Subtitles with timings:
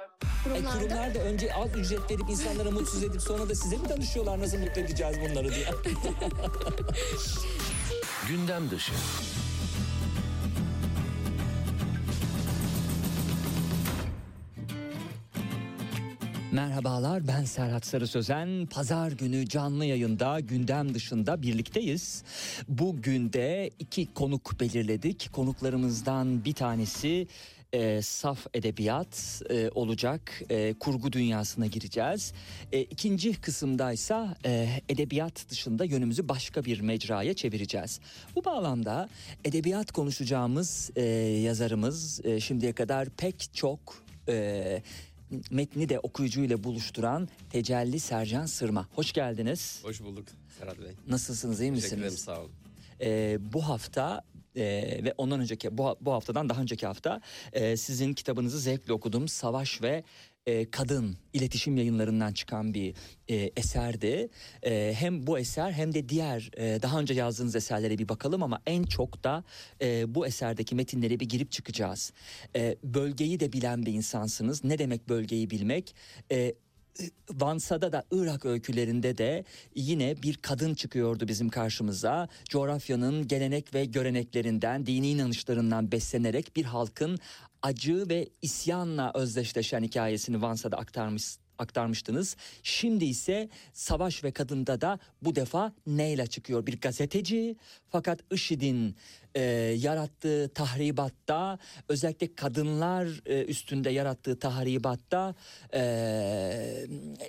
[0.00, 3.88] E, Kurumlarda kurumlar da önce az ücret verip insanlara mutsuz edip sonra da size mi
[3.88, 5.66] danışıyorlar nasıl mutlu edeceğiz bunları diye.
[8.28, 8.92] Gündem dışı.
[16.52, 18.66] Merhabalar ben Serhat Sarı Sözen.
[18.66, 22.24] Pazar günü canlı yayında gündem dışında birlikteyiz.
[22.68, 25.32] Bugün de iki konuk belirledik.
[25.32, 27.26] Konuklarımızdan bir tanesi
[27.72, 30.42] e, saf edebiyat e, olacak.
[30.50, 32.32] E, kurgu dünyasına gireceğiz.
[32.72, 38.00] E, ikinci kısımdaysa e, edebiyat dışında yönümüzü başka bir mecraya çevireceğiz.
[38.36, 39.08] Bu bağlamda
[39.44, 41.02] edebiyat konuşacağımız e,
[41.44, 44.02] yazarımız e, şimdiye kadar pek çok...
[44.28, 44.82] E,
[45.50, 48.88] metni de okuyucuyla buluşturan Tecelli Sercan Sırma.
[48.94, 49.80] Hoş geldiniz.
[49.82, 50.24] Hoş bulduk
[50.58, 50.90] Serhat Bey.
[51.08, 52.24] Nasılsınız, iyi Teşekkür ederim misiniz?
[52.24, 52.50] sağ olun.
[53.00, 54.22] Ee, bu hafta
[54.56, 54.64] e,
[55.04, 57.20] ve ondan önceki bu, bu haftadan daha önceki hafta
[57.52, 59.28] e, sizin kitabınızı zevkle okudum.
[59.28, 60.04] Savaş ve
[60.46, 62.94] e, Kadın iletişim yayınlarından çıkan bir
[63.28, 64.28] e, eserdi.
[64.62, 68.62] E, hem bu eser hem de diğer e, daha önce yazdığınız eserlere bir bakalım ama
[68.66, 69.44] en çok da
[69.82, 72.12] e, bu eserdeki metinlere bir girip çıkacağız.
[72.56, 74.64] E, bölgeyi de bilen bir insansınız.
[74.64, 75.94] Ne demek bölgeyi bilmek?
[76.32, 76.54] E,
[77.30, 82.28] Vansa'da da Irak öykülerinde de yine bir kadın çıkıyordu bizim karşımıza.
[82.44, 87.18] Coğrafyanın gelenek ve göreneklerinden, dini inanışlarından beslenerek bir halkın
[87.62, 92.36] acı ve isyanla özdeşleşen hikayesini Vansa'da aktarmış aktarmıştınız.
[92.62, 96.66] Şimdi ise Savaş ve Kadın'da da bu defa neyle çıkıyor?
[96.66, 97.56] Bir gazeteci
[97.88, 98.96] fakat IŞİD'in
[99.34, 99.42] e,
[99.78, 105.34] yarattığı tahribatta özellikle kadınlar e, üstünde yarattığı tahribatta
[105.74, 105.80] e,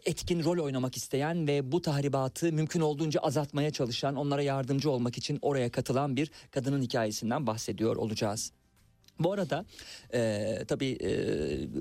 [0.05, 5.39] etkin rol oynamak isteyen ve bu tahribatı mümkün olduğunca azaltmaya çalışan onlara yardımcı olmak için
[5.41, 8.51] oraya katılan bir kadının hikayesinden bahsediyor olacağız.
[9.23, 9.65] Bu arada
[10.13, 11.11] e, tabii e,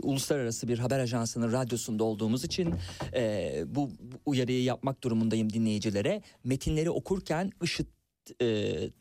[0.03, 2.75] uluslararası bir haber ajansının radyosunda olduğumuz için
[3.15, 3.91] e, bu,
[4.27, 6.23] uyarıyı yapmak durumundayım dinleyicilere.
[6.45, 7.87] Metinleri okurken IŞİD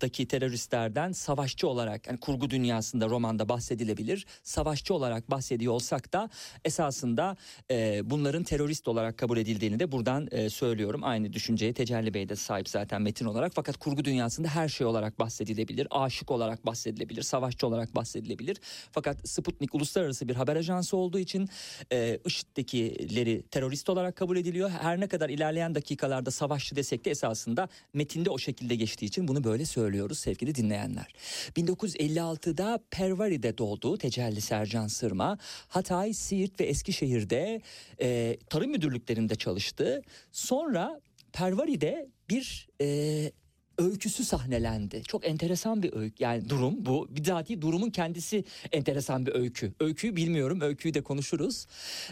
[0.02, 4.26] daki teröristlerden savaşçı olarak yani kurgu dünyasında romanda bahsedilebilir.
[4.44, 6.30] Savaşçı olarak bahsediyor olsak da
[6.66, 7.38] esasında
[7.72, 11.02] e, bunların terörist olarak kabul edildiğini de buradan e, söylüyorum.
[11.04, 13.52] Aynı düşünceye Tecelli Bey de sahip zaten metin olarak.
[13.56, 15.88] Fakat kurgu dünyasında her şey olarak bahsedilebilir.
[15.92, 17.22] Aşık olarak bahsedilebilir.
[17.22, 18.58] Savaşçı olarak bahsedilebilir.
[18.92, 21.50] Fakat Sputnik uluslararası bir haber ajansı olduğu için
[21.92, 24.70] e, IŞİD'dekileri terörist olarak kabul ediliyor.
[24.70, 29.44] Her ne kadar ilerleyen dakikalarda savaşçı desek de esasında metinde o şekilde geçtiği için bunu
[29.44, 31.14] böyle söylüyoruz sevgili dinleyenler.
[31.56, 35.38] 1956'da Pervari'de doğdu Tecelli Sercan Sırma.
[35.68, 37.62] Hatay, Siirt ve Eskişehir'de
[38.02, 40.02] e, tarım müdürlüklerinde çalıştı.
[40.32, 41.02] Sonra
[41.34, 43.32] Pervari'de bir e,
[43.78, 45.04] öyküsü sahnelendi.
[45.04, 47.08] Çok enteresan bir öykü yani durum bu.
[47.10, 49.74] Bizatihi durumun kendisi enteresan bir öykü.
[49.80, 51.66] Öyküyü bilmiyorum öyküyü de konuşuruz.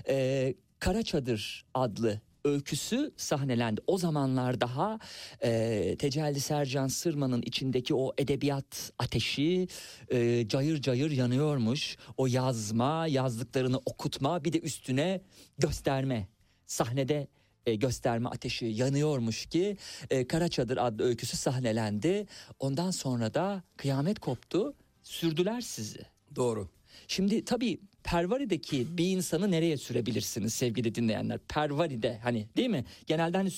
[0.09, 3.81] Ee, Kara Çadır adlı öyküsü sahnelendi.
[3.87, 4.99] O zamanlar daha
[5.43, 9.67] e, Tecelli Sercan Sırma'nın içindeki o edebiyat ateşi
[10.09, 11.97] e, cayır cayır yanıyormuş.
[12.17, 15.21] O yazma, yazdıklarını okutma bir de üstüne
[15.57, 16.27] gösterme.
[16.65, 17.27] Sahnede
[17.65, 19.77] e, gösterme ateşi yanıyormuş ki
[20.09, 22.27] e, Kara Çadır adlı öyküsü sahnelendi.
[22.59, 24.73] Ondan sonra da kıyamet koptu.
[25.03, 26.01] Sürdüler sizi.
[26.35, 26.69] Doğru.
[27.07, 31.39] Şimdi tabii Pervari'deki bir insanı nereye sürebilirsiniz sevgili dinleyenler?
[31.47, 32.85] Pervari'de hani değil mi?
[33.05, 33.49] Genelde hani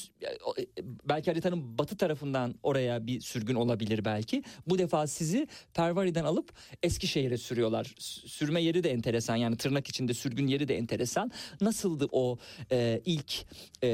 [0.58, 4.44] e, belki haritanın batı tarafından oraya bir sürgün olabilir belki.
[4.68, 7.96] Bu defa sizi Pervari'den alıp Eskişehir'e sürüyorlar.
[8.26, 11.32] Sürme yeri de enteresan yani tırnak içinde sürgün yeri de enteresan.
[11.62, 12.38] Nasıldı o
[12.72, 13.34] e, ilk
[13.84, 13.88] e,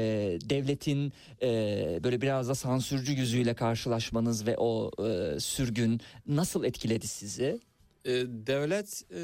[0.44, 1.12] devletin
[1.42, 7.60] e, böyle biraz da sansürcü yüzüyle karşılaşmanız ve o e, sürgün nasıl etkiledi sizi?
[8.04, 8.10] Ee,
[8.46, 9.20] devlet e,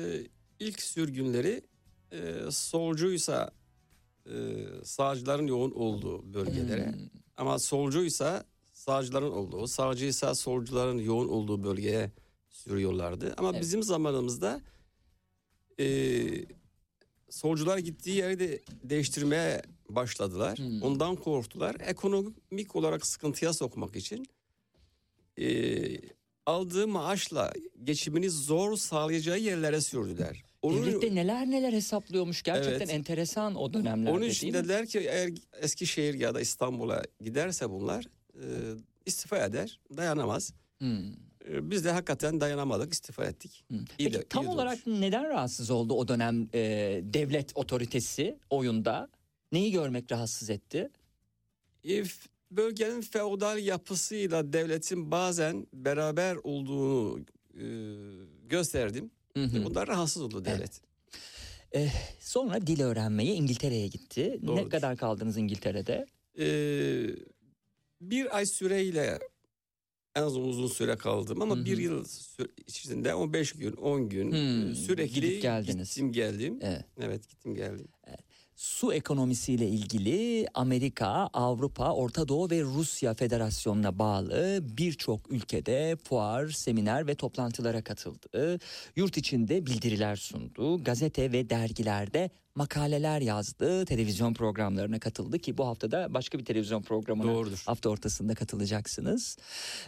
[0.62, 1.62] ilk sürgünleri
[2.12, 3.50] e, solcuysa
[4.26, 4.34] e,
[4.84, 7.08] sağcıların yoğun olduğu bölgelere Hmm.
[7.36, 12.10] ama solcuysa sağcıların olduğu, sağcıysa solcuların yoğun olduğu bölgeye
[12.50, 13.34] sürüyorlardı.
[13.36, 13.60] Ama Evet.
[13.60, 14.60] bizim zamanımızda
[15.80, 15.86] e,
[17.30, 20.58] solcular gittiği yeri de değiştirmeye başladılar.
[20.58, 20.82] Hmm.
[20.82, 21.76] Ondan korktular.
[21.80, 24.26] Ekonomik olarak sıkıntıya sokmak için
[25.38, 25.46] e,
[26.46, 27.52] aldığı maaşla
[27.84, 30.42] geçimini zor sağlayacağı yerlere sürdüler.
[30.62, 32.90] Onun, Devlette neler neler hesaplıyormuş gerçekten Evet.
[32.90, 35.30] enteresan o dönemlerde onun için dediler ki eğer
[35.60, 38.04] Eskişehir ya da İstanbul'a giderse bunlar
[38.34, 38.44] e,
[39.06, 40.52] istifa eder, dayanamaz.
[40.78, 41.12] Hmm.
[41.48, 43.64] E, Biz de hakikaten dayanamadık, istifa ettik.
[43.68, 43.78] Hmm.
[43.78, 45.00] İyi Peki de- tam iyi olarak olmuş.
[45.00, 46.60] neden rahatsız oldu o dönem e,
[47.04, 49.08] devlet otoritesi oyunda?
[49.52, 50.90] Neyi görmek rahatsız etti?
[51.88, 52.02] E,
[52.56, 57.20] Bölgenin feodal yapısıyla devletin bazen beraber olduğunu
[57.54, 57.64] e,
[58.48, 59.10] gösterdim.
[59.36, 59.64] Hı hı.
[59.64, 60.80] Bundan rahatsız oldu devlet.
[62.20, 64.38] Sonra dil öğrenmeye İngiltere'ye gitti.
[64.42, 64.70] Ne Doğrudur.
[64.70, 66.06] kadar kaldınız İngiltere'de?
[66.38, 67.16] Ee,
[68.00, 69.18] bir ay süreyle
[70.16, 71.64] en az uzun süre kaldım ama Hı hı.
[71.64, 72.04] bir yıl
[72.66, 75.88] içerisinde 15 gün 10 gün Hmm, e, sürekli gidip geldiniz.
[75.88, 76.58] gittim geldim.
[76.62, 76.84] Evet.
[77.00, 77.88] Evet gittim geldim.
[78.56, 87.06] Su ekonomisiyle ilgili Amerika, Avrupa, Orta Doğu ve Rusya Federasyonu'na bağlı birçok ülkede fuar, seminer
[87.06, 88.58] ve toplantılara katıldı.
[88.96, 90.84] Yurt içinde bildiriler sundu.
[90.84, 93.84] Gazete ve dergilerde makaleler yazdı.
[93.84, 97.62] Televizyon programlarına katıldı ki bu haftada başka bir televizyon programına Doğrudur.
[97.66, 99.36] hafta ortasında katılacaksınız.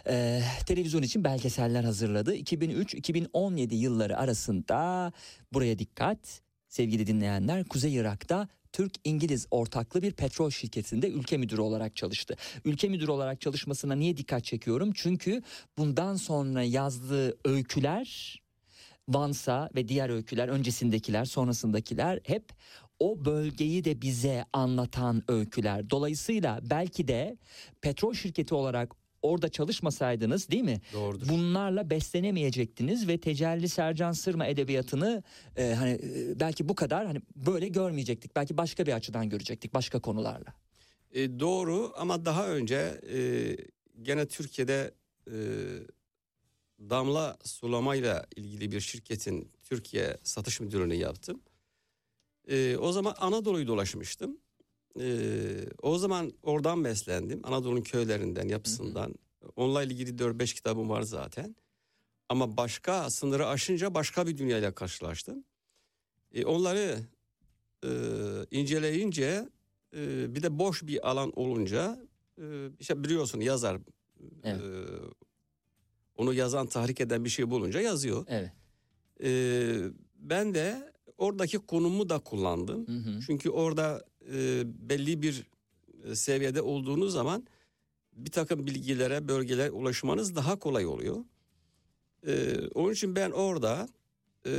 [0.07, 2.35] Ee, televizyon için belgeseller hazırladı.
[2.35, 5.11] 2003-2017 yılları arasında
[5.53, 12.35] buraya dikkat sevgili dinleyenler Kuzey Irak'ta Türk-İngiliz ortaklı bir petrol şirketinde ülke müdürü olarak çalıştı.
[12.65, 14.91] Ülke müdürü olarak çalışmasına niye dikkat çekiyorum?
[14.95, 15.41] Çünkü
[15.77, 18.39] bundan sonra yazdığı öyküler
[19.07, 22.49] Vansa ve diğer öyküler öncesindekiler sonrasındakiler hep
[22.99, 25.89] o bölgeyi de bize anlatan öyküler.
[25.89, 27.37] Dolayısıyla belki de
[27.81, 30.81] petrol şirketi olarak orada çalışmasaydınız değil mi?
[30.93, 31.29] Doğrudur.
[31.29, 35.23] Bunlarla beslenemeyecektiniz ve tecelli Sercan Sırma edebiyatını
[35.57, 38.35] e, hani e, belki bu kadar hani böyle görmeyecektik.
[38.35, 40.53] Belki başka bir açıdan görecektik başka konularla.
[41.11, 43.19] E, doğru ama daha önce e,
[44.01, 44.93] gene Türkiye'de
[45.27, 45.35] e,
[46.79, 51.41] damla sulamayla ilgili bir şirketin Türkiye satış müdürlüğünü yaptım.
[52.47, 54.37] E, o zaman Anadolu'yu dolaşmıştım.
[54.99, 55.07] E,
[55.81, 57.41] o zaman oradan beslendim.
[57.43, 59.15] Anadolu'nun köylerinden, yapısından.
[59.55, 61.55] Onunla ilgili 4-5 kitabım var zaten.
[62.29, 65.43] Ama başka sınırı aşınca başka bir dünyayla karşılaştım.
[66.33, 66.99] E, onları
[67.83, 67.89] e,
[68.51, 69.49] inceleyince
[69.95, 71.99] e, bir de boş bir alan olunca
[72.37, 72.43] e,
[72.79, 73.77] işte biliyorsun yazar
[74.43, 74.61] Evet.
[74.61, 74.67] e,
[76.17, 78.25] onu yazan tahrik eden bir şey bulunca yazıyor.
[78.27, 78.51] Evet.
[79.23, 79.29] E,
[80.15, 82.87] ben de oradaki konumu da kullandım.
[82.87, 83.19] Hı hı.
[83.25, 85.43] Çünkü orada e, belli bir
[86.03, 87.47] e, seviyede olduğunuz zaman
[88.13, 91.17] bir takım bilgilere, bölgelere ulaşmanız daha kolay oluyor.
[92.27, 93.87] E, onun için ben orada
[94.47, 94.51] e,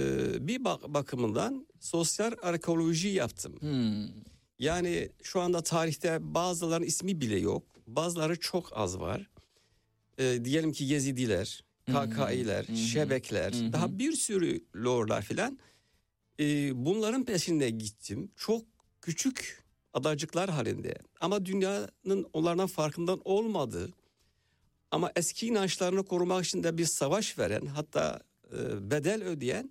[0.49, 3.61] bir bak- bakımından sosyal arkeoloji yaptım.
[3.61, 4.09] Hmm.
[4.59, 7.63] Yani şu anda tarihte bazılarının ismi bile yok.
[7.87, 9.31] Bazıları çok az var.
[10.19, 12.77] E, diyelim ki Yezidiler, KKİ'ler, hı hı.
[12.77, 13.73] Şebekler, hı.
[13.73, 15.59] daha bir sürü lorlar filan.
[16.41, 16.45] E,
[16.87, 18.31] bunların peşinde gittim.
[18.37, 18.63] Çok
[19.07, 20.95] küçük adacıklar halinde.
[21.21, 23.93] Ama dünyanın onlardan farkından olmadığı
[24.91, 28.21] ama eski inançlarını korumak için de bir savaş veren hatta
[28.53, 29.71] e, bedel ödeyen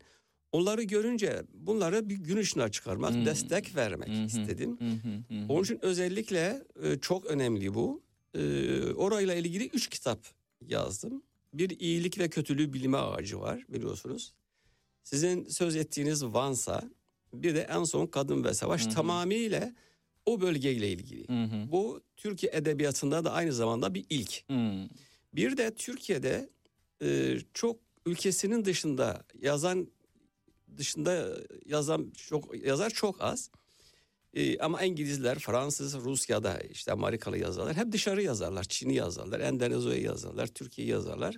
[0.52, 3.26] onları görünce bunları bir gün ışığına çıkarmak, Hmm.
[3.26, 4.26] destek vermek hı.
[4.26, 4.78] istedim.
[4.80, 5.36] Hı.
[5.50, 8.04] Onun için özellikle e, çok önemli bu.
[8.34, 8.42] E,
[8.94, 10.20] orayla ilgili üç kitap
[10.62, 11.24] yazdım.
[11.54, 14.34] Bir iyilik ve kötülüğü bilme ağacı var biliyorsunuz.
[15.04, 16.90] Sizin söz ettiğiniz Vansa,
[17.44, 18.94] bir de en son Kadın ve Savaş Hı hı.
[18.94, 19.74] tamamıyla
[20.26, 21.28] o bölgeyle ilgili.
[21.28, 21.72] Hı hı.
[21.72, 24.50] Bu Türkiye edebiyatında da aynı zamanda bir ilk.
[24.50, 24.88] Hmm.
[25.34, 26.50] Bir de Türkiye'de
[27.02, 29.88] e, çok ülkesinin dışında yazan
[30.78, 33.50] dışında yazan çok yazar çok az.
[34.34, 38.64] E, ama İngilizler, Fransız, Rusya'da işte Amerikalı yazarlar hep dışarı yazarlar.
[38.64, 41.38] Çin'i yazarlar, Endonezya'yı yazarlar, Türkiye'yi yazarlar.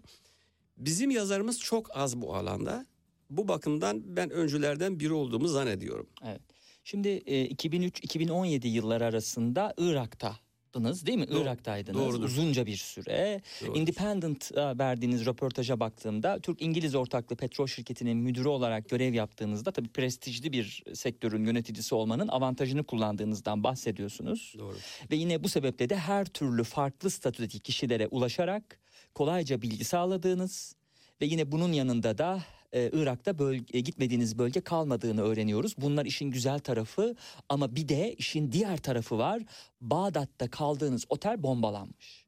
[0.78, 2.86] Bizim yazarımız çok az bu alanda.
[3.30, 6.08] Bu bakımdan ben öncülerden biri olduğumu zannediyorum.
[6.26, 6.42] Evet.
[6.84, 11.28] Şimdi e, 2003-2017 yılları arasında Irak'taydınız değil mi?
[11.28, 12.24] Doğru- Irak'taydınız doğrudur.
[12.26, 13.42] uzunca bir süre.
[13.68, 13.78] Doğru.
[13.78, 20.84] Independent'a verdiğiniz röportaja baktığımda Türk-İngiliz ortaklı petrol şirketinin müdürü olarak görev yaptığınızda tabii prestijli bir
[20.94, 24.56] sektörün yöneticisi olmanın avantajını kullandığınızdan bahsediyorsunuz.
[24.58, 24.76] Doğru.
[25.12, 28.80] Ve yine bu sebeple de her türlü farklı statüdeki kişilere ulaşarak
[29.16, 30.76] kolayca bilgi sağladığınız
[31.22, 32.44] ve yine bunun yanında da
[32.74, 35.76] e, Irak'ta bölge, gitmediğiniz bölge kalmadığını öğreniyoruz.
[35.78, 37.16] Bunlar işin güzel tarafı
[37.50, 39.44] ama bir de işin diğer tarafı var.
[39.82, 42.26] Bağdat'ta kaldığınız otel bombalanmış.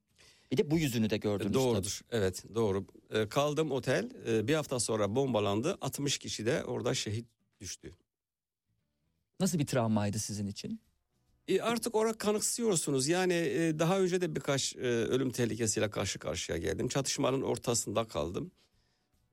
[0.51, 1.53] Bir de bu yüzünü de gördünüz.
[1.53, 1.63] tabii.
[1.63, 2.01] Doğrudur.
[2.11, 2.85] Evet doğru.
[3.09, 5.77] E, kaldığım otel e, bir hafta sonra bombalandı.
[5.81, 7.27] 60 kişi de orada şehit
[7.61, 7.95] düştü.
[9.39, 10.81] Nasıl bir travmaydı sizin için?
[11.47, 13.07] E, artık orada kanıksıyorsunuz.
[13.07, 16.87] Yani e, daha önce de birkaç e, ölüm tehlikesiyle karşı karşıya geldim.
[16.87, 18.51] Çatışmanın ortasında kaldım.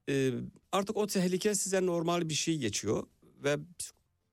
[0.08, 0.30] E,
[0.72, 3.06] artık o tehlike size normal bir şey geçiyor
[3.44, 3.56] ve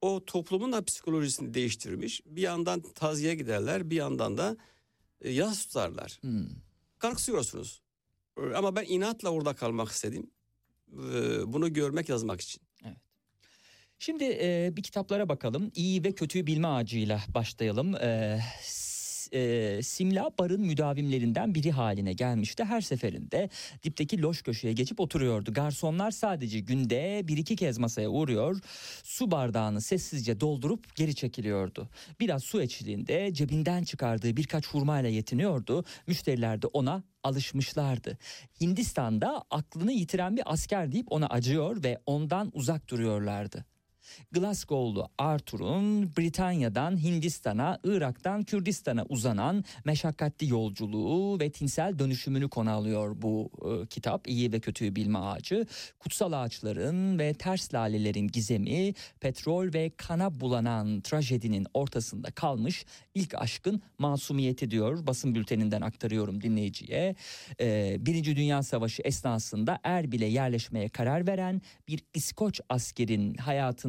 [0.01, 2.21] o toplumun da psikolojisini değiştirmiş.
[2.25, 4.57] Bir yandan taziye giderler, bir yandan da
[5.21, 6.17] e, yas tutarlar.
[6.21, 6.47] Hmm.
[6.99, 7.81] kalksıyorsunuz.
[8.55, 10.31] Ama ben inatla orada kalmak istedim.
[10.93, 12.61] E, Bunu görmek yazmak için.
[13.99, 15.71] Şimdi e, bir kitaplara bakalım.
[15.75, 17.95] İyi ve kötüyü bilme ağacıyla başlayalım.
[17.95, 18.39] E,
[19.33, 22.63] e, Simla barın müdavimlerinden biri haline gelmişti.
[22.63, 23.49] Her seferinde
[23.83, 25.53] dipteki loş köşeye geçip oturuyordu.
[25.53, 28.59] Garsonlar sadece günde bir iki kez masaya uğruyor.
[29.03, 31.89] Su bardağını sessizce doldurup geri çekiliyordu.
[32.19, 35.85] Biraz su eşliğinde cebinden çıkardığı birkaç hurmayla yetiniyordu.
[36.07, 38.17] Müşteriler de ona alışmışlardı.
[38.61, 43.65] Hindistan'da aklını yitiren bir asker deyip ona acıyor ve ondan uzak duruyorlardı.
[44.31, 53.51] Glasgow'lu Arthur'un Britanya'dan Hindistan'a, Irak'tan Kürdistan'a uzanan meşakkatli yolculuğu ve tinsel dönüşümünü konu alıyor bu
[53.65, 54.27] e, kitap.
[54.27, 55.65] İyi ve kötüyü bilme ağacı.
[55.99, 63.81] Kutsal ağaçların ve ters lalelerin gizemi, petrol ve kana bulanan trajedinin ortasında kalmış ilk aşkın
[63.99, 65.07] masumiyeti diyor.
[65.07, 67.15] Basın bülteninden aktarıyorum dinleyiciye.
[67.59, 73.37] E, Birinci Dünya Savaşı esnasında Erbil'e yerleşmeye karar veren bir İskoç askerin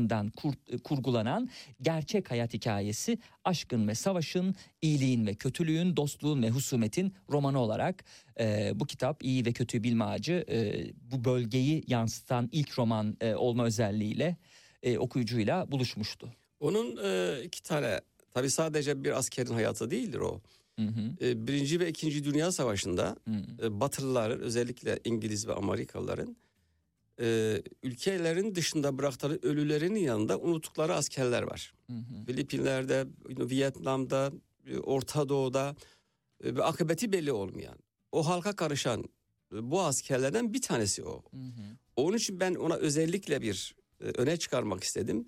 [0.05, 1.49] hayatından kur- kurgulanan
[1.83, 8.05] gerçek hayat hikayesi aşkın ve savaşın, iyiliğin ve kötülüğün, dostluğun ve husumetin romanı olarak
[8.41, 13.35] e, bu kitap İyi ve Kötüyü Bilme Ağacı e, bu bölgeyi yansıtan ilk roman e,
[13.35, 14.37] olma özelliğiyle
[14.83, 16.29] e, okuyucuyla buluşmuştu.
[16.61, 20.41] Onun e, iki tane tabi sadece bir askerin hayatı değildir o.
[20.79, 23.67] Hı hı, E, Birinci ve İkinci Dünya Savaşı'nda hı.
[23.67, 26.37] e, Batılıların özellikle İngiliz ve Amerikalıların
[27.21, 31.73] e, ülkelerin dışında bıraktığı ölülerin yanında unuttukları askerler var.
[31.87, 32.25] Hı hı.
[32.27, 34.33] Filipinler'de, Vietnam'da,
[34.67, 35.77] e, Orta Doğu'da
[36.45, 37.79] e, akıbeti belli olmayan,
[38.13, 39.05] o halka karışan
[39.55, 41.23] e, bu askerlerden bir tanesi o.
[41.31, 41.77] Hı hı.
[41.97, 45.27] Onun için ben ona özellikle bir e, öne çıkarmak istedim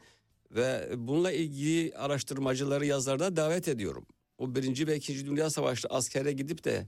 [0.50, 4.06] ve bununla ilgili araştırmacıları, yazarda davet ediyorum.
[4.38, 6.86] O birinci ve ikinci Dünya Savaşı askere gidip de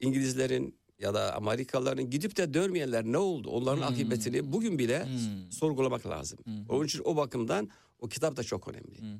[0.00, 3.50] İngilizlerin ya da Amerikalıların gidip de dönmeyenler ne oldu?
[3.50, 3.94] Onların Hmm.
[3.94, 5.52] akıbetini bugün bile Hmm.
[5.52, 6.38] sorgulamak lazım.
[6.44, 6.50] Hı.
[6.74, 7.68] Onun için o bakımdan
[7.98, 8.98] o kitap da çok önemli.
[8.98, 9.18] Hı.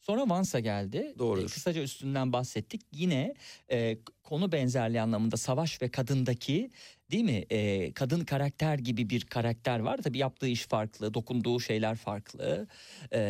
[0.00, 1.14] Sonra Vansa geldi.
[1.18, 1.44] Doğrudur.
[1.50, 2.82] E, kısaca üstünden bahsettik.
[2.92, 3.34] Yine
[3.70, 6.70] e, konu benzerliği anlamında savaş ve kadındaki
[7.10, 7.44] değil mi?
[7.50, 9.98] E, kadın karakter gibi bir karakter var.
[10.04, 12.66] Tabii yaptığı iş farklı, dokunduğu şeyler farklı.
[13.12, 13.20] E,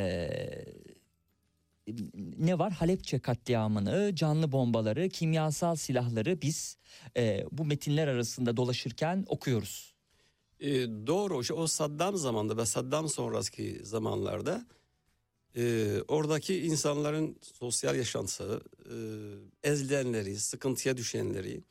[2.38, 2.72] ne var?
[2.72, 6.76] Halepçe katliamını, canlı bombaları, kimyasal silahları biz
[7.16, 9.94] e, bu metinler arasında dolaşırken okuyoruz.
[10.60, 10.70] E,
[11.06, 14.66] doğru o Saddam zamanında ve Saddam sonraki zamanlarda
[15.56, 18.94] e, oradaki insanların sosyal yaşantısı, e,
[19.70, 21.64] ezilenleri, sıkıntıya düşenleri,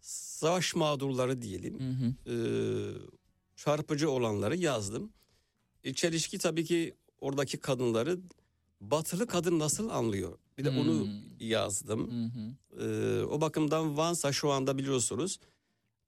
[0.00, 2.32] savaş mağdurları diyelim, Hı hı.
[2.32, 2.36] e,
[3.56, 5.12] çarpıcı olanları yazdım.
[5.84, 8.18] E, çelişki tabii ki oradaki kadınları
[8.90, 10.38] batılı kadın nasıl anlıyor?
[10.58, 11.10] Bir de onu Hmm.
[11.40, 12.10] yazdım.
[12.10, 12.54] Hı hı.
[12.84, 15.38] Ee, o bakımdan Vansa şu anda biliyorsunuz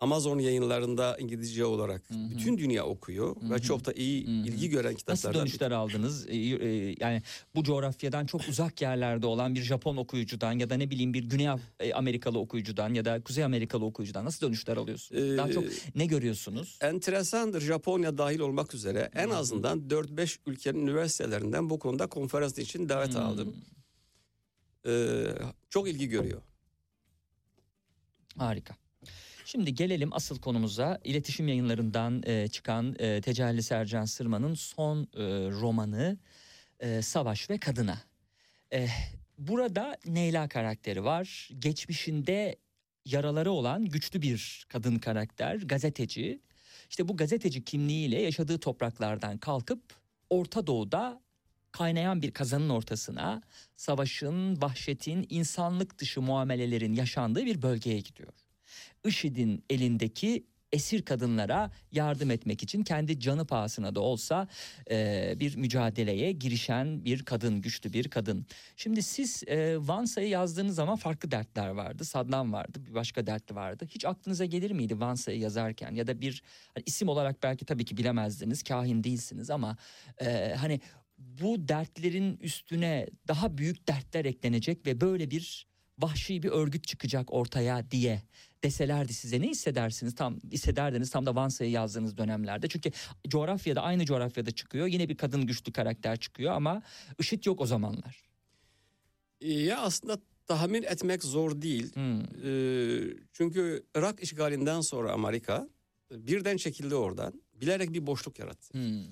[0.00, 2.30] Amazon yayınlarında İngilizce olarak Hı hı.
[2.30, 4.34] bütün dünya okuyor Hı ve çok da iyi Hı hı.
[4.46, 5.32] ilgi gören Nasıl kitaplardan.
[5.44, 6.26] bir- dönüşler aldınız?
[6.28, 7.22] Ee, e, Yani
[7.54, 11.48] bu coğrafyadan çok uzak yerlerde olan bir Japon okuyucudan ya da ne bileyim bir Güney
[11.80, 15.36] e, Amerikalı okuyucudan ya da Kuzey Amerikalı okuyucudan nasıl dönüşler alıyorsunuz?
[15.38, 16.78] Daha Ee, çok ne görüyorsunuz?
[16.80, 19.36] Enteresandır Japonya dahil olmak üzere en Hı hı.
[19.36, 23.22] azından 4-5 ülkenin üniversitelerinden bu konuda konferans için davet Hmm.
[23.22, 23.56] aldım.
[24.86, 25.24] Ee,
[25.70, 26.42] çok ilgi görüyor.
[28.38, 28.74] Harika.
[29.46, 31.00] Şimdi gelelim asıl konumuza.
[31.04, 36.18] İletişim yayınlarından e, çıkan e, Tecelli Sercan Sırman'ın son e, romanı
[36.80, 37.98] e, Savaş ve Kadına.
[38.72, 38.88] E,
[39.38, 41.50] burada Neyla karakteri var.
[41.58, 42.56] Geçmişinde
[43.04, 46.40] yaraları olan güçlü bir kadın karakter, gazeteci.
[46.90, 49.82] İşte bu gazeteci kimliğiyle yaşadığı topraklardan kalkıp
[50.30, 51.20] Orta Doğu'da
[51.72, 53.42] kaynayan bir kazanın ortasına
[53.76, 58.45] savaşın, vahşetin, insanlık dışı muamelelerin yaşandığı bir bölgeye gidiyor.
[59.06, 64.48] IŞİD'in elindeki esir kadınlara yardım etmek için kendi canı pahasına da olsa
[64.90, 68.46] e, bir mücadeleye girişen bir kadın, güçlü bir kadın.
[68.76, 72.04] Şimdi siz e, Vansa'yı yazdığınız zaman farklı dertler vardı.
[72.04, 73.86] Saddam vardı, bir başka dert vardı.
[73.88, 76.42] Hiç aklınıza gelir miydi Vansa'yı yazarken ya da bir
[76.74, 79.76] hani isim olarak belki tabii ki bilemezdiniz, kahin değilsiniz ama
[80.20, 80.80] e, hani
[81.18, 85.66] bu dertlerin üstüne daha büyük dertler eklenecek ve böyle bir
[85.98, 88.22] vahşi bir örgüt çıkacak ortaya diye
[88.64, 92.90] deselerdi size ne hissedersiniz tam hissederdiniz tam da Vansa'yı yazdığınız dönemlerde çünkü
[93.28, 96.82] coğrafyada aynı coğrafyada çıkıyor yine bir kadın güçlü karakter çıkıyor ama
[97.18, 98.22] IŞİD yok o zamanlar.
[99.40, 101.94] Ya aslında tahmin etmek zor değil.
[101.94, 102.20] Hmm.
[102.20, 105.68] Ee, çünkü Irak işgalinden sonra Amerika
[106.10, 107.42] birden çekildi oradan.
[107.54, 108.78] Bilerek bir boşluk yarattı.
[108.78, 109.04] Hmm.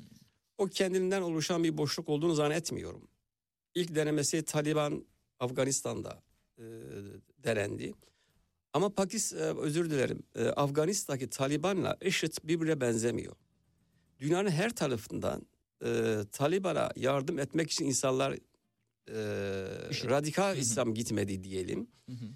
[0.59, 3.09] O kendinden oluşan bir boşluk olduğunu zannetmiyorum.
[3.75, 5.05] İlk denemesi Taliban
[5.41, 6.23] Afganistan'da
[6.59, 6.65] e,
[7.39, 7.95] denendi.
[8.75, 13.37] Ama Pakistan özür dilerim e, Afganistan'daki Taliban'la IŞİD birbirine benzemiyor.
[14.21, 15.47] Dünyanın her tarafından
[15.85, 20.11] e, Taliban'a yardım etmek için insanlar e, IŞİD.
[20.11, 21.87] radikal İslam gitmedi diyelim.
[22.07, 22.27] Hı hı.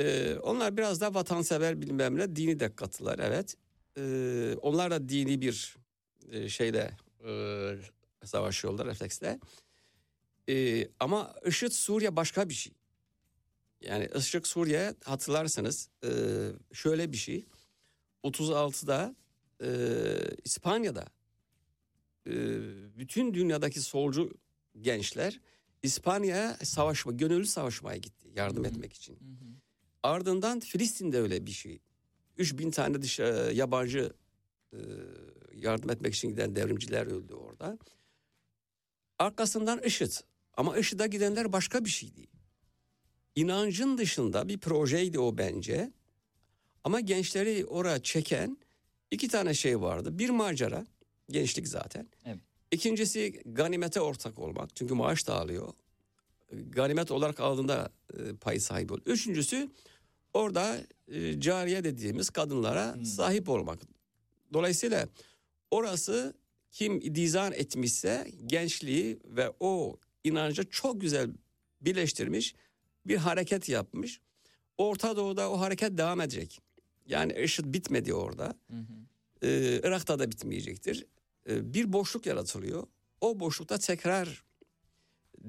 [0.00, 3.54] E, onlar biraz daha vatansever bilmem ne dini de katılar evet.
[3.98, 5.76] E, onlar da dini bir
[6.30, 7.72] e, şeyle e,
[8.24, 9.38] savaşıyorlar refleksle.
[10.48, 12.72] E, ama IŞİD Suriye başka bir şey.
[13.86, 16.10] Yani IŞİD Suriye hatırlarsanız e,
[16.72, 17.44] şöyle bir şey.
[18.24, 19.16] 36'da
[19.62, 19.68] e,
[20.44, 21.06] İspanya'da
[22.26, 22.32] e,
[22.98, 24.30] bütün dünyadaki solcu
[24.80, 25.40] gençler
[25.82, 28.72] İspanya'ya savaşma, gönüllü savaşmaya gitti yardım Hı hı.
[28.72, 29.14] etmek için.
[29.14, 29.48] Hı hı.
[30.02, 31.80] Ardından Filistin'de öyle bir şey.
[32.36, 34.12] 3000 tane dış, e, yabancı
[34.72, 34.78] e,
[35.54, 37.78] yardım etmek için giden devrimciler öldü orada.
[39.18, 40.12] Arkasından IŞİD.
[40.56, 42.26] Ama IŞİD'e gidenler başka bir şeydi.
[43.36, 45.92] İnancın dışında bir projeydi o bence.
[46.84, 48.58] Ama gençleri oraya çeken
[49.10, 50.18] iki tane şey vardı.
[50.18, 50.86] Bir macera,
[51.30, 52.08] gençlik zaten.
[52.24, 52.38] Evet.
[52.70, 54.76] İkincisi ganimete ortak olmak.
[54.76, 55.72] Çünkü maaş da alıyor.
[56.52, 59.06] Ganimet olarak aldığında e, pay sahibi oluyor.
[59.06, 59.68] Üçüncüsü
[60.34, 63.04] orada e, cariye dediğimiz kadınlara Hmm.
[63.04, 63.78] sahip olmak.
[64.52, 65.08] Dolayısıyla
[65.70, 66.34] orası
[66.70, 71.30] kim dizan etmişse gençliği ve o inancı çok güzel
[71.80, 72.54] birleştirmiş
[73.06, 74.20] bir hareket yapmış.
[74.78, 76.60] Orta Doğu'da o hareket devam edecek.
[77.06, 78.54] Yani IŞİD bitmedi orada.
[78.70, 79.46] Hı hı.
[79.46, 81.06] Ee, Irak'ta da bitmeyecektir.
[81.48, 82.86] Ee, bir boşluk yaratılıyor.
[83.20, 84.44] O boşlukta tekrar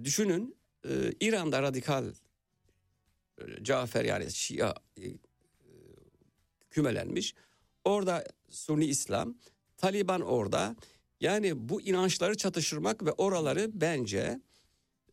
[0.03, 0.55] düşünün
[0.89, 2.05] e, İran'da radikal
[3.37, 5.15] e, Cafer yani Şia e, e,
[6.69, 7.35] kümelenmiş.
[7.83, 9.35] Orada Sunni İslam,
[9.77, 10.75] Taliban orada.
[11.19, 14.39] Yani bu inançları çatıştırmak ve oraları bence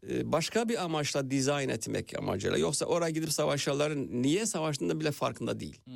[0.08, 2.58] başka bir amaçla dizayn etmek amacıyla.
[2.58, 5.92] Yoksa oraya gidip savaşanların niye savaştığında bile farkında değil Hı.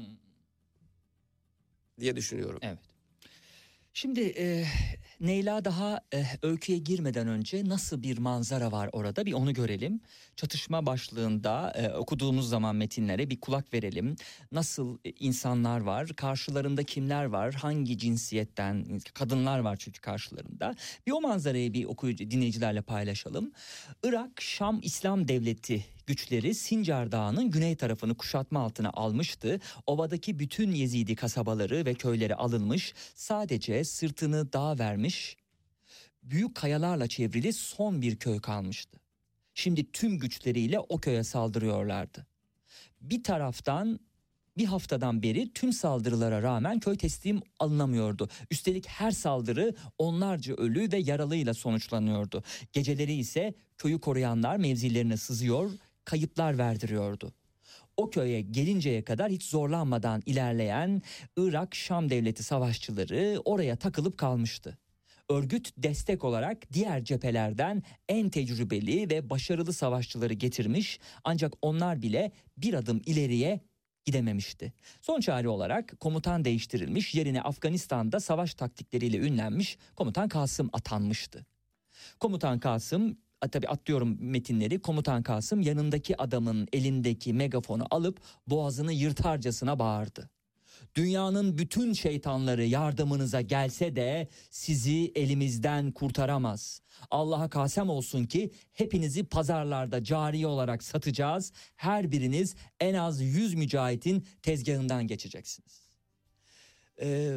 [2.01, 2.59] diye düşünüyorum.
[2.63, 2.79] Evet.
[3.93, 4.67] Şimdi e,
[5.21, 10.01] Neyla daha e, öyküye girmeden önce nasıl bir manzara var orada bir onu görelim.
[10.37, 14.17] Çatışma başlığında e, okuduğumuz zaman metinlere bir kulak verelim.
[14.53, 20.75] Nasıl e, insanlar var, karşılarında kimler var, hangi cinsiyetten kadınlar var çünkü karşılarında.
[21.07, 23.53] Bir o manzarayı bir okuyucu dinleyicilerle paylaşalım.
[24.03, 29.61] Irak Şam İslam Devleti güçleri Sincar Dağı'nın güney tarafını kuşatma altına almıştı.
[29.87, 32.95] Ovadaki bütün Yezidi kasabaları ve köyleri alınmış.
[33.15, 35.06] Sadece sırtını dağa vermiş.
[36.23, 39.01] Büyük kayalarla çevrili son bir köy kalmıştı.
[39.55, 42.27] Şimdi tüm güçleriyle o köye saldırıyorlardı.
[43.01, 44.01] Bir taraftan
[44.59, 48.29] bir haftadan beri tüm saldırılara rağmen köy teslim alınamıyordu.
[48.51, 52.43] Üstelik her saldırı onlarca ölü ve yaralıyla sonuçlanıyordu.
[52.73, 55.71] Geceleri ise köyü koruyanlar mevzilerine sızıyor,
[56.05, 57.33] kayıplar verdiriyordu.
[57.97, 61.03] O köye gelinceye kadar hiç zorlanmadan ilerleyen
[61.37, 64.79] Irak-Şam devleti savaşçıları oraya takılıp kalmıştı.
[65.31, 72.75] Örgüt destek olarak diğer cephelerden en tecrübeli ve başarılı savaşçıları getirmiş ancak onlar bile bir
[72.75, 73.61] adım ileriye
[74.05, 74.73] gidememişti.
[75.03, 81.47] Son çare olarak komutan değiştirilmiş yerine Afganistan'da savaş taktikleriyle ünlenmiş komutan Kasım atanmıştı.
[82.21, 83.19] Komutan Kasım
[83.53, 84.83] tabii atlıyorum metinleri.
[84.83, 90.31] Komutan Kasım yanındaki adamın elindeki megafonu alıp boğazını yırtarcasına bağırdı.
[90.97, 96.83] Dünyanın bütün şeytanları yardımınıza gelse de sizi elimizden kurtaramaz.
[97.11, 101.53] Allah'a kasem olsun ki hepinizi pazarlarda cari olarak satacağız.
[101.77, 105.89] Her biriniz en az 100 mücahitin tezgahından geçeceksiniz.
[107.01, 107.37] Ee,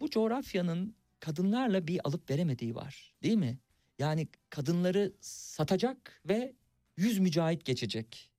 [0.00, 3.58] bu coğrafyanın kadınlarla bir alıp veremediği var değil mi?
[3.98, 6.52] Yani kadınları satacak ve
[6.96, 8.30] 100 mücahit geçecek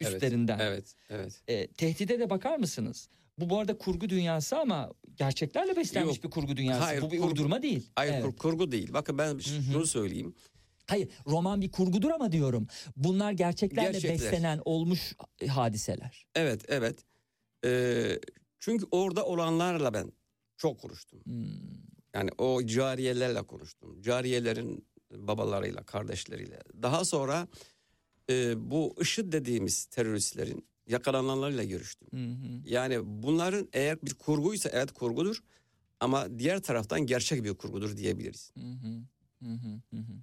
[0.00, 0.58] Evet, üstlerinden.
[0.58, 1.42] Evet, evet.
[1.48, 3.08] E, tehdide de bakar mısınız?
[3.42, 6.80] Bu bu arada kurgu dünyası ama gerçeklerle beslenmiş Yok, bir kurgu dünyası.
[6.84, 7.90] hayır, bu bir kurgu- uydurma değil.
[7.96, 8.24] Hayır Evet.
[8.24, 8.92] kur- kurgu değil.
[8.92, 10.34] Bakın ben şunu söyleyeyim.
[10.86, 12.66] Hayır roman bir kurgudur ama diyorum.
[12.96, 14.14] Bunlar gerçeklerle Gerçekler.
[14.18, 15.14] beslenen olmuş
[15.48, 16.26] hadiseler.
[16.34, 17.04] Evet, evet.
[17.64, 18.18] Ee,
[18.60, 20.12] çünkü orada olanlarla ben
[20.56, 21.20] çok konuştum.
[21.24, 21.44] Hmm.
[22.14, 24.02] Yani o cariyelerle konuştum.
[24.02, 26.58] Cariyelerin babalarıyla, kardeşleriyle.
[26.82, 27.48] Daha sonra
[28.30, 32.08] e, bu IŞİD dediğimiz teröristlerin yakalananlarıyla görüştüm.
[32.10, 32.60] Hı hı.
[32.64, 35.42] Yani bunların eğer bir kurguysa evet kurgudur.
[36.00, 38.52] Ama diğer taraftan gerçek bir kurgudur diyebiliriz.
[38.54, 39.02] Hı hı.
[39.90, 40.14] Hı hı.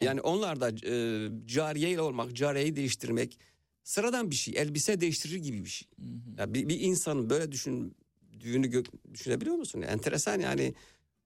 [0.00, 3.38] Yani onlar da e, cariyeyle olmak, cariyeyi değiştirmek
[3.84, 4.54] sıradan bir şey.
[4.56, 5.88] Elbise değiştirir gibi bir şey.
[6.00, 6.40] Hı hı.
[6.40, 9.82] Ya bir, bir insanın böyle düşündüğünü gö- düşünebiliyor musun?
[9.82, 10.74] Enteresan yani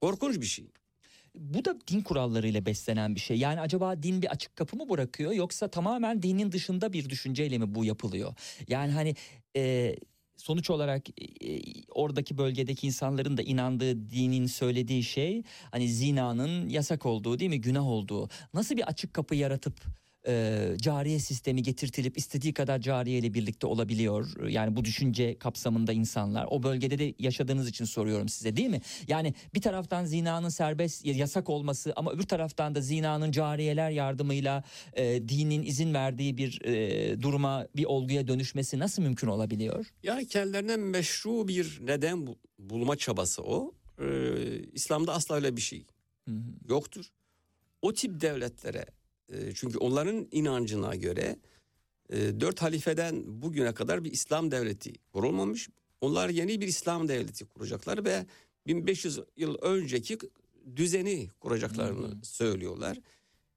[0.01, 0.66] korkunç bir şey.
[1.37, 3.38] Bu da din kurallarıyla beslenen bir şey.
[3.38, 7.75] Yani acaba din bir açık kapı mı bırakıyor yoksa tamamen dinin dışında bir düşünceyle mi
[7.75, 8.35] bu yapılıyor?
[8.68, 9.14] Yani hani
[9.57, 9.96] e,
[10.37, 17.38] sonuç olarak e, oradaki bölgedeki insanların da inandığı dinin söylediği şey hani zinanın yasak olduğu
[17.38, 19.75] değil mi günah olduğu nasıl bir açık kapı yaratıp
[20.27, 24.49] e, cariye sistemi getirtilip istediği kadar cariye ile birlikte olabiliyor.
[24.49, 26.47] Yani bu düşünce kapsamında insanlar.
[26.51, 28.81] O bölgede de yaşadığınız için soruyorum size değil mi?
[29.09, 35.29] Yani bir taraftan zinanın serbest yasak olması ama öbür taraftan da zinanın cariyeler yardımıyla e,
[35.29, 39.87] dinin izin verdiği bir e, duruma bir olguya dönüşmesi nasıl mümkün olabiliyor?
[40.03, 43.73] Yani kendilerine meşru bir neden bu- bulma çabası o.
[44.01, 44.05] Ee,
[44.73, 45.87] İslam'da asla öyle bir şey
[46.29, 46.41] Hı hı.
[46.69, 47.05] yoktur.
[47.83, 48.85] O tip devletlere
[49.33, 51.37] e, çünkü onların inancına göre
[52.11, 55.69] e, dört halifeden bugüne kadar bir İslam devleti kurulmamış.
[56.01, 58.27] Onlar yeni bir İslam devleti kuracaklar ve
[58.67, 60.19] 1500 yıl önceki
[60.77, 62.19] düzeni kuracaklarını hı.
[62.23, 62.99] söylüyorlar.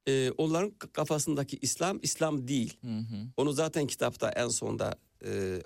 [0.08, 2.78] E, onların kafasındaki İslam İslam değil.
[2.82, 3.28] Hı hı.
[3.38, 5.62] Onu zaten kitapta en sonda e,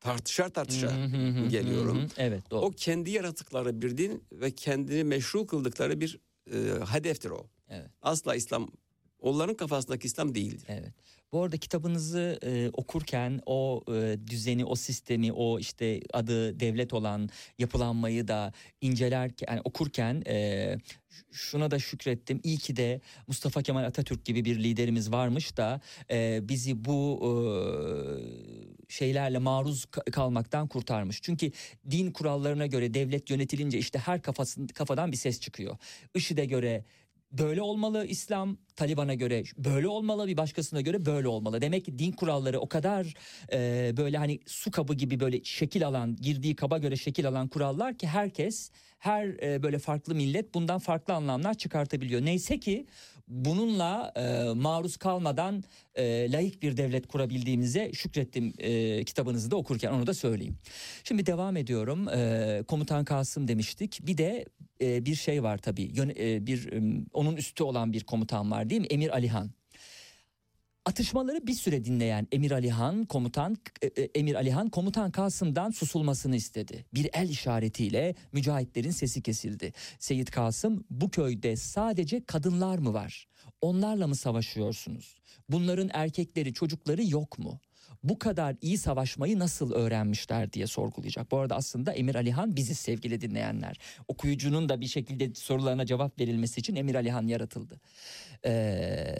[0.00, 0.50] tartışar
[0.92, 2.06] hı geliyorum.
[2.16, 2.60] Evet doğru.
[2.60, 6.18] O kendi yaratıkları bir din ve kendini meşru kıldıkları bir
[6.52, 7.46] e, hedeftir o.
[7.68, 7.90] Evet.
[8.02, 8.70] Asla İslam
[9.24, 10.66] onların kafasındaki İslam değildir.
[10.68, 10.92] Evet.
[11.32, 17.28] Bu arada kitabınızı e, okurken o e, düzeni, o sistemi, o işte adı devlet olan
[17.58, 20.76] yapılanmayı da incelerken, yani okurken e,
[21.32, 22.40] şuna da şükrettim.
[22.42, 27.30] İyi ki de Mustafa Kemal Atatürk gibi bir liderimiz varmış da e, bizi bu e,
[28.88, 31.22] şeylerle maruz ka- kalmaktan kurtarmış.
[31.22, 31.50] Çünkü
[31.90, 35.76] din kurallarına göre devlet yönetilince işte her kafasın, kafadan bir ses çıkıyor.
[36.14, 36.84] IŞİD'e göre
[37.32, 41.60] böyle olmalı İslam, Taliban'a göre böyle olmalı, bir başkasına göre böyle olmalı.
[41.60, 43.14] Demek ki din kuralları o kadar
[43.52, 47.98] e, böyle hani su kabı gibi böyle şekil alan, girdiği kaba göre şekil alan kurallar
[47.98, 48.70] ki herkes,
[49.04, 52.24] her e, böyle farklı millet bundan farklı anlamlar çıkartabiliyor.
[52.24, 52.86] Neyse ki
[53.28, 55.64] bununla e, maruz kalmadan
[55.94, 60.56] e, layık bir devlet kurabildiğimize şükrettim e, kitabınızı da okurken onu da söyleyeyim.
[61.04, 62.08] Şimdi devam ediyorum.
[62.08, 64.00] E, Komutan Kasım demiştik.
[64.02, 64.44] Bir de
[64.80, 65.82] e, bir şey var tabii.
[65.82, 68.86] Yön- e, bir e, onun üstü olan bir komutan var değil mi?
[68.86, 69.50] Emir Alihan.
[70.86, 76.84] Atışmaları bir süre dinleyen Emir Alihan komutan e, e, Emir Alihan komutan Kasım'dan susulmasını istedi.
[76.94, 79.72] Bir el işaretiyle mücahitlerin sesi kesildi.
[79.98, 83.28] Seyit Kasım bu köyde sadece kadınlar mı var?
[83.60, 85.20] Onlarla mı savaşıyorsunuz?
[85.48, 87.60] Bunların erkekleri, çocukları yok mu?
[88.02, 91.30] Bu kadar iyi savaşmayı nasıl öğrenmişler diye sorgulayacak.
[91.30, 93.78] Bu arada aslında Emir Alihan bizi sevgili dinleyenler.
[94.08, 97.80] Okuyucunun da bir şekilde sorularına cevap verilmesi için Emir Alihan yaratıldı.
[98.44, 99.14] Ee,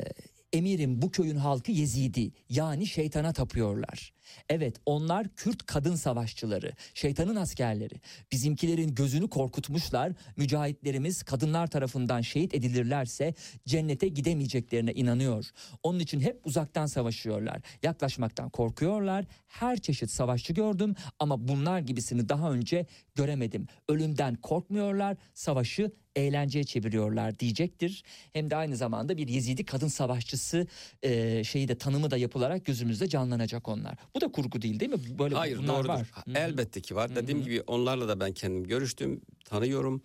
[0.54, 4.12] Emirim bu köyün halkı Yezidi yani şeytana tapıyorlar.
[4.48, 7.94] Evet onlar Kürt kadın savaşçıları, şeytanın askerleri.
[8.32, 10.12] Bizimkilerin gözünü korkutmuşlar.
[10.36, 13.34] Mücahitlerimiz kadınlar tarafından şehit edilirlerse
[13.66, 15.50] cennete gidemeyeceklerine inanıyor.
[15.82, 17.60] Onun için hep uzaktan savaşıyorlar.
[17.82, 19.24] Yaklaşmaktan korkuyorlar.
[19.46, 23.66] Her çeşit savaşçı gördüm ama bunlar gibisini daha önce göremedim.
[23.88, 28.02] Ölümden korkmuyorlar, savaşı eğlenceye çeviriyorlar diyecektir.
[28.32, 30.66] Hem de aynı zamanda bir Yezidi kadın savaşçısı
[31.02, 33.94] e, şeyi de tanımı da yapılarak gözümüzde canlanacak onlar.
[34.14, 35.18] Bu da kurgu değil değil mi?
[35.18, 35.88] Böyle Hayır bunlar doğrudur.
[35.88, 36.06] var.
[36.34, 37.16] Elbette ki var.
[37.16, 40.02] Dediğim gibi onlarla da ben kendim görüştüm, tanıyorum.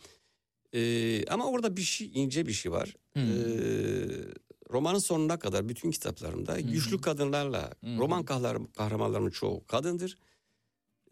[0.75, 2.95] Ee, ama orada bir şey ince bir şey var.
[3.15, 3.21] Ee,
[4.71, 7.97] romanın sonuna kadar bütün kitaplarımda güçlü kadınlarla Hı.
[7.97, 10.17] roman kahraman, kahramanlarımın çoğu kadındır.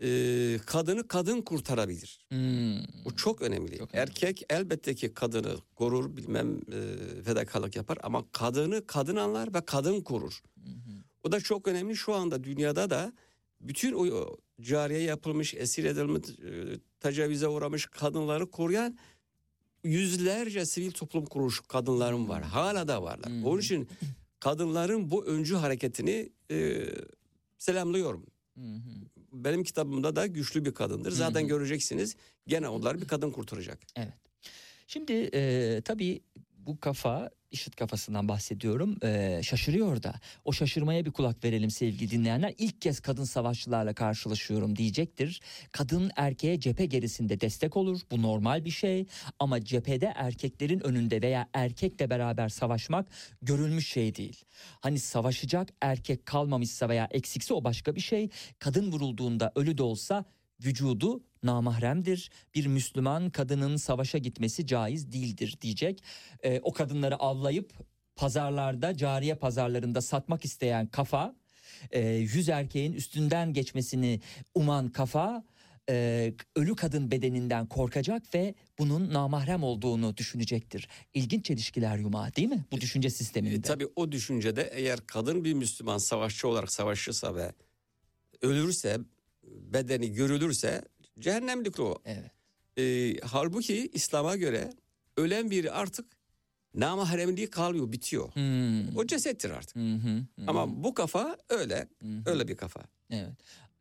[0.04, 2.20] Ee, kadını kadın kurtarabilir.
[2.30, 2.78] Hmm.
[3.06, 3.78] Bu çok önemli.
[3.78, 4.10] Çok önemli.
[4.10, 10.02] Erkek elbette ki kadını korur bilmem e, fedakarlık yapar ama kadını kadın anlar ve kadın
[10.02, 10.42] korur.
[11.24, 13.14] O da çok önemli şu anda dünyada da
[13.62, 18.98] bütün o cariye yapılmış, esir edilmiş, e, tecavüze uğramış kadınları koruyan
[19.84, 22.44] yüzlerce sivil toplum kuruluş kadınlarım var.
[22.44, 23.30] Hala da varlar.
[23.30, 23.46] Hmm.
[23.46, 23.88] Onun için
[24.40, 26.88] kadınların bu öncü hareketini e,
[27.58, 28.26] selamlıyorum.
[28.58, 28.62] Hı.
[29.34, 31.12] Benim kitabımda da güçlü bir kadındır.
[31.12, 31.48] Zaten Hı hı.
[31.48, 32.16] göreceksiniz.
[32.48, 33.80] Gene onlar bir kadın kurtaracak.
[33.96, 34.14] Evet.
[34.88, 36.22] Şimdi e, tabii
[36.58, 38.98] bu kafa işit kafasından bahsediyorum.
[39.04, 40.14] E, şaşırıyor da.
[40.46, 42.54] O şaşırmaya bir kulak verelim sevgili dinleyenler.
[42.58, 45.42] İlk kez kadın savaşçılarla karşılaşıyorum diyecektir.
[45.72, 48.02] Kadın erkeğe cephe gerisinde destek olur.
[48.12, 49.06] Bu normal bir şey.
[49.40, 53.08] Ama cephede erkeklerin önünde veya erkekle beraber savaşmak
[53.42, 54.44] görülmüş şey değil.
[54.82, 58.30] Hani savaşacak erkek kalmamışsa veya eksikse o başka bir şey.
[58.60, 60.26] Kadın vurulduğunda ölü de olsa
[60.66, 62.30] vücudu namahremdir.
[62.56, 66.04] Bir Müslüman kadının savaşa gitmesi caiz değildir diyecek.
[66.44, 67.74] Ee, o kadınları avlayıp
[68.16, 71.36] pazarlarda, cariye pazarlarında satmak isteyen kafa,
[71.92, 74.22] e, yüz erkeğin üstünden geçmesini
[74.56, 75.44] uman kafa,
[75.90, 80.88] e, ölü kadın bedeninden korkacak ve bunun namahrem olduğunu düşünecektir.
[81.14, 83.62] İlginç çelişkiler yumağı değil mi bu düşünce E, sisteminde?
[83.62, 87.52] tabii o düşüncede eğer kadın bir Müslüman savaşçı olarak savaşırsa ve
[88.42, 88.98] ölürse
[89.44, 90.82] bedeni görülürse
[91.20, 92.02] cehennemlik o.
[92.06, 92.32] Evet.
[92.78, 94.74] Ee, halbuki İslam'a göre
[95.18, 96.06] ölen biri artık
[96.76, 98.36] namahremliği kalmıyor, bitiyor.
[98.36, 98.98] Hmm.
[98.98, 99.76] O cesettir artık.
[99.76, 100.24] Hı, hı.
[100.48, 102.08] Ama bu kafa öyle, hı.
[102.26, 102.82] öyle bir kafa.
[103.10, 103.32] Evet.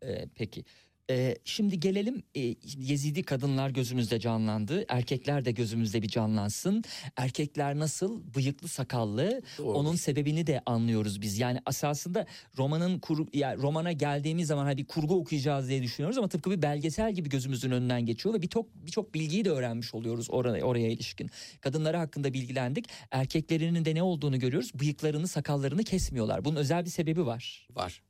[0.03, 0.64] Ee, peki.
[1.11, 2.40] Ee, şimdi gelelim e,
[2.79, 4.85] Yezidi kadınlar gözümüzde canlandı.
[4.88, 6.85] Erkekler de gözümüzde bir canlansın.
[7.16, 8.35] Erkekler nasıl?
[8.35, 9.42] Bıyıklı sakallı.
[9.59, 9.79] Doğru.
[9.79, 11.38] Onun sebebini de anlıyoruz biz.
[11.38, 12.27] Yani esasında
[12.59, 16.62] romanın kur, yani romana geldiğimiz zaman hani bir kurgu okuyacağız diye düşünüyoruz ama tıpkı bir
[16.62, 21.31] belgesel gibi gözümüzün önünden geçiyor ve birçok birçok bilgiyi de öğrenmiş oluyoruz oraya oraya ilişkin.
[21.61, 22.87] Kadınları hakkında bilgilendik.
[23.11, 24.75] Erkeklerinin de ne olduğunu görüyoruz.
[24.75, 26.45] Bıyıklarını, sakallarını kesmiyorlar.
[26.45, 27.69] Bunun özel bir sebebi var.
[27.75, 28.03] Var.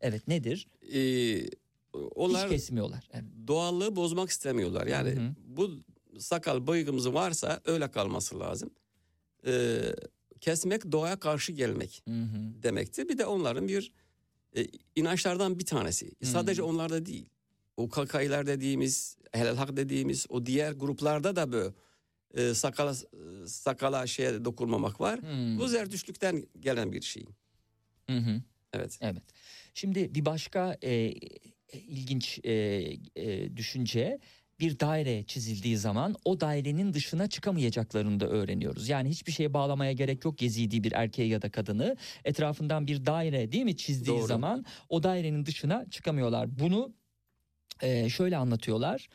[0.00, 0.66] Evet nedir?
[0.94, 1.60] Ee,
[1.92, 3.08] onlar Hiç kesmiyorlar.
[3.12, 3.24] Evet.
[3.46, 4.86] doğallığı bozmak istemiyorlar.
[4.86, 5.34] Yani Hı hı.
[5.46, 5.70] bu
[6.18, 8.70] sakal bıyığımız varsa öyle kalması lazım.
[9.46, 9.80] Ee,
[10.40, 12.62] kesmek doğaya karşı gelmek Hı hı.
[12.62, 13.08] demektir.
[13.08, 13.92] Bir de onların bir
[14.56, 16.12] e, inançlardan bir tanesi.
[16.20, 16.26] Hı.
[16.26, 17.28] Sadece onlarda değil.
[17.76, 21.74] O kakaylar dediğimiz, helal hak dediğimiz o diğer gruplarda da böyle
[22.34, 22.94] e, sakala
[23.46, 25.20] sakala şeye dokunmamak var.
[25.22, 25.58] Hmm.
[25.58, 27.26] Bu zerdüşlükten gelen bir şey.
[28.06, 28.42] Hı hı.
[28.72, 28.98] Evet.
[29.00, 29.22] Evet.
[29.74, 31.14] Şimdi bir başka e, e,
[31.72, 32.52] ilginç e,
[33.16, 34.18] e, düşünce
[34.60, 38.88] bir daire çizildiği zaman o dairenin dışına çıkamayacaklarını da öğreniyoruz.
[38.88, 41.96] Yani hiçbir şeye bağlamaya gerek yok gezdiği bir erkeği ya da kadını.
[42.24, 44.26] Etrafından bir daire değil mi çizdiği Doğru.
[44.26, 46.58] zaman o dairenin dışına çıkamıyorlar.
[46.58, 46.94] Bunu
[47.82, 49.08] e, şöyle anlatıyorlar.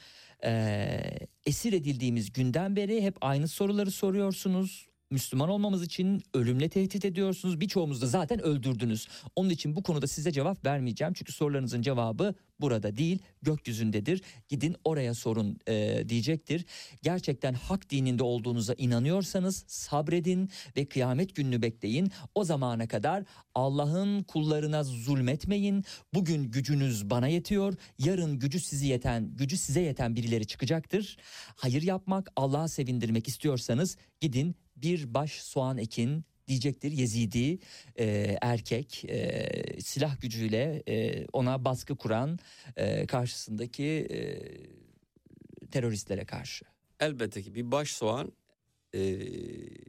[0.44, 1.02] E,
[1.46, 4.88] esir edildiğimiz günden beri hep aynı soruları soruyorsunuz.
[5.12, 7.60] Müslüman olmamız için ölümle tehdit ediyorsunuz.
[7.60, 9.08] Birçoğumuzu da zaten öldürdünüz.
[9.36, 11.14] Onun için bu konuda size cevap vermeyeceğim.
[11.14, 14.22] Çünkü sorularınızın cevabı burada değil gökyüzündedir.
[14.48, 16.66] Gidin oraya sorun e, diyecektir.
[17.02, 22.12] Gerçekten hak dininde olduğunuza inanıyorsanız sabredin ve kıyamet gününü bekleyin.
[22.36, 23.24] O zamana kadar
[23.56, 25.84] Allah'ın kullarına zulmetmeyin.
[26.14, 27.74] Bugün gücünüz bana yetiyor.
[28.00, 31.18] Yarın gücü sizi yeten, gücü size yeten birileri çıkacaktır.
[31.56, 37.60] Hayır yapmak, Allah'a sevindirmek istiyorsanız gidin bir baş soğan ekin diyecektir Yezidi
[38.00, 39.50] e, erkek e,
[39.82, 42.40] silah gücüyle e, ona baskı kuran
[42.76, 44.20] e, karşısındaki e,
[45.72, 46.66] teröristlere karşı.
[47.00, 48.32] Elbette ki bir baş soğan
[48.94, 49.00] e,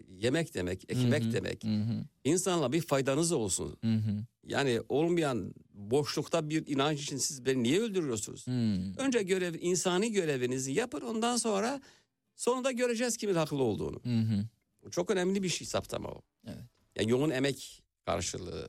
[0.08, 1.64] yemek demek, ekmek Hı hı, demek.
[1.64, 3.76] Hı hı, İnsanla bir faydanız olsun.
[3.84, 8.46] hı hı, Yani olmayan boşlukta bir inanç için siz beni niye öldürüyorsunuz?
[8.46, 8.78] hı.
[8.98, 11.80] Önce görev, insani görevinizi yapın ondan sonra
[12.36, 14.00] sonunda göreceğiz kimin haklı olduğunu.
[14.04, 14.44] Hı hı.
[14.90, 16.22] Çok önemli bir şey saptama o.
[16.46, 16.56] Evet.
[16.96, 18.68] Yani yoğun emek karşılığı,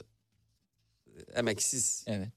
[1.35, 2.03] emeksiz.
[2.07, 2.29] Evet.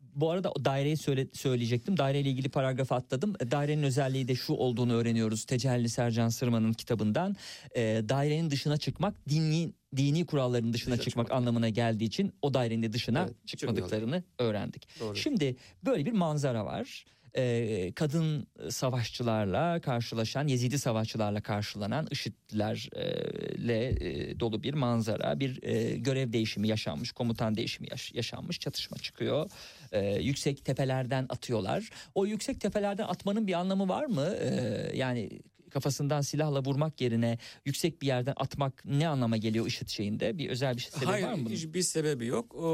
[0.00, 1.96] Bu arada o daireyi söyle, söyleyecektim.
[1.96, 3.34] Daireyle ilgili paragrafı atladım.
[3.40, 5.44] E, Dairenin özelliği de şu olduğunu öğreniyoruz.
[5.44, 7.36] Tecelli Sercan Sırman'ın kitabından.
[7.76, 11.38] E, dairenin dışına çıkmak dini dini kuralların dışına Dışına çıkmak çıkmak.
[11.38, 14.88] anlamına geldiği için o dairenin de dışına Evet, çıkmadıklarını öğrendik.
[15.00, 15.16] Doğru.
[15.16, 17.04] Şimdi böyle bir manzara var.
[17.36, 25.40] Ee, kadın savaşçılarla karşılaşan, Yezidi savaşçılarla karşılanan IŞİD'lerle e, dolu bir manzara.
[25.40, 29.50] Bir e, görev değişimi yaşanmış, komutan değişimi yaş- yaşanmış, çatışma çıkıyor.
[29.92, 31.90] Ee, yüksek tepelerden atıyorlar.
[32.14, 34.34] O yüksek tepelerden atmanın bir anlamı var mı?
[34.40, 35.30] Ee, yani
[35.70, 40.38] kafasından silahla vurmak yerine yüksek bir yerden atmak ne anlama geliyor IŞİD şeyinde?
[40.38, 41.54] Bir özel bir sebebi Hayır var mı bunun?
[41.54, 42.54] hiçbir sebebi yok.
[42.54, 42.66] O,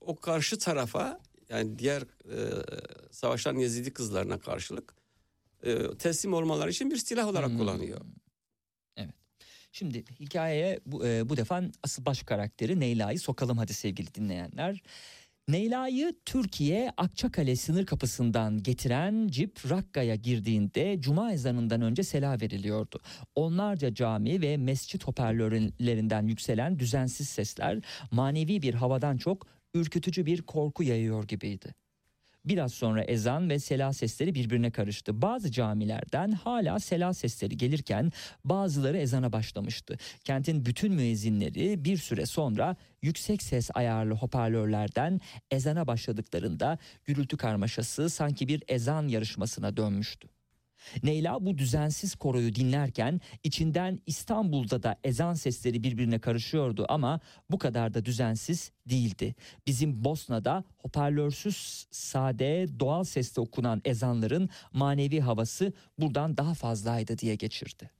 [0.00, 2.36] o karşı tarafa yani diğer e,
[3.10, 4.94] savaşan Yezidi kızlarına karşılık
[5.62, 7.58] e, teslim olmaları için bir silah olarak Hmm.
[7.58, 8.00] kullanıyor.
[9.72, 14.82] Şimdi hikayeye bu, e, bu defa asıl baş karakteri Neyla'yı sokalım hadi sevgili dinleyenler.
[15.48, 23.00] Neyla'yı Türkiye Akçakale sınır kapısından getiren cip Rakka'ya girdiğinde cuma ezanından önce sela veriliyordu.
[23.34, 27.78] Onlarca cami ve mescit hoparlörlerinden yükselen düzensiz sesler
[28.10, 31.74] manevi bir havadan çok ürkütücü bir korku yayıyor gibiydi.
[32.44, 35.22] Biraz sonra ezan ve sela sesleri birbirine karıştı.
[35.22, 38.12] Bazı camilerden hala sela sesleri gelirken
[38.44, 39.98] bazıları ezana başlamıştı.
[40.24, 48.48] Kentin bütün müezzinleri bir süre sonra yüksek ses ayarlı hoparlörlerden ezana başladıklarında gürültü karmaşası sanki
[48.48, 50.28] bir ezan yarışmasına dönmüştü.
[51.06, 57.94] Leyla bu düzensiz koroyu dinlerken içinden İstanbul'da da ezan sesleri birbirine karışıyordu ama bu kadar
[57.94, 59.34] da düzensiz değildi.
[59.66, 67.90] Bizim Bosna'da hoparlörsüz sade doğal sesle okunan ezanların manevi havası buradan daha fazlaydı diye geçirdi.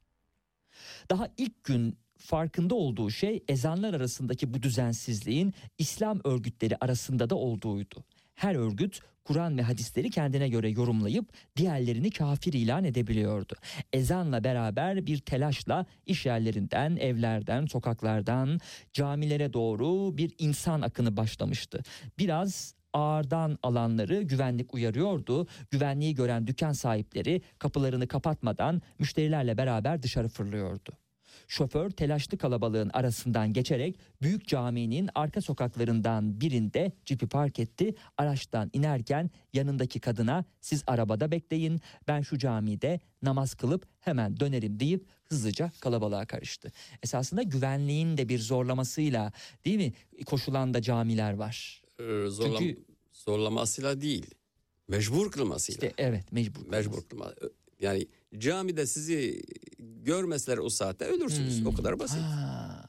[1.10, 8.04] Daha ilk gün farkında olduğu şey ezanlar arasındaki bu düzensizliğin İslam örgütleri arasında da olduğuydu.
[8.38, 13.54] Her örgüt Kur'an ve hadisleri kendine göre yorumlayıp diğerlerini kafir ilan edebiliyordu.
[13.92, 18.60] Ezanla beraber bir telaşla iş yerlerinden, evlerden, sokaklardan
[18.92, 21.82] camilere doğru bir insan akını başlamıştı.
[22.18, 25.46] Biraz ağırdan alanları güvenlik uyarıyordu.
[25.70, 31.07] Güvenliği gören dükkan sahipleri kapılarını kapatmadan müşterilerle beraber dışarı fırlıyordu.
[31.52, 37.94] Şoför telaşlı kalabalığın arasından geçerek büyük caminin arka sokaklarından birinde cipi park etti.
[38.16, 45.06] Araçtan inerken yanındaki kadına siz arabada bekleyin ben şu camide namaz kılıp hemen dönerim deyip
[45.24, 46.72] hızlıca kalabalığa karıştı.
[47.02, 49.32] Esasında güvenliğin de bir zorlamasıyla
[49.64, 49.92] değil mi
[50.26, 51.82] koşulan da camiler var.
[52.00, 54.26] Ee, zorlam- Çünkü- zorlamasıyla değil,
[54.88, 55.88] mecbur kılmasıyla.
[55.88, 56.66] İşte evet mecbur.
[56.66, 57.32] mecbur kılma.
[57.80, 58.06] Yani
[58.38, 59.42] camide sizi
[59.78, 61.60] görmeseler o saatte ölürsünüz.
[61.60, 61.66] Hmm.
[61.66, 62.18] O kadar basit.
[62.18, 62.88] Ha.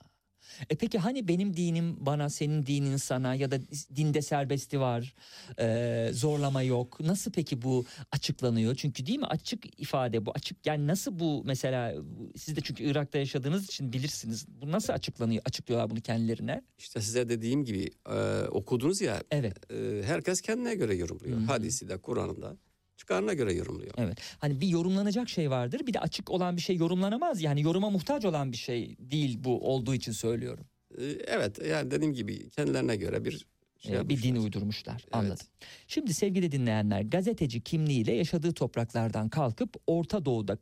[0.69, 3.59] E peki hani benim dinim bana senin dinin sana ya da
[3.95, 5.15] dinde serbesti var
[5.59, 10.87] e, zorlama yok nasıl peki bu açıklanıyor çünkü değil mi açık ifade bu açık yani
[10.87, 11.95] nasıl bu mesela
[12.35, 17.29] siz de çünkü Irak'ta yaşadığınız için bilirsiniz bu nasıl açıklanıyor açıklıyorlar bunu kendilerine İşte size
[17.29, 21.37] dediğim gibi e, okudunuz ya evet e, herkes kendine göre yorumluyor.
[21.37, 21.45] Hı hı.
[21.45, 22.57] Hadisi de Kur'an'da
[23.09, 23.93] çıkarına göre yorumluyor.
[23.97, 27.89] evet hani bir yorumlanacak şey vardır bir de açık olan bir şey yorumlanamaz yani yoruma
[27.89, 30.65] muhtaç olan bir şey değil bu olduğu için söylüyorum
[30.97, 33.45] E, evet yani dediğim gibi kendilerine göre bir
[33.79, 34.93] şey Ee, bir din uydurmuşlar.
[34.93, 35.09] Evet.
[35.11, 35.47] Anladım.
[35.87, 40.57] Şimdi sevgili dinleyenler gazeteci kimliğiyle yaşadığı topraklardan kalkıp Orta Doğu'da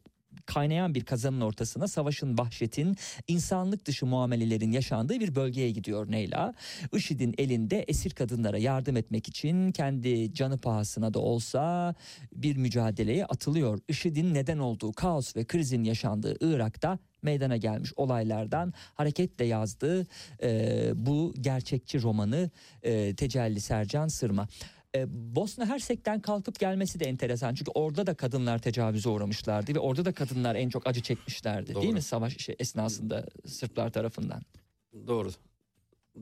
[0.48, 2.96] kaynayan bir kazanın ortasına savaşın vahşetin
[3.28, 6.54] insanlık dışı muamelelerin yaşandığı bir bölgeye gidiyor Neyla.
[6.94, 11.96] IŞİD'in elinde esir kadınlara yardım etmek için kendi canı pahasına da olsa
[12.34, 13.80] bir mücadeleye atılıyor.
[13.88, 20.08] IŞİD'in neden olduğu kaos ve krizin yaşandığı Irak'ta meydana gelmiş olaylardan hareketle yazdığı
[20.44, 22.50] e, bu gerçekçi romanı
[22.84, 24.48] e, Tecelli Sercan Sırma.
[24.95, 27.54] E, Bosna Hersek'ten kalkıp gelmesi de enteresan.
[27.54, 31.76] Çünkü orada da kadınlar tecavüze uğramışlardı ve orada da kadınlar en çok acı çekmişlerdi.
[31.76, 31.93] Değil Doğru.
[31.93, 34.41] mi savaş şey, esnasında Sırplar tarafından?
[35.08, 35.30] Doğru.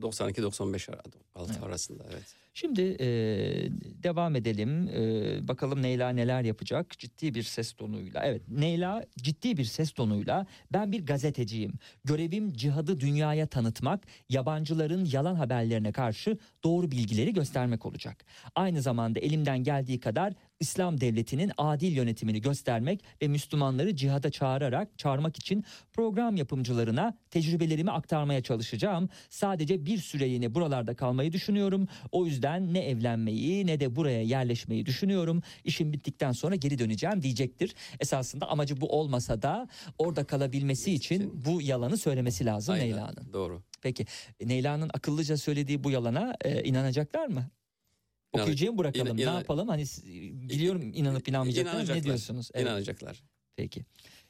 [0.02, 1.00] 92-95 ar-
[1.34, 1.62] altı Evet.
[1.64, 2.34] arasında evet.
[2.54, 3.06] Şimdi e,
[4.02, 4.88] devam edelim.
[4.88, 6.98] E, bakalım Neyla neler yapacak?
[6.98, 8.22] Ciddi bir ses tonuyla.
[8.24, 11.72] Evet Neyla ciddi bir ses tonuyla ben bir gazeteciyim.
[12.04, 18.24] Görevim cihadı dünyaya tanıtmak, yabancıların yalan haberlerine karşı doğru bilgileri göstermek olacak.
[18.54, 25.38] Aynı zamanda elimden geldiği kadar İslam devletinin adil yönetimini göstermek ve Müslümanları cihada çağırarak çağırmak
[25.38, 29.08] için program yapımcılarına tecrübelerimi aktarmaya çalışacağım.
[29.30, 31.88] Sadece bir süreliğine buralarda kalmayı düşünüyorum.
[32.12, 35.42] O yüzden ne evlenmeyi ne de buraya yerleşmeyi düşünüyorum.
[35.64, 37.74] İşim bittikten sonra geri döneceğim diyecektir.
[38.00, 43.32] Esasında amacı bu olmasa da orada kalabilmesi için bu yalanı söylemesi lazım Aynen, Neyla'nın.
[43.32, 43.62] Doğru.
[43.82, 44.06] Peki
[44.44, 47.50] Neyla'nın akıllıca söylediği bu yalana e, inanacaklar mı?
[48.42, 49.06] Okuyucuya mı bırakalım?
[49.06, 49.68] İnan- ne inan- yapalım?
[49.68, 49.84] Hani
[50.50, 51.96] biliyorum inanıp inanmayacaklar.
[51.96, 52.50] Ne diyorsunuz?
[52.54, 53.22] Evet, İnanacaklar.
[53.56, 53.82] peki.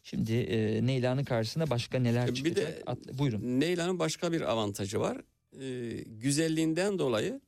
[0.02, 2.56] Şimdi e, Neyla'nın karşısında başka neler Bir çıkacak?
[2.56, 3.60] de- At- buyurun.
[3.60, 5.18] Neyla'nın başka bir avantajı var.
[5.60, 7.40] Ee, güzelliğinden dolayı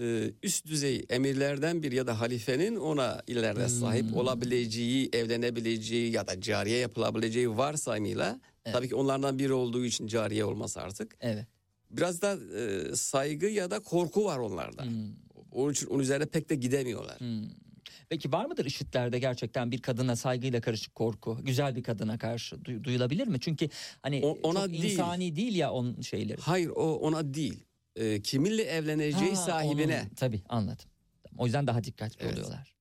[0.00, 3.68] e, üst düzey emirlerden bir ya da halifenin ona ileride Hmm.
[3.68, 8.74] sahip olabileceği, evlenebileceği ya da cariye yapılabileceği varsayımıyla Evet.
[8.76, 11.16] tabii ki onlardan biri olduğu için cariye olması artık.
[11.20, 11.46] Evet.
[11.90, 14.84] Biraz da e, saygı ya da korku var onlarda.
[14.84, 14.92] Hmm,
[15.58, 17.20] Onun için onun üzerine pek de gidemiyorlar.
[17.20, 17.42] hmm.
[18.08, 21.38] Peki var mıdır IŞİD'lerde gerçekten bir kadına saygıyla karışık korku?
[21.42, 23.40] Güzel bir kadına karşı duy- duyulabilir mi?
[23.40, 23.68] Çünkü
[24.02, 24.84] hani O- ona çok değil.
[24.84, 26.40] insani değil ya onun şeyleri.
[26.40, 27.64] Hayır o ona değil.
[27.96, 30.00] E, kiminle evleneceği Ha, sahibine.
[30.06, 30.86] onun- tabii anladım.
[31.38, 32.32] O yüzden daha dikkatli Evet.
[32.32, 32.74] oluyorlar.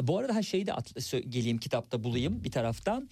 [0.00, 3.08] E, Bu arada ha şeyi de at, sö- geleyim kitapta bulayım bir taraftan.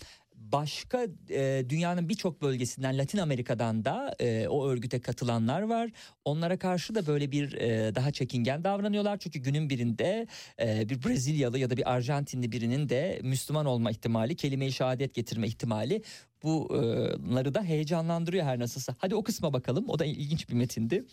[0.52, 5.90] Başka e, dünyanın birçok bölgesinden Latin Amerika'dan da e, o örgüte katılanlar var.
[6.24, 9.18] Onlara karşı da böyle bir e, daha çekingen davranıyorlar.
[9.18, 10.26] Çünkü günün birinde
[10.60, 15.46] e, bir Brezilyalı ya da bir Arjantinli birinin de Müslüman olma ihtimali, kelime-i şehadet getirme
[15.46, 16.02] ihtimali
[16.42, 18.94] bunları da heyecanlandırıyor her nasılsa.
[18.98, 19.84] Hadi o kısma bakalım.
[19.88, 21.04] O da ilginç bir metindi.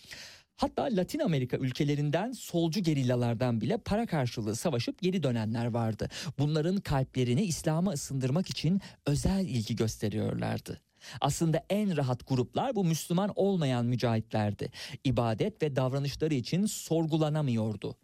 [0.60, 6.10] Hatta Latin Amerika ülkelerinden solcu gerillalardan bile para karşılığı savaşıp geri dönenler vardı.
[6.40, 10.82] Bunların kalplerini İslam'a ısındırmak için özel ilgi gösteriyorlardı.
[11.22, 14.72] Aslında en rahat gruplar bu Müslüman olmayan mücahitlerdi.
[15.04, 17.96] İbadet ve davranışları için sorgulanamıyordu.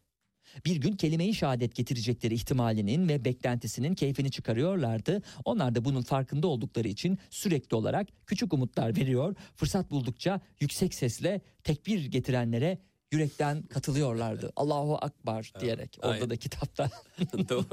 [0.66, 5.22] Bir gün kelime-i şehadet getirecekleri ihtimalinin ve beklentisinin keyfini çıkarıyorlardı.
[5.46, 9.36] Onlar da bunun farkında oldukları için sürekli olarak küçük umutlar veriyor.
[9.56, 12.78] Fırsat buldukça yüksek sesle tekbir getirenlere
[13.12, 14.54] yürekten katılıyorlardı.
[14.56, 15.98] Allahu Akbar diyerek.
[16.00, 16.30] Orada aynen.
[16.30, 16.90] da kitapta.
[17.50, 17.66] Doğru.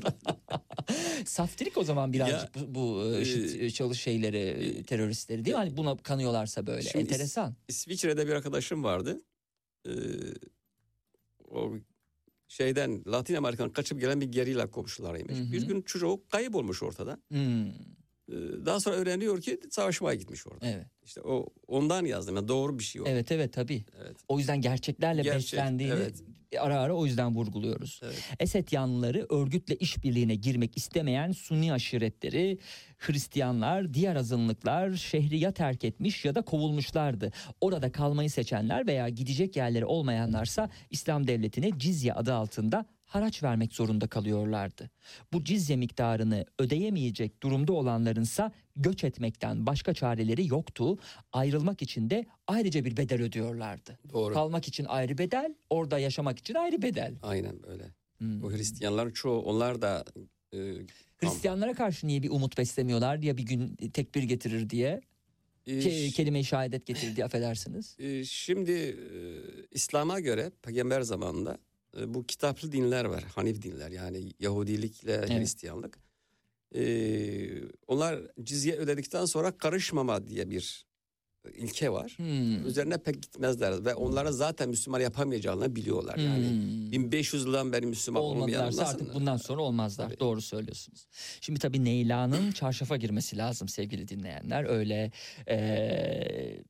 [1.25, 5.55] Saftirik o zaman birazcık Ya, bu, bu e, IŞİD e, çalış şeyleri, e, teröristleri değil
[5.55, 5.59] mi?
[5.59, 6.83] Hani buna kanıyorlarsa böyle.
[6.83, 7.57] Şimdi is- Enteresan.
[7.69, 9.21] İsviçre'de bir arkadaşım vardı.
[9.89, 9.91] Ee,
[11.51, 11.75] o
[12.57, 15.39] şeyden Latin Amerika'dan kaçıp gelen bir gerilla komşularıymış.
[15.39, 15.53] Hı hı.
[15.53, 17.19] Bir gün çocuğu kayıp olmuş ortada.
[17.29, 17.67] Hmm,
[18.29, 18.35] Ee,
[18.67, 20.67] daha sonra öğreniyor ki savaşmaya gitmiş orada.
[20.67, 20.87] evet.
[21.05, 22.37] İşte o ondan yazdım.
[22.37, 23.05] Yani doğru bir şey o.
[23.07, 23.85] Evet evet tabii.
[24.03, 24.17] Evet.
[24.29, 26.23] O yüzden gerçeklerle Gerçek, beslendiğini evet.
[26.61, 28.01] Ara ara o yüzden vurguluyoruz.
[28.05, 28.31] Evet.
[28.41, 32.59] Esed yanlıları örgütle işbirliğine girmek istemeyen Sunni aşiretleri,
[32.99, 37.33] Hristiyanlar, diğer azınlıklar şehri ya terk etmiş ya da kovulmuşlardı.
[37.61, 44.07] Orada kalmayı seçenler veya gidecek yerleri olmayanlarsa İslam devletine cizye adı altında haraç vermek zorunda
[44.07, 44.91] kalıyorlardı.
[45.33, 50.99] Bu cizye miktarını ödeyemeyecek durumda olanlarınsa göç etmekten başka çareleri yoktu.
[51.33, 53.99] Ayrılmak için de ayrıca bir bedel ödüyorlardı.
[54.13, 54.35] Doğru.
[54.35, 57.15] Kalmak için ayrı bedel, orada yaşamak için ayrı bedel.
[57.23, 57.85] Aynen böyle.
[58.19, 58.45] Hmm.
[58.45, 60.05] O Hristiyanların çoğu onlar da
[60.55, 60.59] e,
[61.19, 65.01] Hristiyanlara karşı niye bir umut beslemiyorlar ya bir gün tekbir getirir diye?
[65.67, 67.97] Ke- kelime-i şehadet getirir diye affedersiniz.
[68.31, 68.97] şimdi e,
[69.71, 71.59] İslam'a göre peygamber zamanında
[72.01, 73.25] e, bu kitaplı dinler var.
[73.35, 75.99] Hanif dinler yani Yahudilikle Hristiyanlık.
[76.75, 76.85] E,
[77.87, 80.87] onlar cizye ödedikten sonra karışmama diye bir
[81.55, 82.13] ilke var.
[82.17, 82.67] Hmm.
[82.67, 86.17] Üzerine pek gitmezler ve onlara zaten Müslüman yapamayacağını biliyorlar.
[86.17, 86.93] Yani Hmm.
[86.93, 90.09] 1500 yıldan beri Müslüman Olmadılarsa artık bundan sonra olmazlar.
[90.09, 90.21] Tabii.
[90.21, 91.07] Doğru söylüyorsunuz.
[91.41, 94.65] Şimdi tabii Neyla'nın çarşafa girmesi lazım sevgili dinleyenler.
[94.65, 95.13] Öyle
[95.49, 96.63] şey,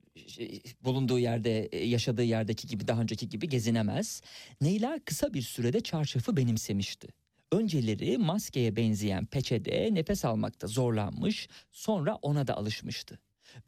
[0.84, 4.22] bulunduğu yerde, e, yaşadığı yerdeki gibi daha önceki gibi gezinemez.
[4.60, 7.08] Neyla kısa bir sürede çarşafı benimsemişti.
[7.52, 13.18] Önceleri maskeye benzeyen peçede nefes almakta zorlanmış, sonra ona da alışmıştı.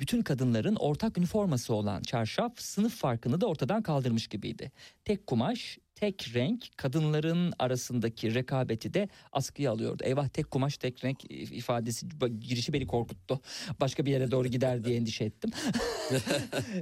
[0.01, 4.73] Bütün kadınların ortak üniforması olan çarşaf sınıf farkını da ortadan kaldırmış gibiydi.
[5.05, 10.03] Tek kumaş, tek renk kadınların arasındaki rekabeti de askıya alıyordu.
[10.07, 12.07] Eyvah tek kumaş, tek renk ifadesi
[12.41, 13.41] girişi beni korkuttu.
[13.81, 15.51] Başka bir yere doğru gider diye endişe ettim.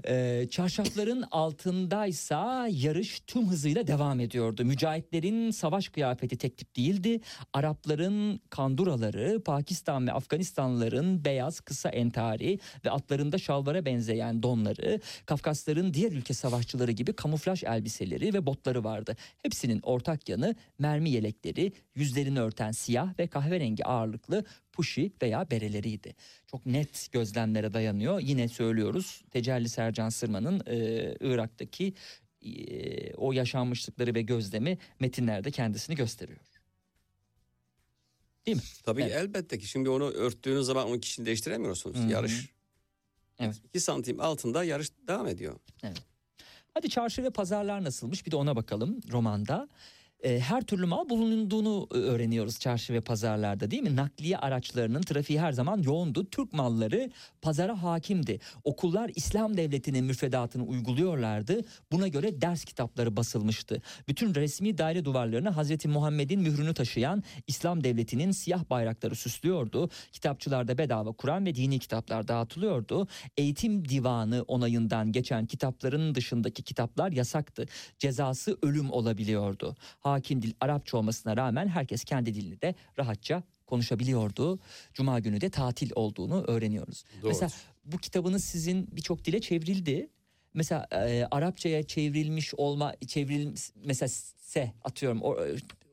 [0.08, 4.64] Ee, çarşafların altındaysa yarış tüm hızıyla devam ediyordu.
[4.64, 7.20] Mücahitlerin savaş kıyafeti tek tip değildi.
[7.52, 16.12] Arapların kanduraları, Pakistan ve Afganistanlıların beyaz kısa entari ve atlarında şalvara benzeyen donları, Kafkasların diğer
[16.12, 19.11] ülke savaşçıları gibi kamuflaj elbiseleri ve botları vardı.
[19.42, 26.14] Hepsinin ortak yanı mermi yelekleri, yüzlerini örten siyah ve kahverengi ağırlıklı puşi veya bereleriydi.
[26.46, 28.20] Çok net gözlemlere dayanıyor.
[28.20, 30.76] Yine söylüyoruz Tecelli Sercan Sırman'ın e,
[31.20, 31.94] Irak'taki
[32.42, 36.40] e, o yaşanmışlıkları ve gözlemi metinlerde kendisini gösteriyor.
[38.46, 38.62] Değil mi?
[38.82, 39.12] Tabii Evet.
[39.14, 41.96] elbette ki şimdi onu örttüğünüz zaman onun kişini değiştiremiyorsunuz.
[41.96, 42.10] Hı hı.
[42.10, 42.48] Yarış.
[43.38, 43.56] Evet.
[43.64, 45.56] 2 santim altında yarış devam ediyor.
[46.74, 49.68] Hadi çarşı ve pazarlar nasılmış bir de ona bakalım romanda.
[50.22, 53.96] Ee, her türlü mal bulunduğunu e, öğreniyoruz çarşı ve pazarlarda değil mi?
[53.96, 56.30] Nakliye araçlarının trafiği her zaman yoğundu.
[56.30, 57.10] Türk malları
[57.42, 58.40] pazara hakimdi.
[58.64, 61.60] Okullar İslam devletinin müfredatını uyguluyorlardı.
[61.92, 63.82] Buna göre ders kitapları basılmıştı.
[64.08, 69.90] Bütün resmi daire duvarlarına Hazreti Muhammed'in mührünü taşıyan İslam devletinin siyah bayrakları süslüyordu.
[70.12, 73.08] Kitapçılarda bedava Kur'an ve dini kitaplar dağıtılıyordu.
[73.36, 77.66] Eğitim divanı onayından geçen kitapların dışındaki kitaplar yasaktı.
[77.98, 79.76] Cezası ölüm olabiliyordu.
[80.12, 84.58] Hakim dil Arapça olmasına rağmen herkes kendi dilini de rahatça konuşabiliyordu.
[84.94, 87.04] Cuma günü de tatil olduğunu öğreniyoruz.
[87.22, 87.28] Doğru.
[87.28, 87.50] Mesela
[87.84, 90.08] bu kitabınız sizin birçok dile çevrildi.
[90.54, 94.08] Mesela e, Arapçaya çevrilmiş olma çevril mesela
[94.38, 95.36] se atıyorum o,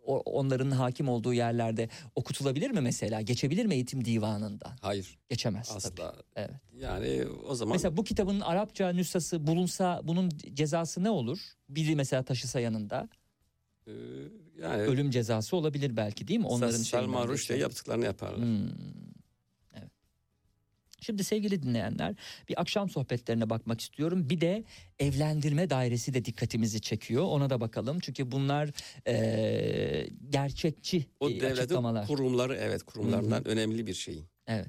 [0.05, 3.21] o- onların hakim olduğu yerlerde okutulabilir mi mesela?
[3.21, 4.71] Geçebilir mi eğitim divanından?
[4.81, 5.77] Hayır Geçemez tabii.
[5.77, 6.15] asla.
[6.35, 6.51] Evet.
[6.79, 11.39] Yani o zaman Mesela bu kitabın Arapça nüshası bulunsa bunun cezası ne olur?
[11.69, 13.09] Biri mesela taşısa yanında
[13.89, 16.47] e, yani ölüm cezası olabilir belki değil mi?
[16.47, 18.45] Onların Salman Rushdie yaptıklarını yaparlar.
[18.45, 18.69] Hmm.
[19.73, 19.91] Evet.
[21.01, 22.15] Şimdi sevgili dinleyenler
[22.49, 24.29] bir akşam sohbetlerine bakmak istiyorum.
[24.29, 24.63] Bir de
[24.99, 27.23] evlendirme dairesi de dikkatimizi çekiyor.
[27.23, 27.99] Ona da bakalım.
[27.99, 28.69] Çünkü bunlar
[29.07, 32.07] eee, gerçekçi O e, açıklamalar.
[32.07, 34.23] kurumları evet kurumlarından önemli bir şey.
[34.47, 34.67] Evet.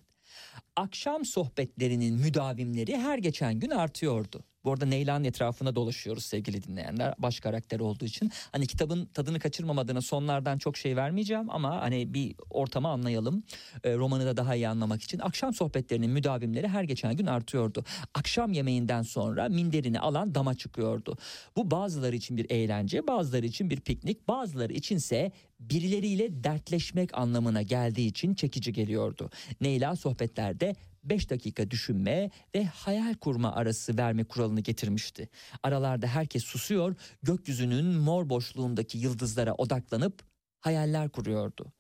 [0.77, 4.45] Akşam sohbetlerinin müdavimleri her geçen gün artıyordu.
[4.65, 7.15] Bu arada Neyla'nın etrafına dolaşıyoruz sevgili dinleyenler.
[7.19, 8.33] Baş karakter olduğu için.
[8.53, 13.43] Hani kitabın tadını kaçırmam sonlardan çok şey vermeyeceğim ama hani bir ortamı anlayalım.
[13.85, 15.19] E, romanı da daha iyi anlamak için.
[15.19, 17.85] Akşam sohbetlerinin müdavimleri her geçen gün artıyordu.
[18.15, 21.17] Akşam yemeğinden sonra minderini alan dama çıkıyordu.
[21.57, 28.07] Bu bazıları için bir eğlence, bazıları için bir piknik, bazıları içinse birileriyle dertleşmek anlamına geldiği
[28.07, 29.31] için çekici geliyordu.
[29.61, 35.29] Neyla sohbetlerde 5 dakika düşünme ve hayal kurma arası verme kuralını getirmişti.
[35.63, 40.23] Aralarda herkes susuyor, gökyüzünün mor boşluğundaki yıldızlara odaklanıp
[40.61, 41.73] hayaller kuruyordu.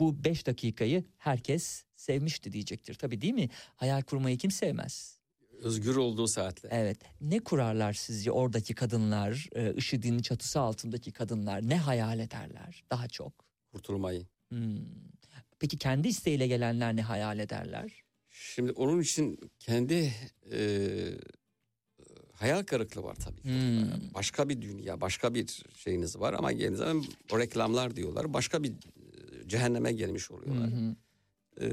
[0.00, 2.94] Bu 5 dakikayı herkes sevmişti diyecektir.
[2.94, 3.48] Tabii değil mi?
[3.76, 5.20] Hayal kurmayı kim sevmez?
[5.62, 6.68] Özgür olduğu saatle.
[6.72, 6.98] Evet.
[7.20, 13.32] Ne kurarlar sizce oradaki kadınlar, e, IŞİD'in çatısı altındaki kadınlar ne hayal ederler daha çok?
[13.72, 14.26] Kurtulmayı.
[14.48, 14.76] Hmm.
[15.58, 18.05] Peki kendi isteğiyle gelenler ne hayal ederler?
[18.38, 20.12] Şimdi onun için kendi
[20.52, 20.60] e,
[22.32, 23.44] hayal kırıklığı var tabii.
[23.44, 24.14] Hmm.
[24.14, 28.34] Başka bir dünya, başka bir şeyiniz var ama geldiğiniz zaman o reklamlar diyorlar.
[28.34, 30.70] Başka bir e, cehenneme gelmiş oluyorlar.
[30.70, 30.96] Hı.
[31.60, 31.68] Ee,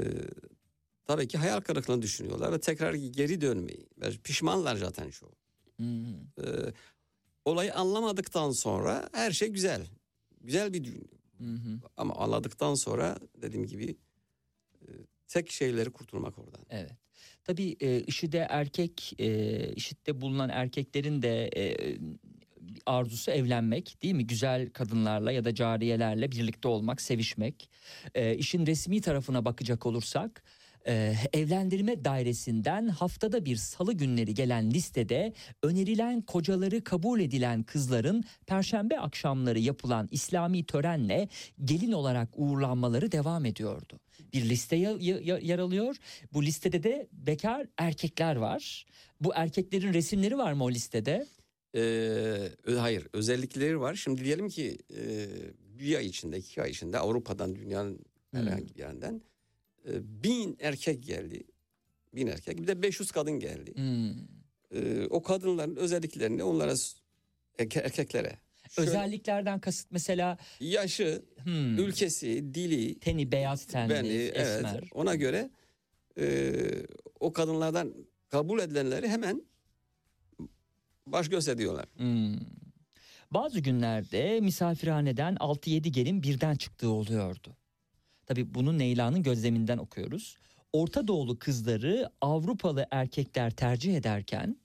[1.05, 3.87] tabii ki hayal kırıklığını düşünüyorlar ve tekrar geri dönmeyi.
[4.23, 5.31] Pişmanlar zaten çoğu.
[5.79, 5.83] Hı.
[6.39, 6.73] Ee,
[7.45, 9.87] olayı anlamadıktan sonra her şey güzel.
[10.41, 11.13] Güzel bir dünya.
[11.37, 11.79] Hı hı.
[11.97, 13.95] Ama anladıktan sonra dediğim gibi e,
[15.27, 16.65] tek şeyleri kurtulmak oradan.
[16.69, 16.91] Evet.
[17.43, 21.97] Tabii e, IŞİD'e erkek, e, IŞİD'de bulunan erkeklerin de e,
[22.85, 24.27] arzusu evlenmek değil mi?
[24.27, 27.69] Güzel kadınlarla ya da cariyelerle birlikte olmak, sevişmek.
[28.15, 30.43] E, işin resmi tarafına bakacak olursak
[30.87, 38.99] e, evlendirme dairesinden haftada bir salı günleri gelen listede önerilen kocaları kabul edilen kızların perşembe
[38.99, 41.27] akşamları yapılan İslami törenle
[41.63, 43.99] gelin olarak uğurlanmaları devam ediyordu.
[44.33, 45.95] Bir liste yer alıyor.
[46.33, 48.85] Bu listede de bekar erkekler var.
[49.21, 51.27] Bu erkeklerin resimleri var mı o listede?
[51.75, 53.95] Ee, hayır özellikleri var.
[53.95, 55.27] Şimdi diyelim ki e,
[55.79, 57.99] bir ay içinde iki ay içinde Avrupa'dan dünyanın
[58.33, 58.39] Hmm.
[58.39, 59.21] herhangi bir yerinden
[59.87, 61.43] e, bin erkek geldi.
[62.15, 63.73] Bin erkek bir de 500 kadın geldi.
[63.75, 64.11] Hmm.
[64.71, 66.73] Ee, o kadınların özelliklerini onlara
[67.59, 68.39] erkeklere
[68.75, 74.89] şöyle Özelliklerden kasıt mesela yaşı, hmm, ülkesi, dili, teni beyaz tenli, beni evet esmer.
[74.93, 75.49] ona göre
[76.19, 76.53] e,
[77.19, 77.93] o kadınlardan
[78.29, 79.43] kabul edilenleri hemen
[81.07, 81.85] baş göz ediyorlar.
[81.97, 82.39] Hmm.
[83.31, 87.57] Bazı günlerde misafirhaneden 6-7 gelin birden çıktığı oluyordu.
[88.25, 90.37] Tabii bunu Neyla'nın gözleminden okuyoruz.
[90.73, 94.57] Orta Doğulu kızları Avrupalı erkekler tercih ederken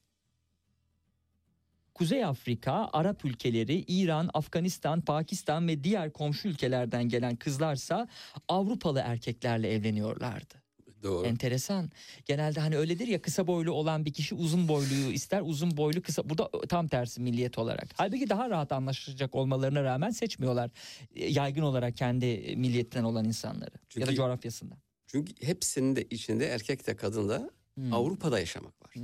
[1.99, 8.09] Kuzey Afrika, Arap ülkeleri, İran, Afganistan, Pakistan ve diğer komşu ülkelerden gelen kızlarsa
[8.49, 10.55] Avrupalı erkeklerle evleniyorlardı.
[11.03, 11.27] Doğru.
[11.27, 11.91] Enteresan.
[12.25, 15.43] Genelde hani öyledir ya kısa boylu olan bir kişi uzun boyluyu ister.
[15.45, 16.29] Uzun boylu kısa.
[16.31, 17.89] Burada tam tersi milliyet olarak.
[17.97, 20.71] Halbuki daha rahat anlaşacak olmalarına rağmen seçmiyorlar.
[21.15, 23.71] e, Yaygın olarak kendi milliyetten olan insanları.
[23.75, 24.79] ya da Çünkü- coğrafyasından.
[25.07, 27.93] Çünkü hepsinin de içinde erkek de kadın da Hmm.
[27.95, 28.95] Avrupa'da yaşamak var.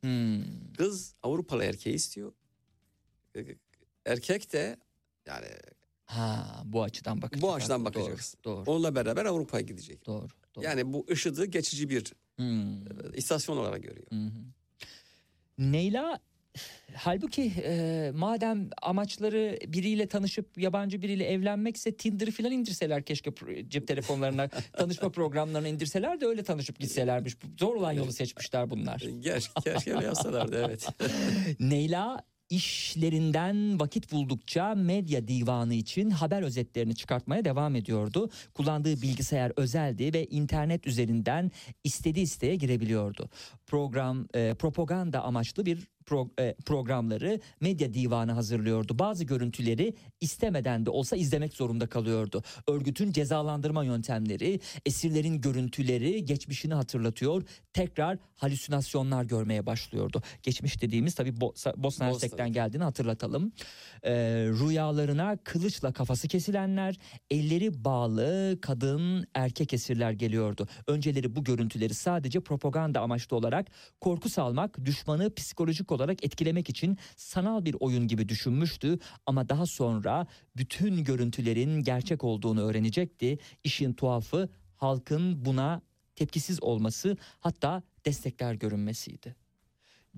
[0.00, 0.72] Hmm.
[0.78, 2.32] Kız Avrupalı erkeği istiyor.
[3.36, 3.44] Ee,
[4.06, 4.76] Erkek de
[5.26, 5.46] yani
[6.06, 7.42] Ha bu açıdan bakacak.
[7.42, 8.40] bu açıdan Doğru, bakacaksın.
[8.44, 8.70] Doğru.
[8.70, 10.06] onunla beraber Avrupa'ya gidecek.
[10.06, 10.26] Doğru.
[10.56, 10.64] doğru.
[10.64, 13.14] Yani bu IŞİD'i geçici bir Hmm.
[13.16, 14.06] istasyon olarak görüyor.
[14.10, 14.30] Hı.
[15.58, 16.18] Neyla
[16.94, 23.30] halbuki e, madem amaçları biriyle tanışıp yabancı biriyle evlenmekse Tinder'ı falan indirseler keşke
[23.68, 27.36] cep telefonlarına tanışma programlarını indirseler de öyle tanışıp gitselermiş.
[27.58, 29.02] Zor olan yolu seçmişler bunlar.
[29.20, 30.88] Gerçi keşke öyle yapsalardı evet.
[31.60, 38.30] Neyla işlerinden vakit buldukça medya divanı için haber özetlerini çıkartmaya devam ediyordu.
[38.54, 41.50] Kullandığı bilgisayar özeldi ve internet üzerinden
[41.84, 43.28] istediği siteye girebiliyordu.
[43.66, 48.98] Program e, propaganda amaçlı bir pro- e, programları medya divanı hazırlıyordu.
[48.98, 52.42] Bazı görüntüleri istemeden de olsa izlemek zorunda kalıyordu.
[52.68, 57.42] Örgütün cezalandırma yöntemleri, esirlerin görüntüleri geçmişini hatırlatıyor.
[57.72, 60.22] Tekrar halüsinasyonlar görmeye başlıyordu.
[60.42, 63.52] Geçmiş dediğimiz tabii Bo- Bosna Hersek'ten geldiğini hatırlatalım.
[64.02, 64.12] Ee,
[64.68, 66.96] rüyalarına kılıçla kafası kesilenler,
[67.30, 70.68] elleri bağlı kadın erkek esirler geliyordu.
[70.86, 73.66] Önceleri bu görüntüleri sadece propaganda amaçlı olarak
[74.00, 80.26] korku salmak, düşmanı psikolojik olarak etkilemek için sanal bir oyun gibi düşünmüştü ama daha sonra
[80.56, 83.38] bütün görüntülerin gerçek olduğunu öğrenecekti.
[83.64, 85.82] İşin tuhafı halkın buna
[86.16, 89.36] tepkisiz olması hatta destekler görünmesiydi.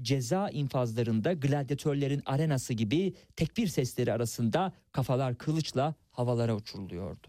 [0.03, 7.27] Ceza infazlarında gladyatörlerin arenası gibi tekbir sesleri arasında kafalar kılıçla havalara uçuruluyordu.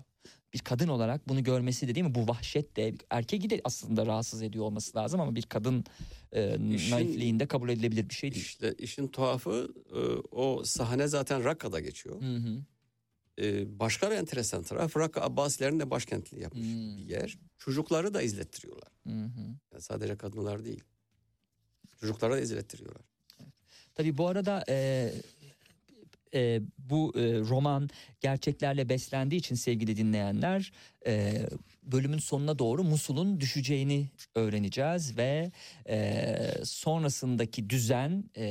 [0.53, 4.41] Bir kadın olarak bunu görmesi de değil mi bu vahşet de erkeği de aslında rahatsız
[4.41, 5.85] ediyor olması lazım ama bir kadın
[6.31, 8.45] e, İşin- naifliğinde kabul edilebilir bir şey değil.
[8.45, 9.99] İşte işin tuhafı e,
[10.35, 12.21] o sahne zaten Rakka'da geçiyor.
[12.21, 12.61] Hı hı.
[13.41, 16.97] E, Başka bir enteresan taraf Rakka Abbasilerin de başkentliği yapmış Hmm.
[16.97, 17.37] bir yer.
[17.57, 18.89] Çocukları da izlettiriyorlar.
[19.07, 19.41] Hı hı.
[19.71, 20.83] Yani sadece kadınlar değil.
[21.99, 23.01] Çocuklara da izlettiriyorlar.
[23.95, 25.11] Tabii bu arada e,
[26.33, 27.89] e, bu e, roman
[28.21, 30.71] gerçeklerle beslendiği için sevgili dinleyenler
[31.07, 31.45] e,
[31.91, 35.51] bölümün sonuna doğru Musul'un düşeceğini öğreneceğiz ve
[35.89, 38.45] e, sonrasındaki düzen e,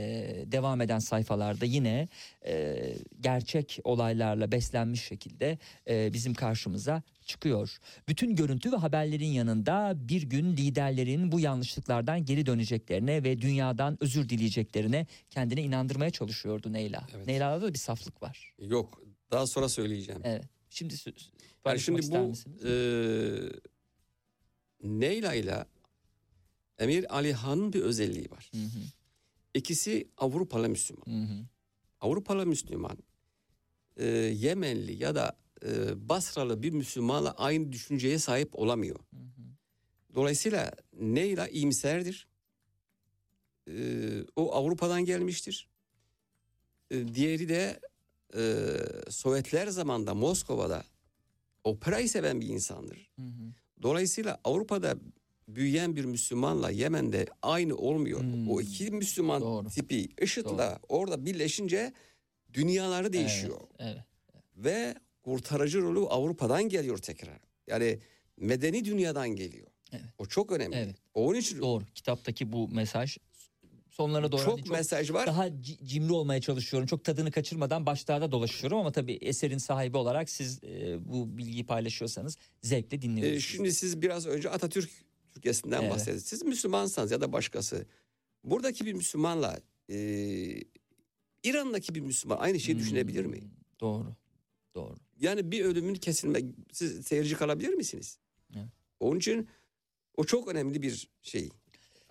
[0.47, 2.09] devam eden sayfalarda yine
[2.47, 2.76] e,
[3.20, 5.59] gerçek olaylarla beslenmiş şekilde
[5.89, 7.78] e, bizim karşımıza çıkıyor.
[8.09, 14.28] Bütün görüntü ve haberlerin yanında bir gün liderlerin bu yanlışlıklardan geri döneceklerine ve dünyadan özür
[14.28, 17.07] dileyeceklerine kendine inandırmaya çalışıyordu Neyla.
[17.16, 17.26] Evet.
[17.26, 18.55] Neyla'da da bir saflık var.
[18.59, 20.20] Yok daha sonra söyleyeceğim.
[20.24, 20.45] Evet.
[20.70, 20.95] Şimdi
[21.71, 22.64] Yani şimdi bu misiniz?
[22.64, 22.73] e,
[24.83, 25.64] Neyla ile
[26.79, 28.51] Emir Ali Han'ın bir özelliği var.
[28.55, 28.81] Hı hı.
[29.55, 31.07] İkisi Avrupalı Müslüman.
[31.07, 31.47] Hı hı.
[32.01, 32.99] Avrupalı Müslüman,
[33.97, 35.69] e, Yemenli ya da e,
[36.09, 39.01] Basralı bir Müslümanla aynı düşünceye sahip olamıyor.
[40.14, 42.29] Dolayısıyla Neyla iyimserdir.
[43.69, 43.75] E,
[44.37, 45.69] o Avrupa'dan gelmiştir.
[46.91, 47.81] E, diğeri de
[48.37, 48.77] e,
[49.11, 50.85] Sovyetler zamanında Moskova'da
[51.67, 53.11] operayı seven bir insandır.
[53.17, 53.53] Hı hı.
[53.83, 54.97] Dolayısıyla Avrupa'da
[55.49, 58.21] büyüyen bir Müslümanla Yemen'de aynı olmuyor.
[58.21, 58.51] Hmm.
[58.51, 59.69] O iki Müslüman Doğru.
[59.69, 61.93] tipi IŞİD'le orada birleşince
[62.53, 63.61] dünyaları değişiyor.
[63.79, 63.99] Evet.
[64.57, 67.39] Ve kurtarıcı rolü Avrupa'dan geliyor tekrar.
[67.67, 67.99] Yani
[68.37, 69.67] medeni dünyadan geliyor.
[69.93, 70.05] Evet.
[70.19, 70.77] O çok önemli.
[70.77, 70.97] Evet.
[71.14, 71.85] Onun için Doğru.
[71.95, 73.19] Kitaptaki bu mesaj
[73.97, 75.26] sonlara doğru çok, hani mesaj var.
[75.26, 76.86] daha ci- cimri olmaya çalışıyorum.
[76.86, 82.38] Çok tadını kaçırmadan başlarda dolaşıyorum ama tabii eserin sahibi olarak siz e, bu bilgiyi paylaşıyorsanız
[82.62, 83.36] zevkle dinliyoruz.
[83.36, 84.90] Ee, şimdi siz biraz önce Atatürk
[85.34, 85.90] Türkiye'sinden Evet.
[85.92, 86.24] bahsettiniz.
[86.24, 87.86] Siz Müslümansanız ya da başkası.
[88.44, 89.97] Buradaki bir Müslümanla e,
[91.44, 93.40] İran'daki bir Müslüman aynı şeyi düşünebilir mi?
[93.40, 93.49] Hmm,
[93.80, 94.16] Doğru.
[94.74, 94.94] Doğru.
[95.20, 96.40] Yani bir ölümün kesilme
[96.72, 98.18] siz seyirci kalabilir misiniz?
[98.57, 98.66] Evet.
[99.01, 99.49] Onun için
[100.16, 101.49] o çok önemli bir şey.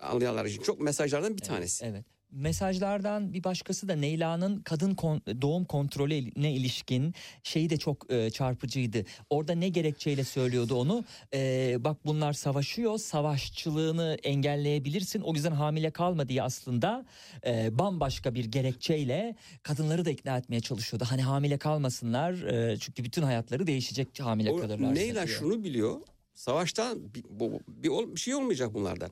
[0.00, 1.84] Anlayanlar için çok mesajlardan bir tanesi.
[1.84, 2.04] Evet.
[2.30, 9.04] Mesajlardan bir başkası da Neyla'nın kadın kon- doğum kontrolüne ilişkin şeyi de çok e, çarpıcıydı.
[9.30, 11.04] Orada ne gerekçeyle söylüyordu onu?
[11.34, 15.20] E, bak bunlar savaşıyor, savaşçılığını engelleyebilirsin.
[15.20, 17.06] O yüzden hamile kalma diye aslında
[17.46, 21.04] e, bambaşka bir gerekçeyle kadınları da ikna etmeye çalışıyordu.
[21.08, 24.92] Hani hamile kalmasınlar e, çünkü bütün hayatları değişecek hamile O kalırlarsa.
[24.92, 25.38] Neyla diyor.
[25.38, 26.00] şunu biliyor.
[26.34, 29.10] Savaştan bir, bu- bir, bir şey olmayacak bunlardan.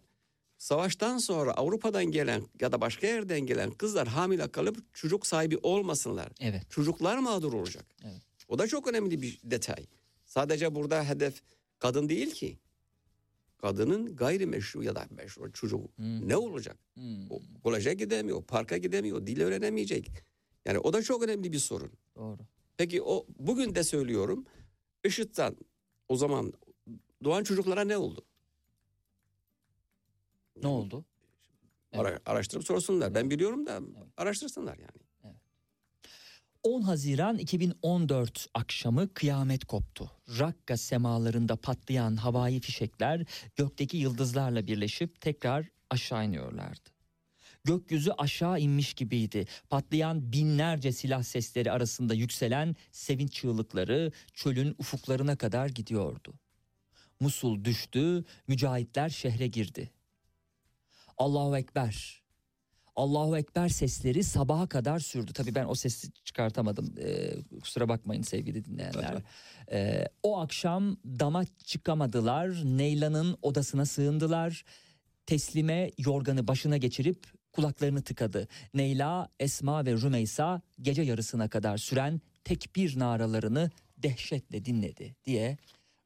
[0.59, 6.29] Savaştan sonra Avrupa'dan gelen ya da başka yerden gelen kızlar hamile kalıp çocuk sahibi olmasınlar.
[6.41, 6.71] Evet.
[6.71, 7.85] Çocuklar mağdur olacak.
[8.05, 8.23] Evet.
[8.49, 9.87] O da çok önemli bir detay.
[10.27, 11.43] Sadece burada hedef
[11.79, 12.59] kadın değil ki.
[13.59, 16.29] Kadının gayrimeşru ya da meşru çocuğu Hmm.
[16.29, 16.77] ne olacak?
[16.95, 20.11] Hmm, O kolaja gidemiyor, parka gidemiyor, dil öğrenemeyecek.
[20.65, 21.93] Yani o da çok önemli bir sorun.
[22.17, 22.39] doğru.
[22.77, 24.45] Peki o bugün de söylüyorum.
[25.05, 25.57] IŞİD'den
[26.09, 26.53] o zaman
[27.25, 28.25] doğan çocuklara ne oldu?
[30.63, 31.05] Ne oldu?
[31.93, 33.15] Ara- araştırıp sorsunlar.
[33.15, 33.81] Ben biliyorum da
[34.17, 35.05] araştırsınlar yani.
[36.63, 40.11] 10 Haziran 2014 akşamı kıyamet koptu.
[40.39, 43.25] Rakka semalarında patlayan havai fişekler
[43.57, 46.91] gökteki yıldızlarla birleşip tekrar aşağı iniyorlardı.
[47.65, 49.47] Gökyüzü aşağı inmiş gibiydi.
[49.71, 56.35] Patlayan binlerce silah sesleri arasında yükselen sevinç çığlıkları çölün ufuklarına kadar gidiyordu.
[57.21, 59.91] Musul düştü, mücahitler şehre girdi.
[61.19, 62.25] Allahu Ekber.
[62.97, 65.33] Allahu Ekber sesleri sabaha kadar sürdü.
[65.33, 66.95] Tabii ben o sesi çıkartamadım.
[66.99, 69.23] Ee, kusura bakmayın sevgili dinleyenler.
[69.73, 72.49] Ee, o akşam dama çıkamadılar.
[72.65, 74.65] Neyla'nın odasına sığındılar.
[75.27, 78.49] Teslime yorganı başına geçirip kulaklarını tıkadı.
[78.75, 85.59] Neyla, Esma ve Rümeysa gece yarısına kadar süren tekbir naralarını dehşetle dinledi diye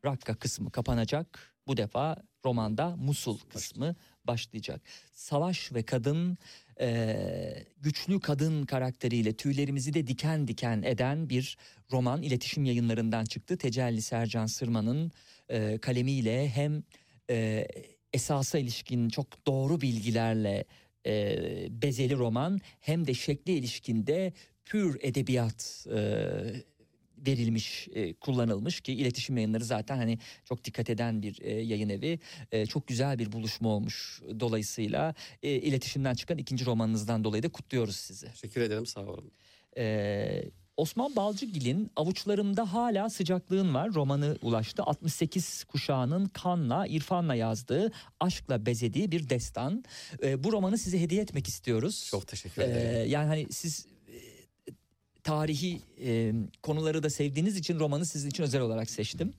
[0.05, 1.55] Rakka kısmı kapanacak.
[1.67, 3.95] Bu defa romanda Musul kısmı
[4.29, 4.81] başlayacak.
[5.13, 6.39] Savaş ve kadın
[6.81, 11.57] eee, güçlü kadın karakteriyle tüylerimizi de diken diken eden bir
[11.93, 13.59] roman iletişim yayınlarından çıktı.
[13.59, 15.13] Tecelli Sercan Sırman'ın
[15.51, 16.83] eee, kalemiyle hem
[17.31, 17.69] eee,
[18.13, 20.65] esasa ilişkin çok doğru bilgilerle
[21.07, 24.33] eee, bezeli roman hem de şekli ilişkinde
[24.65, 26.65] pür edebiyat eee,
[27.27, 32.19] verilmiş, e, kullanılmış ki iletişim yayınları zaten hani çok dikkat eden bir e, yayın evi.
[32.53, 34.23] E, çok güzel bir buluşma olmuş.
[34.41, 38.27] Dolayısıyla e, iletişimden çıkan ikinci romanınızdan dolayı da kutluyoruz sizi.
[38.31, 39.33] Teşekkür ederim sağ olun.
[39.77, 40.45] Ee,
[40.77, 44.83] Osman Balcıgil'in Avuçlarımda Hala Sıcaklığın Var romanı ulaştı.
[44.83, 49.85] 68 kuşağının kanla, irfanla yazdığı, aşkla bezediği bir destan.
[50.23, 52.09] Ee, bu romanı size hediye etmek istiyoruz.
[52.11, 53.11] Çok teşekkür ederim.
[53.11, 53.98] yani hani siz e,
[55.25, 59.33] tarihi e, konuları da sevdiğiniz için romanı sizin için özel olarak seçtim.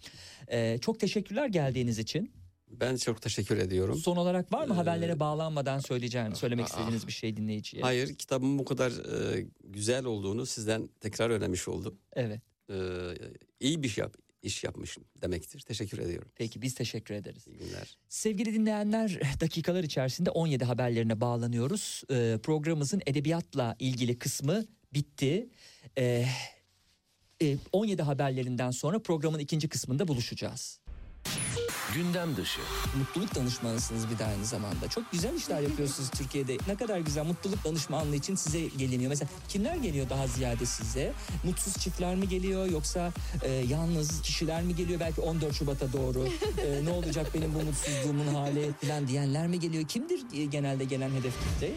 [0.52, 2.32] Ee, çok teşekkürler geldiğiniz için.
[2.72, 3.98] Ben çok teşekkür ediyorum.
[3.98, 6.70] Son olarak var mı Ee, haberlere bağlanmadan söyleyeceğim, söylemek ah.
[6.70, 7.84] istediğiniz bir şey dinleyiciye?
[7.84, 12.00] Hayır kitabın bu kadar e, güzel olduğunu sizden tekrar öğrenmiş oldum.
[12.14, 12.42] Evet.
[12.70, 12.76] E,
[13.60, 15.60] iyi bir şey yap, iş yapmışım demektir.
[15.60, 16.30] Teşekkür ediyorum.
[16.36, 17.48] Peki biz teşekkür ederiz.
[17.48, 17.98] İyi günler.
[18.10, 22.04] Sevgili dinleyenler dakikalar içerisinde 17 haberlerine bağlanıyoruz.
[22.12, 25.50] Ee, programımızın edebiyatla ilgili kısmı bitti.
[25.98, 26.26] Ee,
[27.42, 30.80] e, 17 haberlerinden sonra programın ikinci kısmında buluşacağız.
[31.96, 32.62] Gündem dışı.
[32.98, 34.88] Mutluluk danışmanısınız bir de aynı zamanda.
[34.90, 36.58] Çok güzel işler yapıyorsunuz Türkiye'de.
[36.68, 39.10] Ne kadar güzel mutluluk danışmanlığı için size geliniyor.
[39.10, 41.14] Mesela kimler geliyor daha ziyade size?
[41.44, 43.12] Mutsuz çiftler mi geliyor yoksa
[43.44, 45.00] e, yalnız kişiler mi geliyor?
[45.00, 46.28] Belki 14 Şubat'a doğru
[46.66, 49.88] e, ne olacak benim bu mutsuzluğumun hali falan diyenler mi geliyor?
[49.88, 50.22] Kimdir
[50.52, 51.72] genelde gelen hedef kitle?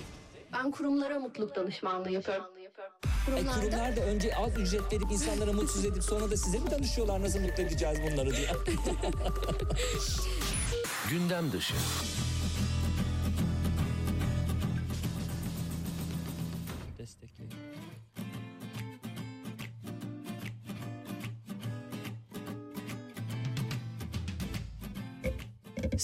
[0.52, 2.44] Ben kurumlara mutluluk danışmanlığı yapıyorum.
[2.82, 2.90] Ay,
[3.26, 7.22] Kurumlarda kurumlar da önce az ücret verip insanları mutsuz edip sonra da size mi danışıyorlar
[7.22, 8.48] nasıl mutlu edeceğiz bunları diye.
[11.10, 11.74] Gündem dışı.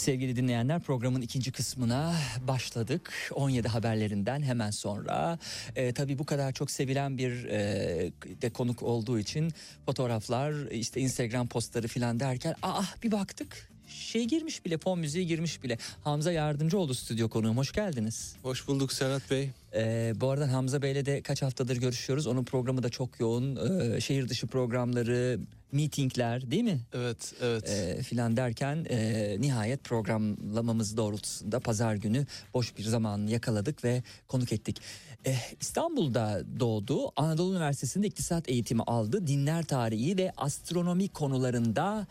[0.09, 2.15] Sevgili dinleyenler programın ikinci kısmına
[2.49, 3.13] başladık.
[3.35, 5.39] 17 haberlerinden hemen sonra.
[5.77, 9.53] Ee, tabii bu kadar çok sevilen bir e, de konuk olduğu için
[9.87, 15.63] fotoğraflar işte Instagram postları filan derken ah bir baktık şey girmiş bile fon müziği girmiş
[15.63, 15.79] bile.
[16.05, 18.37] Hamza Yardımcıoğlu stüdyo konuğum hoş geldiniz.
[18.43, 19.51] Hoş bulduk Serhat Bey.
[19.75, 22.27] Ee, bu arada Hamza Bey'le de kaç haftadır görüşüyoruz.
[22.27, 23.57] Onun programı da çok yoğun.
[23.57, 25.41] Ee, şehir dışı programları,
[25.73, 26.81] mitingler değil mi?
[26.93, 27.69] Evet, evet.
[27.71, 34.53] Ee, filan derken e, nihayet programlamamız doğrultusunda pazar günü boş bir zaman yakaladık ve konuk
[34.53, 34.81] ettik.
[35.25, 37.13] Eh, İstanbul'da doğdu.
[37.17, 39.27] Anadolu Üniversitesi'nde iktisat eğitimi aldı.
[39.27, 42.07] Dinler tarihi ve astronomi konularında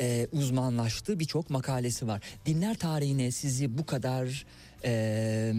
[0.00, 1.20] e, uzmanlaştı.
[1.20, 2.22] Birçok makalesi var.
[2.46, 4.46] Dinler tarihine sizi bu kadar
[4.84, 5.52] e,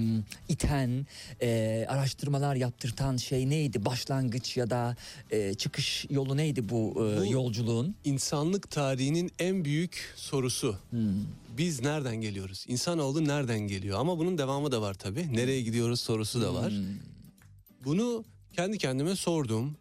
[0.49, 1.05] iten,
[1.41, 3.85] e, araştırmalar yaptırtan şey neydi?
[3.85, 4.95] Başlangıç ya da
[5.31, 7.95] e, çıkış yolu neydi bu, e, Bu- yolculuğun?
[8.05, 10.75] İnsanlık tarihinin en büyük sorusu.
[10.89, 10.99] Hmm.
[11.57, 12.65] Biz nereden geliyoruz?
[12.67, 13.99] İnsanoğlu nereden geliyor?
[13.99, 15.35] Ama bunun devamı da var tabii.
[15.35, 16.71] Nereye gidiyoruz sorusu da var.
[16.71, 16.85] Hmm.
[17.85, 18.23] Bunu
[18.55, 19.77] kendi kendime sordum.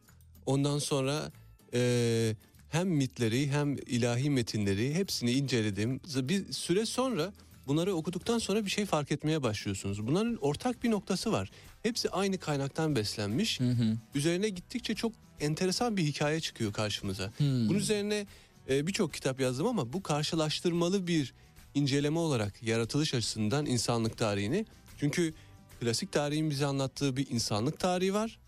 [0.47, 1.33] Ondan sonra
[1.75, 2.35] e,
[2.69, 6.01] hem mitleri hem ilahi metinleri hepsini inceledim.
[6.17, 7.33] Bir süre sonra
[7.67, 10.07] bunları okuduktan sonra bir şey fark etmeye başlıyorsunuz.
[10.07, 11.51] Bunların ortak bir noktası var.
[11.83, 13.61] Hepsi aynı kaynaktan beslenmiş.
[13.61, 13.97] Hı hı.
[14.15, 17.33] Üzerine gittikçe çok enteresan bir hikaye çıkıyor karşımıza.
[17.37, 17.69] Hmm.
[17.69, 18.27] Bunun üzerine
[18.69, 21.35] e, birçok kitap yazdım ama bu karşılaştırmalı bir
[21.75, 24.67] inceleme olarak yaratılış açısından insanlık tarihini.
[25.01, 25.35] Çünkü
[25.81, 28.39] klasik tarihin bize anlattığı bir insanlık tarihi var.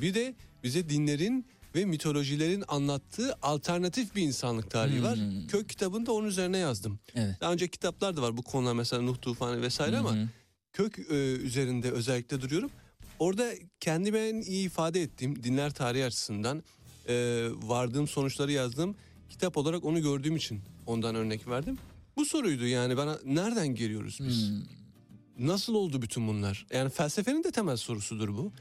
[0.00, 0.34] Bir de
[0.64, 1.46] bize dinlerin
[1.76, 5.16] ve mitolojilerin anlattığı alternatif bir insanlık tarihi var.
[5.16, 5.46] Hmm.
[5.46, 6.98] Kök kitabını da onun üzerine yazdım.
[7.14, 7.40] Evet.
[7.40, 10.28] Daha önce kitaplar da var bu konular mesela Nuh tufanı vesaire ama Hı hı.
[10.72, 12.70] kök e, üzerinde özellikle duruyorum.
[13.18, 13.50] Orada
[13.80, 16.62] kendime en iyi ifade ettiğim dinler tarihi açısından
[17.08, 18.96] e, vardığım sonuçları yazdım.
[19.30, 21.78] Kitap olarak onu gördüğüm için ondan örnek verdim.
[22.16, 24.48] Bu soruydu yani bana nereden geliyoruz biz?
[24.48, 25.46] Hmm.
[25.48, 26.66] Nasıl oldu bütün bunlar?
[26.72, 28.52] Yani felsefenin de temel sorusudur bu.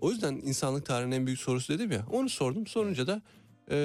[0.00, 2.06] O yüzden insanlık tarihinin en büyük sorusu dedim ya.
[2.10, 2.66] Onu sordum.
[2.66, 3.22] Sorunca da
[3.70, 3.76] e,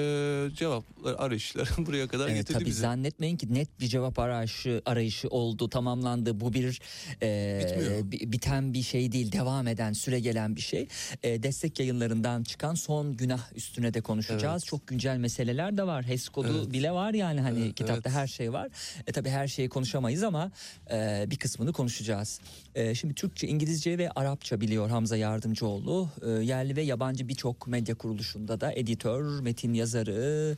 [0.56, 2.80] cevaplar arayışlar buraya kadar Evet getirdi tabii bizi.
[2.80, 6.80] zannetmeyin ki net bir cevap arayışı arayışı oldu tamamlandı bu bir
[7.22, 8.32] e, Bitmiyor.
[8.32, 10.88] biten bir şey değil devam eden süre gelen bir şey
[11.22, 14.66] E, destek yayınlarından çıkan son günah üstüne de konuşacağız Evet.
[14.70, 16.72] çok güncel meseleler de var HES kodu Evet.
[16.72, 18.18] bile var yani hani Evet, kitapta evet.
[18.18, 18.68] her şey var
[19.06, 20.50] e, tabii her şeyi konuşamayız ama
[20.92, 22.40] e, bir kısmını konuşacağız
[22.74, 27.94] E, şimdi Türkçe İngilizce ve Arapça biliyor Hamza Yardımcıoğlu E, yerli ve yabancı birçok medya
[27.94, 30.56] kuruluşunda da editör metin yazarı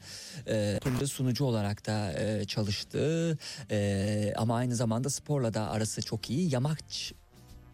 [0.48, 3.38] e, sunucu olarak da e, çalıştı
[3.70, 6.54] E, ama aynı zamanda sporla da arası çok iyi.
[6.54, 7.12] Yamaç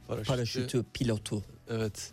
[0.09, 0.29] Paraşütü.
[0.29, 1.45] paraşütü pilotu.
[1.71, 2.13] Evet.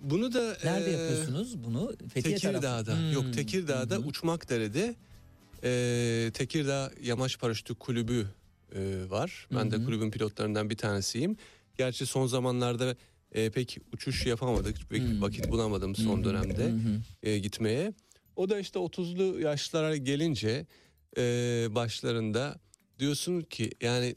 [0.00, 1.92] Bunu da Nerede e, yapıyorsunuz bunu?
[2.14, 2.60] Fethiye tarafı.
[2.60, 2.96] Tekirdağ'da.
[2.98, 3.12] Hmm.
[3.12, 3.98] Yok Tekirdağ'da hı.
[4.00, 4.94] Uçmakdere'de
[5.64, 8.26] e, Tekirdağ Yamaç Paraşütü Kulübü
[8.74, 9.48] e, var.
[9.50, 11.36] Ben Hı de kulübün pilotlarından bir tanesiyim.
[11.78, 12.96] Gerçi son zamanlarda
[13.32, 14.76] e, pek uçuş yapamadık.
[14.90, 15.22] Pek Hmm.
[15.22, 17.00] vakit bulamadım son hı, dönemde hı.
[17.22, 17.92] e, gitmeye.
[18.36, 20.66] O da işte 30'lu yaşlara gelince
[21.18, 21.22] e,
[21.70, 22.60] başlarında
[22.98, 24.16] diyorsun ki yani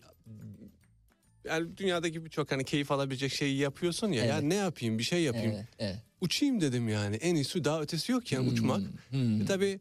[1.46, 4.24] yani dünyadaki birçok hani keyif alabilecek şeyi yapıyorsun ya.
[4.24, 4.34] Evet.
[4.34, 5.52] Ya ne yapayım bir şey yapayım.
[5.56, 5.98] Evet, evet.
[6.22, 7.16] Uçayım dedim yani.
[7.16, 8.82] En iyisi daha ötesi yok yani uçmak.
[9.10, 9.42] Hmm, hmm.
[9.42, 9.80] E tabii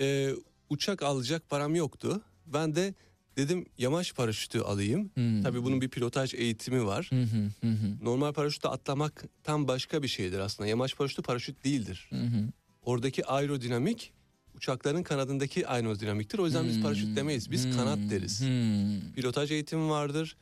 [0.00, 0.30] e,
[0.70, 2.22] uçak alacak param yoktu.
[2.46, 2.94] Ben de
[3.36, 5.10] dedim yamaç paraşütü alayım.
[5.14, 5.42] Hmm.
[5.42, 7.10] Tabii bunun bir pilotaj eğitimi var.
[7.10, 10.68] Hı, hı hı, Normal paraşütle atlamak tam başka bir şeydir aslında.
[10.68, 12.10] Yamaç paraşütü paraşüt değildir.
[12.12, 12.48] hı.
[12.84, 14.12] Oradaki aerodinamik
[14.54, 16.38] uçakların kanadındaki aerodinamiktir.
[16.38, 17.50] O yüzden biz paraşüt demeyiz.
[17.50, 18.40] Biz Hmm, kanat deriz.
[18.40, 19.12] hmm.
[19.12, 20.36] Pilotaj eğitimi vardır.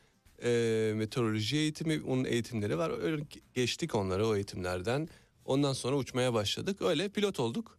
[0.45, 3.03] E, meteoroloji eğitimi, onun eğitimleri var.
[3.03, 3.23] Öyle
[3.55, 5.09] geçtik onları o eğitimlerden.
[5.45, 6.83] Ondan sonra uçmaya başladık.
[6.83, 7.79] Öyle pilot olduk.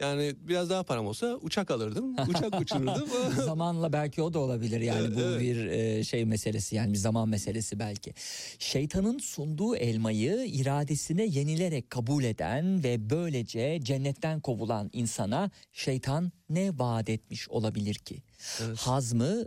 [0.00, 2.16] Yani biraz daha param olsa uçak alırdım.
[2.28, 3.08] Uçak uçururdum.
[3.44, 5.40] Zamanla belki o da olabilir yani bu Evet.
[5.40, 8.14] bir e, şey meselesi yani bir zaman meselesi belki.
[8.58, 17.08] Şeytanın sunduğu elmayı iradesine yenilerek kabul eden ve böylece cennetten kovulan insana şeytan ne vaat
[17.08, 18.22] etmiş olabilir ki?
[18.64, 18.78] Evet.
[18.78, 19.46] Hazmı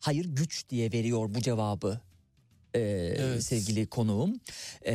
[0.00, 2.00] hayır güç diye veriyor bu cevabı
[2.74, 2.80] e,
[3.18, 3.42] Evet.
[3.44, 4.40] sevgili konuğum
[4.86, 4.94] E,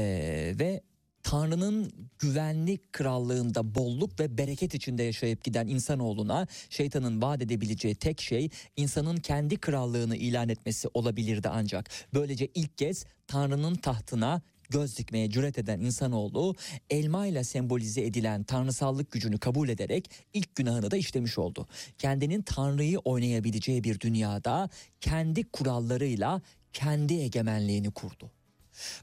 [0.59, 0.81] ve
[1.23, 8.49] Tanrı'nın güvenli krallığında bolluk ve bereket içinde yaşayıp giden insanoğluna şeytanın vaat edebileceği tek şey
[8.75, 11.89] insanın kendi krallığını ilan etmesi olabilirdi ancak.
[12.13, 16.55] Böylece ilk kez Tanrı'nın tahtına göz dikmeye cüret eden insanoğlu
[16.89, 21.67] elma ile sembolize edilen tanrısallık gücünü kabul ederek ilk günahını da işlemiş oldu.
[21.97, 24.69] Kendinin tanrıyı oynayabileceği bir dünyada
[25.01, 26.41] kendi kurallarıyla
[26.73, 28.31] kendi egemenliğini kurdu.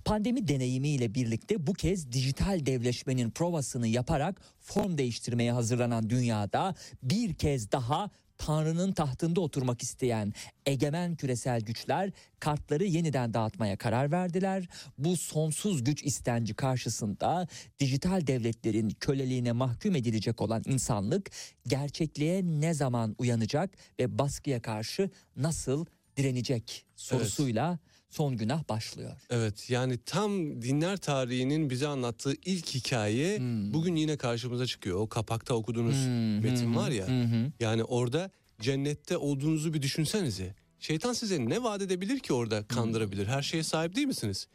[0.04, 7.72] Pandemi deneyimiyle birlikte bu kez dijital devleşmenin provasını yaparak form değiştirmeye hazırlanan dünyada bir kez
[7.72, 10.32] daha Tanrı'nın tahtında oturmak isteyen
[10.66, 12.10] egemen küresel güçler
[12.40, 14.68] kartları yeniden dağıtmaya karar verdiler.
[14.98, 17.48] Bu sonsuz güç istenci karşısında
[17.80, 21.30] dijital devletlerin köleliğine mahkum edilecek olan insanlık
[21.66, 23.70] gerçekliğe ne zaman uyanacak
[24.00, 27.78] ve baskıya karşı nasıl direnecek sorusuyla
[28.10, 29.12] son günah başlıyor.
[29.30, 33.72] Evet yani tam dinler tarihinin bize anlattığı ilk hikaye Hmm.
[33.74, 34.98] bugün yine karşımıza çıkıyor.
[35.00, 36.06] O kapakta okuduğunuz
[36.44, 37.08] metin var ya.
[37.08, 37.52] Hı hı.
[37.60, 38.30] Yani orada
[38.60, 40.54] cennette olduğunuzu bir düşünsenize.
[40.80, 43.26] Şeytan size ne vaat edebilir ki orada kandırabilir?
[43.26, 44.48] Her şeye sahip değil misiniz?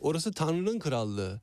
[0.00, 1.40] Orası Tanrı'nın krallığı.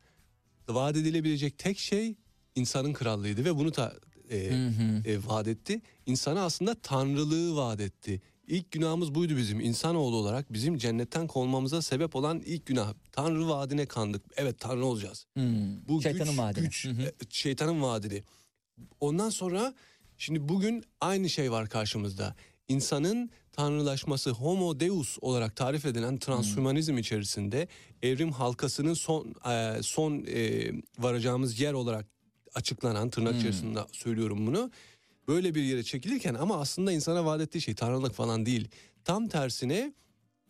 [0.70, 2.16] Vaat edilebilecek tek şey
[2.56, 3.94] insanın krallığıydı ve bunu ta,
[4.30, 5.82] e, e, vaat etti.
[6.06, 8.22] İnsana aslında tanrılığı vaat etti.
[8.48, 12.94] İlk günahımız buydu bizim insanoğlu olarak bizim cennetten kovulmamıza sebep olan ilk günah.
[13.12, 14.24] Tanrı vaadine kandık.
[14.38, 15.26] Evet tanrı olacağız.
[15.34, 15.88] Hmm.
[15.88, 18.24] Bu Şeytanın güç, e, şeytanın vaadini.
[19.00, 19.74] Ondan sonra
[20.18, 22.36] şimdi bugün aynı şey var karşımızda.
[22.68, 27.68] İnsanın tanrılaşması homo deus olarak tarif edilen transhümanizm içerisinde
[28.02, 32.06] evrim halkasının son e, son e, varacağımız yer olarak
[32.56, 34.72] açıklanan tırnak içerisinde söylüyorum bunu.
[35.28, 38.68] Böyle bir yere çekilirken ama aslında insana vaat ettiği şey tanrılık falan değil.
[39.06, 39.94] Tam tersine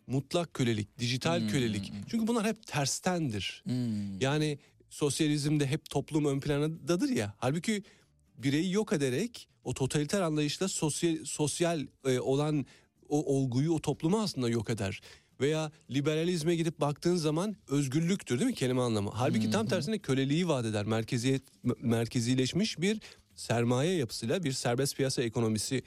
[0.06, 1.92] mutlak kölelik, dijital kölelik.
[2.08, 3.62] Çünkü bunlar hep terstendir.
[3.64, 4.20] Hmm.
[4.20, 4.58] Yani
[4.90, 7.34] sosyalizmde hep toplum ön plandadır ya.
[7.38, 7.82] Halbuki
[8.38, 12.66] bireyi yok ederek o totaliter anlayışla sosyal sosyal e, olan
[13.08, 15.00] o olguyu o toplumu aslında yok eder.
[15.40, 19.10] Veya liberalizme gidip baktığın zaman özgürlüktür değil mi kelime anlamı?
[19.14, 20.84] Halbuki tam tersine köleliği vaat eder.
[20.84, 21.42] Merkeziyet
[21.82, 23.00] merkezileşmiş bir
[23.36, 25.82] sermaye yapısıyla bir serbest piyasa ekonomisi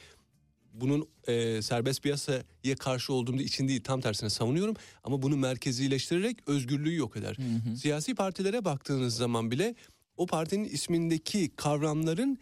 [0.73, 6.95] bunun e, serbest piyasaya karşı olduğum için değil tam tersine savunuyorum ama bunu merkezileştirerek özgürlüğü
[6.95, 7.37] yok eder.
[7.77, 9.75] Siyasi partilere baktığınız zaman bile
[10.17, 12.37] o partinin ismindeki kavramların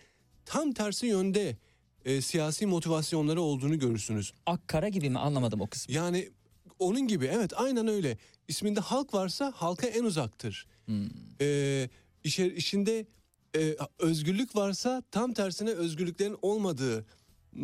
[0.45, 1.57] tam tersi yönde
[2.05, 4.33] e, siyasi motivasyonları olduğunu görürsünüz.
[4.45, 5.95] Akkara gibi mi anlamadım o kısmı.
[5.95, 6.29] Yani
[6.79, 8.17] onun gibi evet aynen öyle.
[8.47, 10.67] İsminde halk varsa halka en uzaktır.
[11.41, 11.89] Ee,
[12.23, 13.05] işe, işinde
[13.55, 17.05] e, özgürlük varsa tam tersine özgürlüklerin olmadığı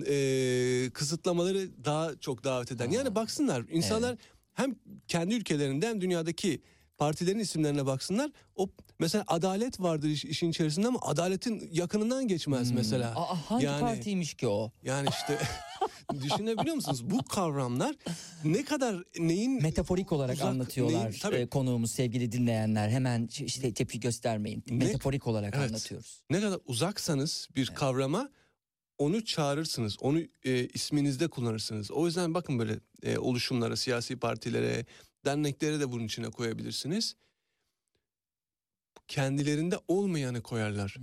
[0.07, 2.91] e, kısıtlamaları daha çok davet eden.
[2.91, 4.17] Yani baksınlar insanlar
[4.53, 4.75] hem
[5.07, 6.61] kendi ülkelerinde hem dünyadaki
[6.97, 8.31] partilerin isimlerine baksınlar.
[8.55, 8.69] O
[8.99, 13.09] mesela adalet vardır iş- işin içerisinde ama adaletin yakınından geçmez mesela.
[13.15, 14.71] Aa, hangi Yani- partiymiş ki o?
[14.83, 15.37] Yani işte
[16.23, 17.09] düşünebiliyor musunuz?
[17.11, 17.95] Bu kavramlar
[18.43, 21.35] ne kadar neyin Metaforik olarak uzak, anlatıyorlar neyin- tabii.
[21.35, 22.89] e, konuğumuz sevgili dinleyenler.
[22.89, 24.63] Hemen işte tepki göstermeyin.
[24.69, 25.69] Ne- Metaforik olarak Evet.
[25.69, 26.21] anlatıyoruz.
[26.29, 28.29] ne kadar uzaksanız bir kavrama
[28.97, 29.97] onu çağırırsınız.
[30.01, 31.91] Onu e, isminizde kullanırsınız.
[31.91, 34.85] O yüzden bakın böyle e, oluşumlara, siyasi partilere,
[35.25, 37.15] derneklere de bunun içine koyabilirsiniz.
[39.07, 40.95] Kendilerinde olmayanı koyarlar.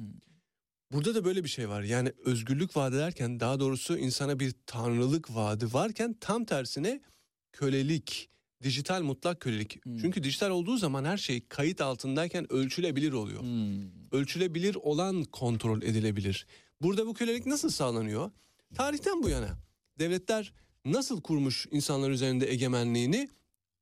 [0.93, 1.83] Burada da böyle bir şey var.
[1.83, 7.01] Yani özgürlük vaat ederken daha doğrusu insana bir tanrılık vaadi varken tam tersine
[7.53, 8.31] kölelik,
[8.63, 9.79] dijital mutlak kölelik.
[9.85, 13.43] Çünkü dijital olduğu zaman her şey kayıt altındayken ölçülebilir oluyor.
[13.43, 13.91] Hmm.
[14.13, 16.47] Ölçülebilir olan kontrol edilebilir.
[16.83, 18.31] Burada bu kölelik nasıl sağlanıyor?
[18.75, 19.59] Tarihten bu yana
[19.99, 20.53] devletler
[20.85, 23.29] nasıl kurmuş insanlar üzerinde egemenliğini?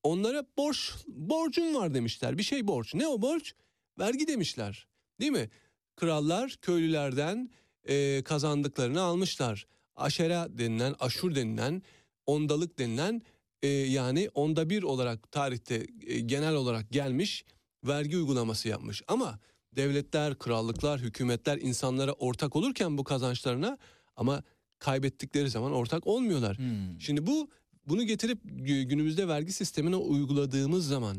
[0.02, 2.38] Onlara borç borcun var demişler.
[2.38, 2.94] Bir şey borç.
[2.94, 3.54] Ne o borç?
[3.98, 4.86] Vergi demişler.
[5.20, 5.50] Değil mi?
[5.96, 7.50] Krallar köylülerden
[7.88, 9.66] e, kazandıklarını almışlar.
[9.96, 11.82] Aşera denilen, aşur denilen,
[12.26, 13.22] ondalık denilen
[13.62, 17.44] e, yani onda bir olarak tarihte e, genel olarak gelmiş
[17.84, 19.02] vergi uygulaması yapmış.
[19.08, 19.38] Ama
[19.72, 23.78] devletler, krallıklar, hükümetler insanlara ortak olurken bu kazançlarına
[24.16, 24.42] ama
[24.78, 26.58] kaybettikleri zaman ortak olmuyorlar.
[26.58, 27.00] Hmm.
[27.00, 27.50] Şimdi bu
[27.86, 31.16] bunu getirip gü- günümüzde vergi sistemine uyguladığımız zaman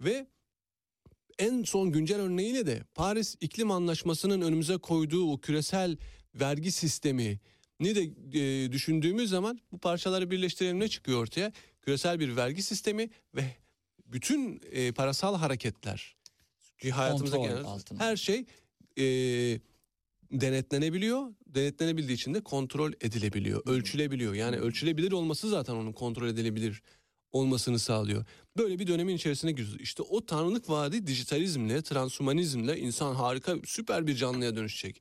[0.00, 0.26] ve
[1.38, 5.96] en son güncel örneğiyle de Paris İklim Anlaşması'nın önümüze koyduğu o küresel
[6.34, 7.40] vergi sistemi
[7.80, 8.02] ni de
[8.38, 11.52] e, düşündüğümüz zaman bu parçaları birleştirelim ne çıkıyor ortaya?
[11.82, 13.44] Küresel bir vergi sistemi ve
[14.06, 16.16] bütün e, parasal hareketler
[16.78, 16.90] ki
[17.38, 18.04] genel altında.
[18.04, 18.44] her şey
[18.98, 19.04] e,
[20.32, 21.34] denetlenebiliyor.
[21.46, 24.34] Denetlenebildiği için de kontrol edilebiliyor, ölçülebiliyor.
[24.34, 26.82] Yani ölçülebilir olması zaten onun kontrol edilebilir
[27.32, 28.24] olmasını sağlıyor.
[28.56, 29.80] Böyle bir dönemin içerisine giriyoruz.
[29.80, 35.00] İşte o tanrılık vaadi dijitalizmle, transhumanizmle insan harika, süper bir canlıya dönüşecek.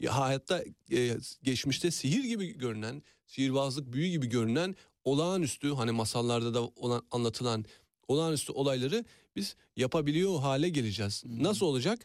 [0.00, 4.74] Ya hayatta e, geçmişte sihir gibi görünen, sihirbazlık büyü gibi görünen
[5.04, 7.64] olağanüstü hani masallarda da olan anlatılan
[8.08, 9.04] olağanüstü olayları
[9.36, 11.22] Biz yapabiliyor hale geleceğiz.
[11.26, 11.98] Nasıl olacak?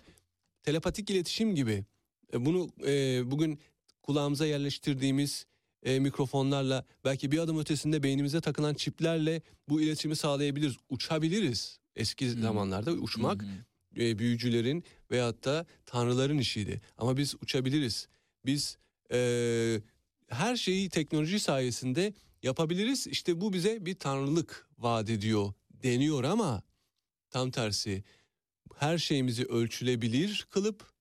[0.63, 1.85] Telepatik iletişim gibi.
[2.33, 3.59] E, Bunu e, bugün
[4.03, 5.45] kulağımıza yerleştirdiğimiz
[5.83, 10.75] e, mikrofonlarla belki bir adım ötesinde beynimize takılan çiplerle bu iletişimi sağlayabiliriz.
[10.89, 11.79] Uçabiliriz.
[11.95, 13.45] Eski zamanlarda uçmak
[13.97, 16.81] e, büyücülerin veyahut da tanrıların işiydi.
[16.97, 18.07] Ama biz uçabiliriz.
[18.45, 18.77] Biz
[19.13, 19.81] e,
[20.27, 22.13] her şeyi teknoloji sayesinde
[22.43, 23.07] yapabiliriz.
[23.07, 25.53] İşte bu bize bir tanrılık vaat ediyor
[25.83, 26.63] deniyor ama
[27.29, 28.03] tam tersi
[28.75, 30.91] her şeyimizi ölçülebilir kılıp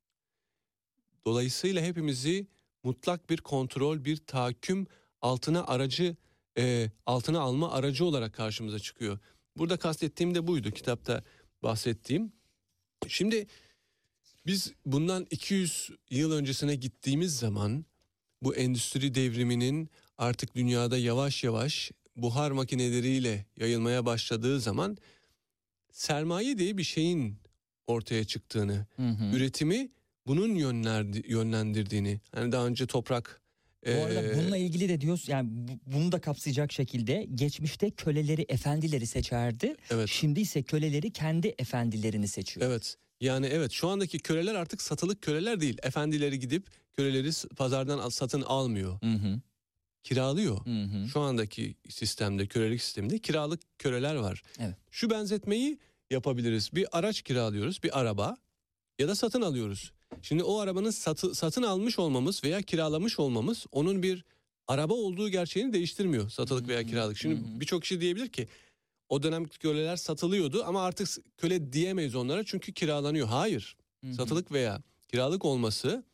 [1.26, 2.47] dolayısıyla hepimizi
[2.83, 4.87] mutlak bir kontrol, bir tahakküm
[5.22, 6.16] altına aracı
[6.59, 9.18] e, altına alma aracı olarak karşımıza çıkıyor.
[9.57, 11.24] Burada kastettiğim de buydu kitapta
[11.62, 12.33] bahsettiğim.
[13.09, 13.47] Şimdi
[14.47, 17.85] biz bundan 200 yıl öncesine gittiğimiz zaman
[18.43, 24.97] bu endüstri devriminin artık dünyada yavaş yavaş buhar makineleriyle yayılmaya başladığı zaman
[25.93, 27.37] sermaye diye bir şeyin
[27.87, 29.37] ortaya çıktığını, Hı hı.
[29.37, 29.91] üretimi
[30.31, 32.20] bunun yönlerdi, yönlendirdiğini.
[32.35, 33.41] Hani daha önce toprak
[33.87, 39.07] Bu arada bununla ilgili de diyoruz yani bu- bunu da kapsayacak şekilde geçmişte köleleri efendileri
[39.07, 39.76] seçerdi.
[39.91, 42.66] evet Şimdi ise köleleri kendi efendilerini seçiyor.
[42.66, 42.97] Evet.
[43.20, 45.78] Yani evet şu andaki köleler artık satılık köleler değil.
[45.83, 46.66] Efendileri gidip
[46.97, 49.01] köleleri pazardan satın almıyor.
[49.03, 49.41] Hı hı.
[50.03, 50.66] Kiralıyor.
[50.66, 51.09] Hı hı.
[51.09, 54.43] Şu andaki sistemde, kölelik sisteminde kiralık köleler var.
[54.61, 54.76] Evet.
[54.91, 55.78] Şu benzetmeyi
[56.11, 56.70] yapabiliriz.
[56.74, 58.37] Bir araç kiralıyoruz, bir araba
[58.99, 59.93] ya da satın alıyoruz.
[60.22, 64.24] Şimdi o arabanın satı, satın almış olmamız veya kiralamış olmamız onun bir
[64.68, 67.18] araba olduğu gerçeğini değiştirmiyor satılık veya kiralık.
[67.18, 68.48] Şimdi birçok kişi diyebilir ki
[69.08, 71.08] o dönem köleler satılıyordu ama artık
[71.38, 73.28] köle diyemeyiz onlara çünkü kiralanıyor.
[73.28, 73.76] Hayır.
[74.16, 76.04] Satılık veya kiralık olması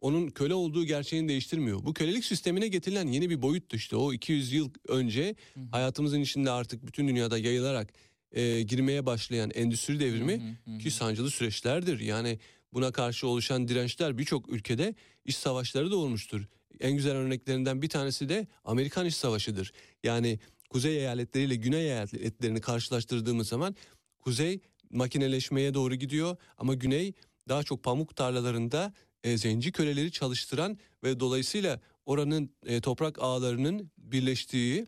[0.00, 1.84] onun köle olduğu gerçeğini değiştirmiyor.
[1.84, 5.34] Bu kölelik sistemine getirilen yeni bir boyuttu işte o 200 yıl önce
[5.70, 7.92] hayatımızın içinde artık bütün dünyada yayılarak
[8.32, 12.00] e, girmeye başlayan endüstri devrimi ki sancılı süreçlerdir.
[12.00, 12.38] Yani
[12.76, 16.48] buna karşı oluşan dirençler birçok ülkede iş savaşları da olmuştur.
[16.80, 19.72] En güzel örneklerinden bir tanesi de Amerikan İş Savaşı'dır.
[20.04, 20.38] Yani
[20.70, 23.76] kuzey eyaletleriyle güney eyaletlerini karşılaştırdığımız zaman
[24.18, 24.60] kuzey
[24.90, 27.12] makineleşmeye doğru gidiyor ama güney
[27.48, 34.86] daha çok pamuk tarlalarında e, zenci köleleri çalıştıran ve dolayısıyla oranın e, toprak ağlarının birleştiği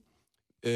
[0.64, 0.70] e,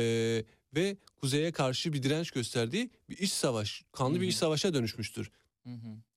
[0.76, 5.30] ve kuzeye karşı bir direnç gösterdiği bir iş savaş, kanlı bir iş savaşa dönüşmüştür.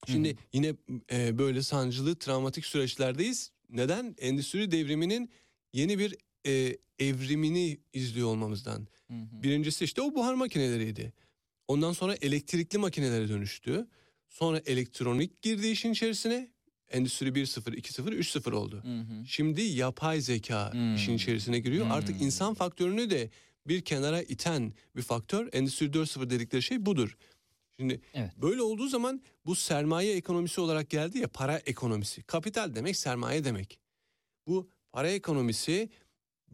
[0.06, 0.74] Şimdi yine
[1.12, 3.50] e, böyle sancılı, travmatik süreçlerdeyiz.
[3.70, 4.14] Neden?
[4.18, 5.30] Endüstri devriminin
[5.72, 6.16] yeni bir
[6.46, 8.88] e, evrimini izliyor olmamızdan.
[9.10, 11.12] Birincisi işte o buhar makineleriydi.
[11.68, 13.86] Ondan sonra elektrikli makinelere dönüştü.
[14.28, 16.50] Sonra elektronik girdi işin içerisine.
[16.90, 18.82] Endüstri 1.0, 2.0, 3.0 oldu.
[19.28, 21.86] Şimdi yapay zeka işin içerisine giriyor.
[21.90, 23.30] Artık insan faktörünü de
[23.68, 25.48] bir kenara iten bir faktör.
[25.52, 27.16] Endüstri 4.0 dedikleri şey budur.
[27.78, 28.30] Şimdi Evet.
[28.36, 32.22] böyle olduğu zaman bu sermaye ekonomisi olarak geldi ya para ekonomisi.
[32.22, 33.78] Kapital demek sermaye demek.
[34.46, 35.90] Bu para ekonomisi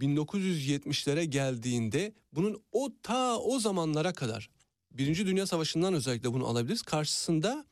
[0.01, 4.51] 1970'lere geldiğinde bunun o ta o zamanlara kadar
[4.91, 6.83] Birinci Dünya Savaşı'ndan özellikle bunu alabiliriz.
[6.83, 7.64] Karşısında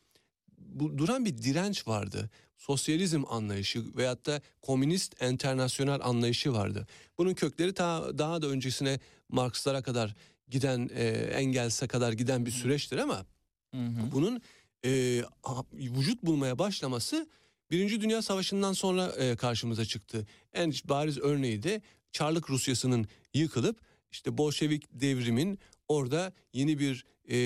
[0.58, 2.30] bu duran bir direnç vardı.
[2.56, 6.86] Sosyalizm anlayışı veyahut da komünist enternasyonel anlayışı vardı.
[7.18, 10.14] Bunun kökleri ta daha da öncesine Markslara kadar
[10.48, 13.26] giden e, Engels'e kadar giden bir süreçtir ama
[14.12, 14.42] bunun
[14.84, 15.22] e,
[15.72, 17.28] vücut bulmaya başlaması
[17.70, 20.26] Birinci Dünya Savaşı'ndan sonra e, karşımıza çıktı.
[20.52, 23.80] En bariz örneği de Çarlık Rusyası'nın yıkılıp
[24.12, 25.58] işte Bolşevik devrimin
[25.88, 27.36] orada yeni bir e,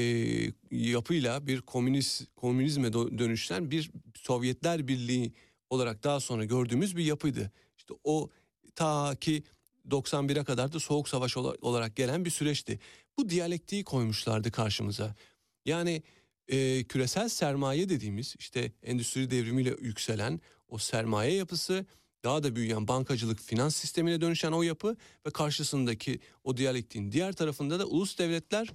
[0.71, 5.33] yapıyla bir komünist komünizme dönüşen bir Sovyetler Birliği
[5.71, 7.53] olarak daha sonra gördüğümüz bir yapıydı.
[7.79, 8.31] İşte o
[8.75, 9.43] ta ki
[9.91, 12.79] 91'e kadar da Soğuk Savaş ola- olarak gelen bir süreçti.
[13.19, 15.15] Bu diyalektiği koymuşlardı karşımıza.
[15.65, 16.03] Yani
[16.49, 21.87] e, küresel sermaye dediğimiz işte endüstri devrimiyle yükselen o sermaye yapısı
[22.25, 24.97] daha da büyüyen bankacılık finans sistemine dönüşen o yapı
[25.27, 28.69] ve karşısındaki o diyalektiğin diğer tarafında da ulus devletler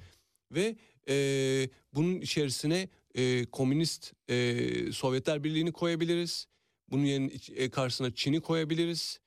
[0.52, 0.76] ve
[1.10, 6.48] e, bunun içerisine e, komünist e, Sovyetler Birliği'ni koyabiliriz.
[6.92, 9.20] Bunun yerine karşısına Çin'i koyabiliriz.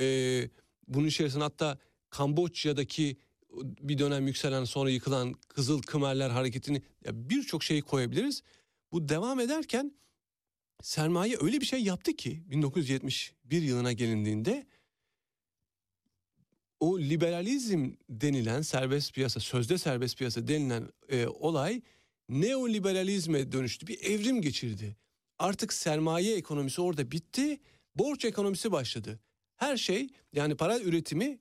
[0.00, 0.48] E,
[0.88, 1.78] bunun içerisine hatta
[2.10, 3.16] Kamboçya'daki
[3.80, 6.82] bir dönem yükselen sonra yıkılan Kızıl Kımerler hareketini
[7.12, 8.42] birçok şeyi koyabiliriz.
[8.92, 9.92] Bu devam ederken
[10.82, 14.66] sermaye öyle bir şey yaptı ki 1971 yılına gelindiğinde
[16.80, 21.82] o liberalizm denilen serbest piyasa, sözde serbest piyasa denilen e, olay
[22.28, 23.86] neoliberalizme dönüştü.
[23.86, 24.96] Bir evrim geçirdi.
[25.38, 27.60] Artık sermaye ekonomisi orada bitti.
[27.94, 29.20] Borç ekonomisi başladı.
[29.56, 31.38] Her şey yani para üretimi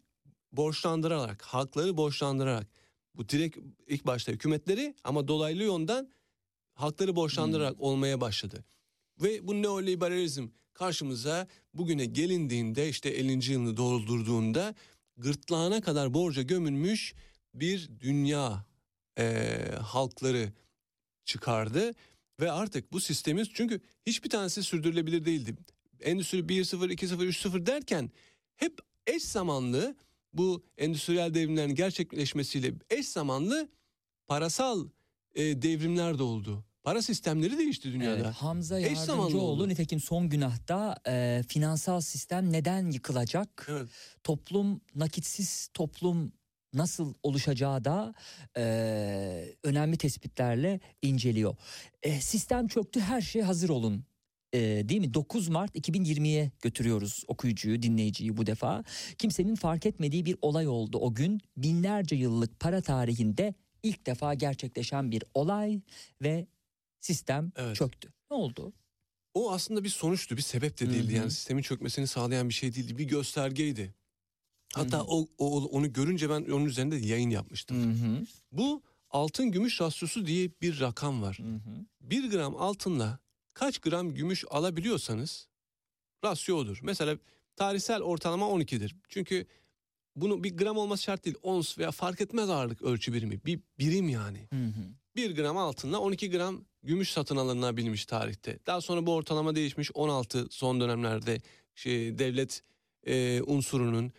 [0.52, 2.68] borçlandırarak, halkları borçlandırarak
[3.16, 6.10] Bu direkt ilk başta hükümetleri ama dolaylı yoldan
[6.74, 8.66] halkları borçlandırarak olmaya başladı.
[9.22, 13.52] Ve bu neoliberalizm karşımıza bugüne gelindiğinde işte 50.
[13.52, 14.76] yılını doldurduğunda
[15.18, 17.14] gırtlağına kadar borca gömülmüş
[17.54, 18.66] bir dünya
[19.18, 20.54] eee, halkları
[21.26, 21.92] çıkardı.
[22.40, 25.56] Ve artık bu sistemiz çünkü hiçbir tanesi sürdürülebilir değildi.
[26.00, 28.12] Endüstri 1.0, 2.0, 3.0 derken
[28.56, 29.96] hep eş zamanlı
[30.34, 33.70] bu endüstriyel devrimlerin gerçekleşmesiyle eş zamanlı
[34.28, 34.88] parasal
[35.36, 36.64] e, devrimler de oldu.
[36.84, 38.16] Para sistemleri değişti dünyada.
[38.16, 43.68] Evet, Hamza Yardımcıoğlu nitekim son günahta e, finansal sistem neden yıkılacak?
[43.70, 43.90] Evet.
[44.24, 46.32] Toplum nakitsiz toplum
[46.74, 48.14] nasıl oluşacağı da
[48.58, 51.56] e, önemli tespitlerle inceliyor.
[52.04, 54.04] E, sistem çöktü her şey hazır olun.
[54.54, 55.14] E, değil mi?
[55.14, 58.84] 9 Mart 2020'ye götürüyoruz okuyucuyu, dinleyiciyi bu defa.
[59.18, 61.42] Kimsenin fark etmediği bir olay oldu o gün.
[61.58, 65.82] Binlerce yıllık para tarihinde ilk defa gerçekleşen bir olay
[66.22, 66.48] ve
[67.00, 67.76] sistem Evet.
[67.76, 68.14] çöktü.
[68.32, 68.74] Ne oldu?
[69.34, 71.08] O aslında bir sonuçtu, bir sebep de değildi.
[71.08, 71.18] Hı hı.
[71.18, 73.94] Yani sistemin çökmesini sağlayan bir şey değildi, bir göstergeydi.
[74.74, 77.84] Hatta o, o onu görünce ben onun üzerinde yayın yapmıştım.
[77.84, 78.26] Hı hı.
[78.52, 81.40] Bu altın gümüş rasyosu diye bir rakam var.
[81.40, 81.86] Hı hı.
[82.02, 83.20] 1 gram altınla
[83.60, 85.48] kaç gram gümüş alabiliyorsanız
[86.24, 86.80] rasyo odur.
[86.82, 87.18] Mesela
[87.56, 88.96] tarihsel ortalama 12'dir.
[89.10, 89.46] Çünkü
[90.16, 91.38] bunu bir gram olması şart değil.
[91.44, 93.46] Ons veya fark etmez ağırlık ölçü birimi.
[93.46, 94.48] Bir birim yani.
[94.54, 94.84] Hı hı.
[95.16, 98.60] 1 gram altınla 12 gram gümüş satın alınabilmiş tarihte.
[98.66, 101.42] Daha sonra bu ortalama değişmiş 16 son dönemlerde
[101.76, 102.64] şey, devlet
[103.08, 104.12] e, unsurunun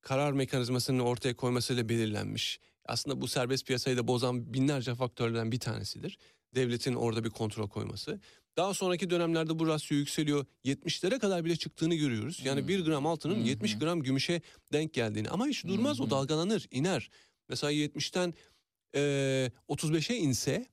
[0.00, 2.60] karar mekanizmasını ortaya koymasıyla belirlenmiş.
[2.84, 6.18] Aslında bu serbest piyasayı da bozan binlerce faktörlerden bir tanesidir.
[6.54, 8.20] Devletin orada bir kontrol koyması.
[8.56, 10.46] Daha sonraki dönemlerde bu rasyo yükseliyor.
[10.64, 12.40] 70'lere kadar bile çıktığını görüyoruz.
[12.44, 12.68] Yani Hmm.
[12.68, 13.48] 1 gram altının hı.
[13.48, 14.40] 70 gram gümüşe
[14.72, 15.28] denk geldiğini.
[15.30, 16.02] Ama hiç durmaz hı.
[16.02, 17.10] o dalgalanır, iner.
[17.48, 18.34] Mesela 70'ten
[18.94, 20.66] e, 35'e inse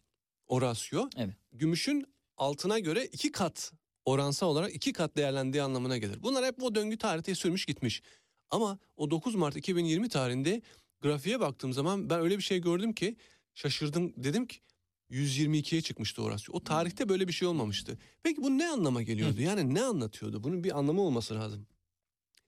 [0.48, 1.36] o rasyo Evet.
[1.52, 2.06] gümüşün
[2.38, 3.72] altına göre iki kat
[4.06, 6.24] oransal olarak iki kat değerlendiği anlamına gelir.
[6.24, 8.02] Bunlar hep o döngü tarihte sürmüş gitmiş.
[8.50, 10.62] Ama o 9 Mart 2020 tarihinde
[11.02, 13.16] grafiğe baktığım zaman ben öyle bir şey gördüm ki
[13.54, 14.14] şaşırdım.
[14.18, 14.58] Dedim ki
[15.14, 16.53] 122'ye çıkmıştı o rasyo.
[16.55, 17.97] O tarihte böyle bir şey olmamıştı.
[18.24, 19.41] Peki bu ne anlama geliyordu?
[19.41, 20.43] Yani ne anlatıyordu?
[20.43, 21.68] Bunun bir anlamı olması lazım.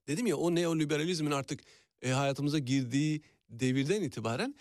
[0.08, 1.64] Dedim ya o neoliberalizmin artık
[2.02, 4.56] e, hayatımıza girdiği devirden itibaren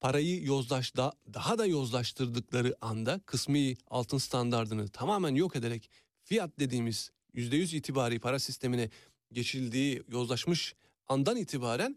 [0.00, 5.90] parayı yozlaş da, daha da yozlaştırdıkları anda kısmi altın standardını tamamen yok ederek
[6.24, 8.90] fiyat dediğimiz %100 itibari para sistemine
[9.32, 10.74] geçildiği yozlaşmış
[11.08, 11.96] andan itibaren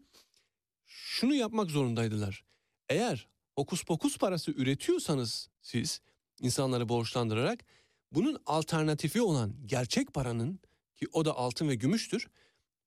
[0.85, 2.43] şunu yapmak zorundaydılar.
[2.89, 6.01] Eğer hokus pokus parası üretiyorsanız siz
[6.41, 7.65] insanları borçlandırarak
[8.11, 10.59] bunun alternatifi olan gerçek paranın
[10.95, 12.27] ki o da altın ve gümüştür.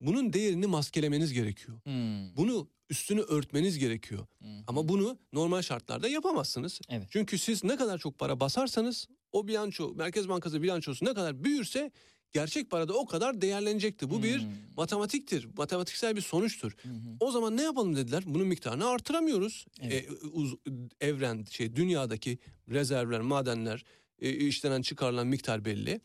[0.01, 1.81] Bunun değerini maskelemeniz gerekiyor.
[1.85, 2.37] Hmm.
[2.37, 4.27] Bunu üstünü örtmeniz gerekiyor.
[4.43, 4.49] Hı.
[4.67, 6.81] Ama bunu normal şartlarda yapamazsınız.
[6.89, 7.07] Evet.
[7.11, 11.91] Çünkü siz ne kadar çok para basarsanız o bilanço, Merkez Bankası bilançosu ne kadar büyürse
[12.33, 14.11] gerçek para da o kadar değerlenecektir.
[14.11, 14.49] Bu bir Hmm.
[14.77, 16.73] matematiktir, matematiksel bir sonuçtur.
[16.83, 16.89] Hı.
[17.21, 18.23] O zaman ne yapalım dediler?
[18.27, 19.67] Bunun miktarını artıramıyoruz.
[19.81, 20.09] Evet.
[20.11, 20.55] E, uz-
[21.01, 22.39] evren, şey dünyadaki
[22.71, 23.85] rezervler, madenler,
[24.19, 26.01] e, işlenen çıkarılan miktar belli.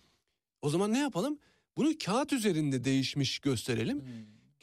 [0.62, 1.40] O zaman ne yapalım?
[1.78, 4.00] Bunu kağıt üzerinde değişmiş gösterelim.
[4.02, 4.08] Hmm.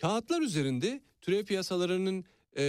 [0.01, 2.25] Kağıtlar üzerinde türev piyasalarının
[2.57, 2.63] e,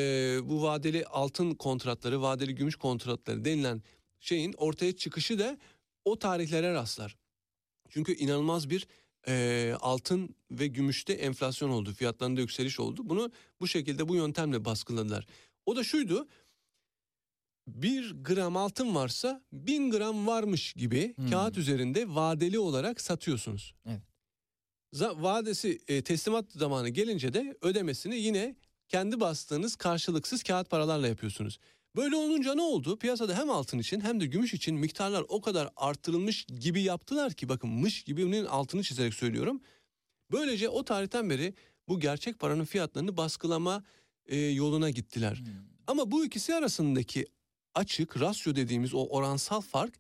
[0.43, 3.81] bu vadeli altın kontratları, vadeli gümüş kontratları denilen
[4.19, 5.57] şeyin ortaya çıkışı da
[6.05, 7.15] o tarihlere rastlar.
[7.91, 8.87] Çünkü inanılmaz bir
[9.27, 13.01] e, altın ve gümüşte enflasyon oldu, fiyatlarında yükseliş oldu.
[13.05, 15.27] Bunu bu şekilde bu yöntemle baskıladılar.
[15.65, 16.27] O da şuydu,
[17.67, 21.29] bir gram altın varsa bin gram varmış gibi Hmm.
[21.29, 23.73] kağıt üzerinde vadeli olarak satıyorsunuz.
[23.85, 24.01] Evet.
[25.15, 28.55] Vadesi e, teslimat zamanı gelince de ödemesini yine
[28.87, 31.59] kendi bastığınız karşılıksız kağıt paralarla yapıyorsunuz.
[31.95, 32.99] Böyle olunca ne oldu?
[32.99, 37.49] Piyasada hem altın için hem de gümüş için miktarlar o kadar arttırılmış gibi yaptılar ki
[37.49, 39.61] bakın mış gibinin altını çizerek söylüyorum.
[40.31, 41.53] Böylece o tarihten beri
[41.87, 43.83] bu gerçek paranın fiyatlarını baskılama
[44.25, 45.35] e, yoluna gittiler.
[45.35, 45.47] Hmm.
[45.87, 47.25] Ama bu ikisi arasındaki
[47.75, 49.95] açık rasyo dediğimiz o oransal fark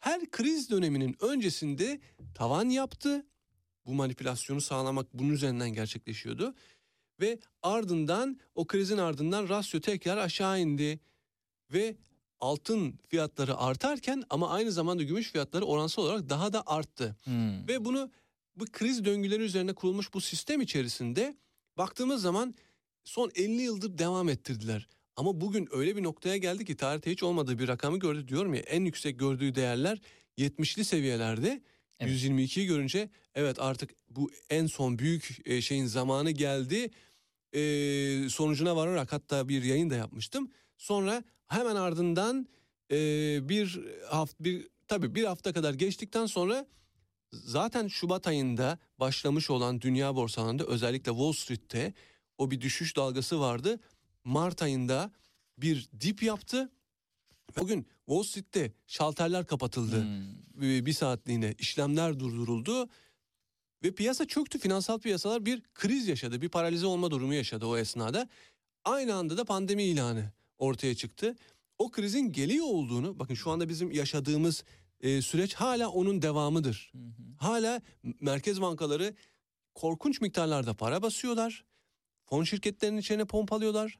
[0.00, 2.00] her kriz döneminin öncesinde
[2.34, 3.26] tavan yaptı.
[3.86, 6.54] Bu manipülasyonu sağlamak bunun üzerinden gerçekleşiyordu.
[7.20, 11.00] Ve ardından o krizin ardından rasyo tekrar aşağı indi.
[11.72, 11.96] Ve
[12.40, 17.16] altın fiyatları artarken ama aynı zamanda gümüş fiyatları oransal olarak daha da arttı.
[17.24, 17.68] Hmm.
[17.68, 18.10] Ve bunu
[18.56, 21.36] bu kriz döngüleri üzerine kurulmuş bu sistem içerisinde
[21.78, 22.54] baktığımız zaman
[23.04, 24.88] son 50 yıldır devam ettirdiler.
[25.16, 28.60] Ama bugün öyle bir noktaya geldi ki tarihte hiç olmadığı bir rakamı gördü diyorum ya
[28.60, 30.00] en yüksek gördüğü değerler
[30.38, 31.62] 70'li seviyelerde.
[32.00, 32.12] Evet.
[32.12, 36.90] 122'yi görünce evet artık bu en son büyük e, şeyin zamanı geldi.
[37.52, 40.50] E, sonucuna vararak hatta bir yayın da yapmıştım.
[40.76, 42.48] Sonra hemen ardından
[42.90, 42.98] e,
[43.48, 46.66] bir hafta bir tabii bir hafta kadar geçtikten sonra
[47.32, 51.94] zaten Şubat ayında başlamış olan dünya borsalarında özellikle Wall Street'te
[52.38, 53.80] o bir düşüş dalgası vardı.
[54.24, 55.12] Mart ayında
[55.58, 56.70] bir dip yaptı.
[57.58, 60.02] Bugün Wall Street'te şalterler kapatıldı.
[60.02, 60.86] Hmm.
[60.86, 62.88] Bir saatliğine işlemler durduruldu.
[63.82, 64.58] Ve piyasa çöktü.
[64.58, 66.42] Finansal piyasalar bir kriz yaşadı.
[66.42, 68.28] Bir paralize olma durumu yaşadı o esnada.
[68.84, 71.36] Aynı anda da pandemi ilanı ortaya çıktı.
[71.78, 74.64] O krizin geliyor olduğunu bakın şu anda bizim yaşadığımız
[75.00, 76.90] e, süreç hala onun devamıdır.
[76.92, 77.02] Hı hı.
[77.38, 77.80] Hala
[78.20, 79.14] merkez bankaları
[79.74, 81.64] korkunç miktarlarda para basıyorlar.
[82.24, 83.98] Fon şirketlerinin içine pompalıyorlar.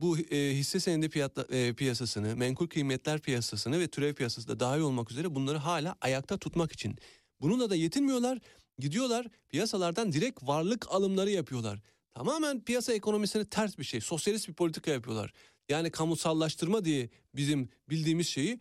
[0.00, 4.80] Bu e, hisse senedi fiyatla, e, piyasasını, menkul kıymetler piyasasını ve türev piyasası da dahil
[4.80, 6.98] olmak üzere bunları hala ayakta tutmak için.
[7.40, 8.38] Bununla da yetinmiyorlar.
[8.78, 11.80] Gidiyorlar piyasalardan direkt varlık alımları yapıyorlar.
[12.14, 14.00] Tamamen piyasa ekonomisine ters bir şey.
[14.00, 15.32] Sosyalist bir politika yapıyorlar.
[15.68, 18.60] Yani kamusallaştırma diye bizim bildiğimiz şeyi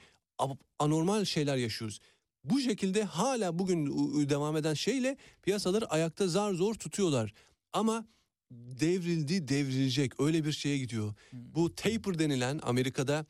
[0.79, 1.99] anormal şeyler yaşıyoruz.
[2.43, 3.85] Bu şekilde hala bugün
[4.29, 7.33] devam eden şeyle piyasaları ayakta zar zor tutuyorlar.
[7.73, 8.07] Ama
[8.51, 11.13] devrildi devrilecek öyle bir şeye gidiyor.
[11.33, 13.25] Bu taper denilen Amerika'da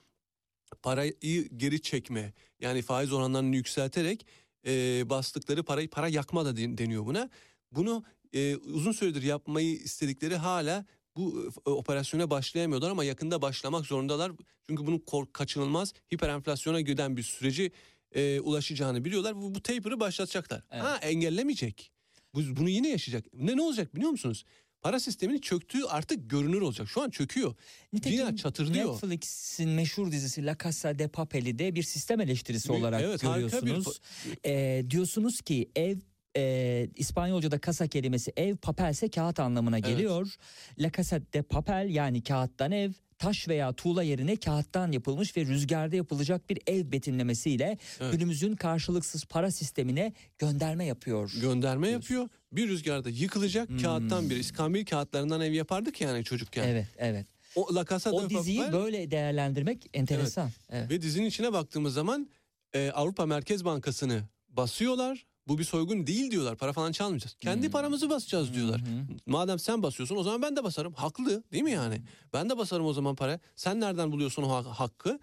[0.81, 4.25] parayı geri çekme yani faiz oranlarını yükselterek
[4.67, 7.29] e, bastıkları parayı para yakma da den- deniyor buna.
[7.71, 8.03] Bunu
[8.33, 10.85] e, uzun süredir yapmayı istedikleri hala
[11.17, 14.31] bu e, operasyona başlayamıyorlar ama yakında başlamak zorundalar.
[14.69, 17.71] Çünkü bunun kork- kaçınılmaz hiperenflasyona giden bir süreci
[18.11, 19.35] e, ulaşacağını biliyorlar.
[19.35, 20.63] Bu, bu taper'ı başlatacaklar.
[20.71, 20.83] Evet.
[20.83, 21.91] Ha engellemeyecek.
[22.35, 23.25] Bu, bunu yine yaşayacak.
[23.33, 24.45] Ne ne olacak biliyor musunuz?
[24.81, 26.89] Para sisteminin çöktüğü artık görünür olacak.
[26.89, 27.55] Şu an çöküyor.
[28.03, 28.93] Dünya çatırdıyor.
[28.93, 33.61] Netflix'in meşhur dizisi La Casa de Papel'i de bir sistem eleştirisi olarak evet, harika bir
[33.61, 34.01] görüyorsunuz.
[34.45, 35.97] Ee, diyorsunuz ki ev
[36.37, 39.87] e, İspanyolca'da kasa kelimesi ev papelse kağıt anlamına Evet.
[39.87, 40.35] geliyor.
[40.79, 45.95] La Casa de Papel yani kağıttan ev taş veya tuğla yerine kağıttan yapılmış ve rüzgarda
[45.95, 48.13] yapılacak bir ev betimlemesiyle Evet.
[48.13, 51.31] günümüzün karşılıksız para sistemine gönderme yapıyor.
[51.41, 52.29] Gönderme yapıyor.
[52.51, 53.77] Bir rüzgarda yıkılacak Hmm.
[53.77, 56.67] kağıttan bir iskambil kağıtlarından ev yapardık yani çocukken.
[56.67, 57.27] Evet, evet.
[57.55, 60.49] O La Casa de O diziyi Papel böyle değerlendirmek enteresan.
[60.69, 60.89] Evet.
[60.89, 62.29] ve dizinin içine baktığımız zaman
[62.73, 65.25] e, Avrupa Merkez Bankası'nı basıyorlar.
[65.47, 66.57] Bu bir soygun değil diyorlar.
[66.57, 67.33] Para falan çalmayacağız.
[67.39, 67.71] Kendi Hmm.
[67.71, 68.81] paramızı basacağız diyorlar.
[68.81, 68.85] Hı.
[69.25, 70.93] Madem sen basıyorsun o zaman ben de basarım.
[70.93, 72.01] Haklı değil mi yani?
[72.33, 73.39] Ben de basarım o zaman para.
[73.55, 75.19] Sen nereden buluyorsun o ha- hakkı?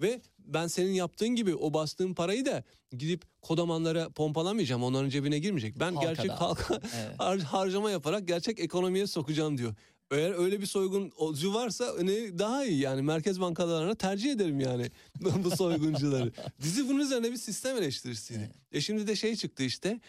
[0.00, 4.82] Ve ben senin yaptığın gibi o bastığın parayı da gidip kodamanlara pompalamayacağım.
[4.82, 5.80] Onların cebine girmeyecek.
[5.80, 7.16] Ben Halka gerçek halka Evet.
[7.18, 9.74] har- harcama yaparak gerçek ekonomiye sokacağım diyor.
[10.12, 14.90] Eğer öyle bir soygun olucu varsa ne daha iyi yani merkez bankalarına tercih ederim yani
[15.44, 16.32] bu soyguncuları.
[16.62, 18.50] Dizi bunun üzerine bir sistem eleştirisiydi.
[18.72, 20.00] E şimdi de şey çıktı işte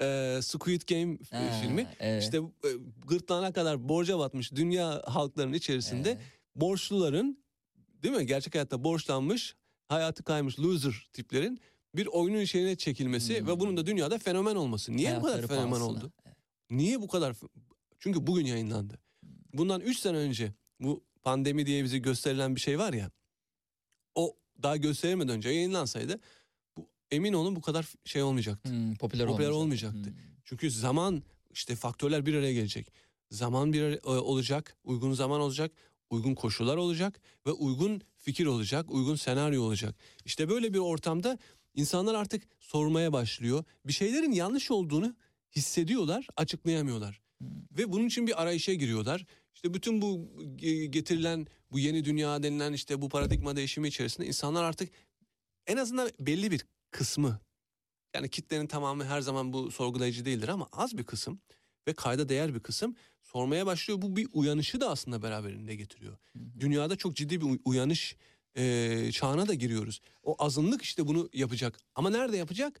[0.00, 1.86] e, Squid Game Ha, filmi.
[2.00, 2.22] evet.
[2.22, 2.68] İşte e,
[3.06, 6.20] gırtlağına kadar borca batmış dünya halklarının içerisinde Evet.
[6.56, 7.38] borçluların
[8.02, 9.56] değil mi gerçek hayatta borçlanmış
[9.88, 11.60] hayatı kaymış loser tiplerin
[11.94, 13.46] bir oyunun içine çekilmesi Hmm.
[13.48, 14.92] ve bunun da dünyada fenomen olması.
[14.96, 15.88] Niye bu kadar Hayatları fenomen pahasına.
[15.98, 16.12] oldu?
[16.70, 17.36] Niye bu kadar?
[17.98, 18.98] Çünkü bugün yayınlandı.
[19.58, 23.10] Bundan 3 sene önce bu pandemi diye bize gösterilen bir şey var ya.
[24.14, 26.20] O daha gösterilmeden önce yayınlansaydı
[26.76, 28.70] bu emin olun bu kadar şey olmayacaktı.
[28.70, 29.90] Hmm, popüler, Popüler olmayacak.
[29.92, 30.10] olmayacaktı.
[30.10, 30.36] Hmm.
[30.44, 32.92] Çünkü zaman işte faktörler bir araya gelecek.
[33.30, 35.72] Zaman bir araya, e, olacak, uygun zaman olacak,
[36.10, 39.94] uygun koşullar olacak ve uygun fikir olacak, uygun senaryo olacak.
[40.24, 41.38] İşte böyle bir ortamda
[41.74, 43.64] insanlar artık sormaya başlıyor.
[43.86, 45.14] Bir şeylerin yanlış olduğunu
[45.56, 47.20] hissediyorlar, açıklayamıyorlar.
[47.72, 49.26] Ve bunun için bir arayışa giriyorlar.
[49.56, 54.64] İşte bütün bu ge- getirilen bu yeni dünya denilen işte bu paradigma değişimi içerisinde insanlar
[54.64, 54.90] artık
[55.66, 57.40] en azından belli bir kısmı
[58.14, 61.40] yani kitlenin tamamı her zaman bu sorgulayıcı değildir ama az bir kısım
[61.88, 64.02] ve kayda değer bir kısım sormaya başlıyor.
[64.02, 66.16] Bu bir uyanışı da aslında beraberinde getiriyor.
[66.60, 68.16] Dünyada çok ciddi bir uy- uyanış
[68.56, 70.00] e, çağına da giriyoruz.
[70.22, 71.78] O azınlık işte bunu yapacak.
[71.94, 72.80] Ama nerede yapacak?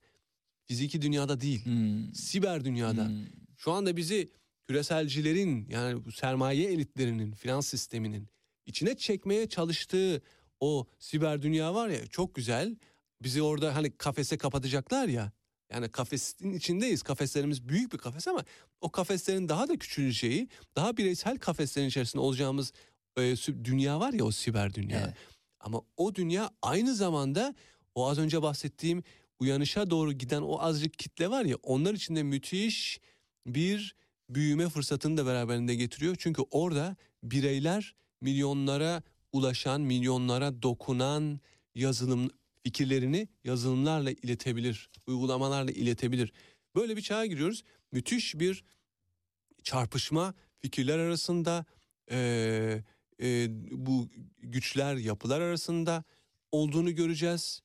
[0.64, 1.64] Fiziki dünyada değil.
[1.64, 2.14] Hmm.
[2.14, 3.08] Siber dünyada.
[3.08, 3.24] Hmm.
[3.56, 4.30] Şu anda bizi
[4.68, 8.28] küreselcilerin yani bu sermaye elitlerinin, finans sisteminin
[8.66, 10.22] içine çekmeye çalıştığı
[10.60, 12.76] o siber dünya var ya çok güzel.
[13.22, 15.32] Bizi orada hani kafese kapatacaklar ya.
[15.72, 17.02] Yani kafesin içindeyiz.
[17.02, 18.44] Kafeslerimiz büyük bir kafes ama
[18.80, 22.72] o kafeslerin daha da küçüleceği, daha bireysel kafeslerin içerisinde olacağımız
[23.18, 25.00] e, dünya var ya o siber dünya.
[25.00, 25.14] Evet.
[25.60, 27.54] Ama o dünya aynı zamanda
[27.94, 29.02] o az önce bahsettiğim
[29.40, 33.00] uyanışa doğru giden o azıcık kitle var ya onlar için de müthiş
[33.46, 33.96] bir
[34.30, 36.16] büyüme fırsatını da beraberinde getiriyor.
[36.18, 41.40] Çünkü orada bireyler milyonlara ulaşan, milyonlara dokunan
[41.74, 42.30] yazılım
[42.62, 46.32] fikirlerini yazılımlarla iletebilir, uygulamalarla iletebilir.
[46.74, 47.62] Böyle bir çağa giriyoruz.
[47.92, 48.64] Müthiş bir
[49.62, 51.64] çarpışma fikirler arasında,
[52.10, 52.84] eee,
[53.22, 54.08] e, bu
[54.38, 56.04] güçler yapılar arasında
[56.52, 57.62] olduğunu göreceğiz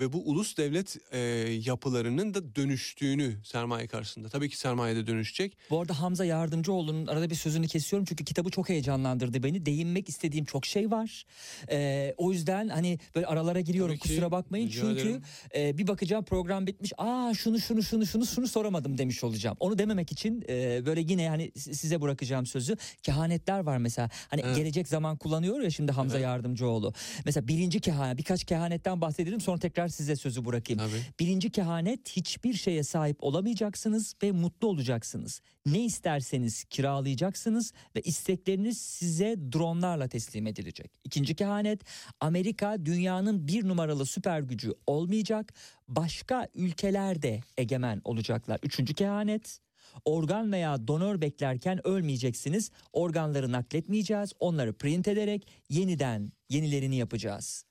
[0.00, 1.18] ve bu ulus devlet e,
[1.64, 4.28] yapılarının da dönüştüğünü sermaye karşısında.
[4.28, 5.56] Tabii ki sermaye de dönüşecek.
[5.70, 9.66] Bu arada Hamza Yardımcıoğlu'nun arada bir sözünü kesiyorum çünkü kitabı çok heyecanlandırdı beni.
[9.66, 11.24] Değinmek istediğim çok şey var.
[11.70, 14.08] Ee, o yüzden hani böyle aralara giriyorum Tabii ki.
[14.08, 14.68] kusura bakmayın.
[14.68, 15.20] Çünkü
[15.54, 16.92] e, bir bakacağım program bitmiş.
[16.98, 19.56] Aa şunu şunu şunu şunu şunu soramadım demiş olacağım.
[19.60, 22.76] Onu dememek için e, böyle yine hani si- size bırakacağım sözü.
[23.02, 24.10] Kehanetler var mesela.
[24.28, 24.56] Hani Evet.
[24.56, 26.24] gelecek zaman kullanıyor ya şimdi Hamza Evet.
[26.24, 26.92] Yardımcıoğlu.
[27.24, 30.78] Mesela birinci kehanet birkaç kehanetten bahsedelim sonra tekrar size sözü bırakayım.
[30.78, 31.02] Tabii.
[31.20, 35.40] Birinci kehanet hiçbir şeye sahip olamayacaksınız ve mutlu olacaksınız.
[35.66, 40.90] Ne isterseniz kiralayacaksınız ve istekleriniz size dronlarla teslim edilecek.
[41.04, 41.80] İkinci kehanet
[42.20, 45.54] Amerika dünyanın bir numaralı süper gücü olmayacak.
[45.88, 48.60] Başka ülkeler de egemen olacaklar.
[48.62, 49.60] Üçüncü kehanet
[50.04, 52.70] organ veya donör beklerken ölmeyeceksiniz.
[52.92, 54.32] Organları nakletmeyeceğiz.
[54.40, 57.64] Onları print ederek yeniden yenilerini yapacağız.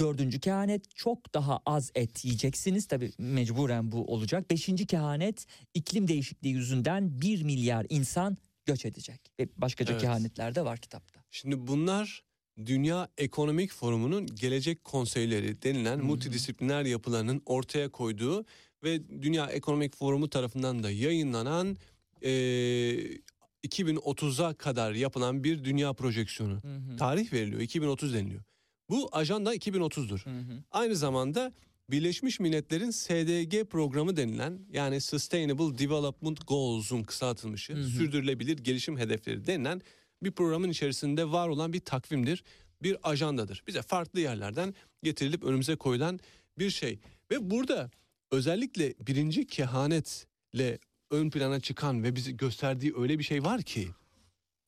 [0.00, 2.86] Dördüncü kehanet çok daha az et yiyeceksiniz.
[2.86, 4.50] Tabi mecburen bu olacak.
[4.50, 8.36] Beşinci kehanet iklim değişikliği yüzünden 1 milyar insan
[8.66, 9.20] göç edecek.
[9.40, 10.02] Ve başkaca Evet.
[10.02, 11.20] kehanetler de var kitapta.
[11.30, 12.22] Şimdi bunlar
[12.66, 16.04] Dünya Ekonomik Forumu'nun gelecek konseyleri denilen Hı hı.
[16.06, 18.44] multidisipliner yapılarının ortaya koyduğu
[18.84, 21.76] ve Dünya Ekonomik Forumu tarafından da yayınlanan
[22.22, 23.20] eee
[23.66, 26.58] 2030'a kadar yapılan bir dünya projeksiyonu.
[26.98, 28.42] Tarih veriliyor 2030 deniliyor.
[28.90, 30.24] Bu ajanda 2030'dur.
[30.24, 30.62] Hı hı.
[30.70, 31.52] Aynı zamanda
[31.90, 37.88] Birleşmiş Milletler'in SDG programı denilen yani Sustainable Development Goals'un kısaltılmışı Hı hı.
[37.88, 39.82] sürdürülebilir gelişim hedefleri denilen
[40.22, 42.44] bir programın içerisinde var olan bir takvimdir,
[42.82, 43.62] bir ajandadır.
[43.66, 46.20] Bize farklı yerlerden getirilip önümüze koyulan
[46.58, 46.98] bir şey.
[47.30, 47.90] Ve burada
[48.30, 50.78] özellikle birinci kehanetle
[51.10, 53.88] ön plana çıkan ve bizi gösterdiği öyle bir şey var ki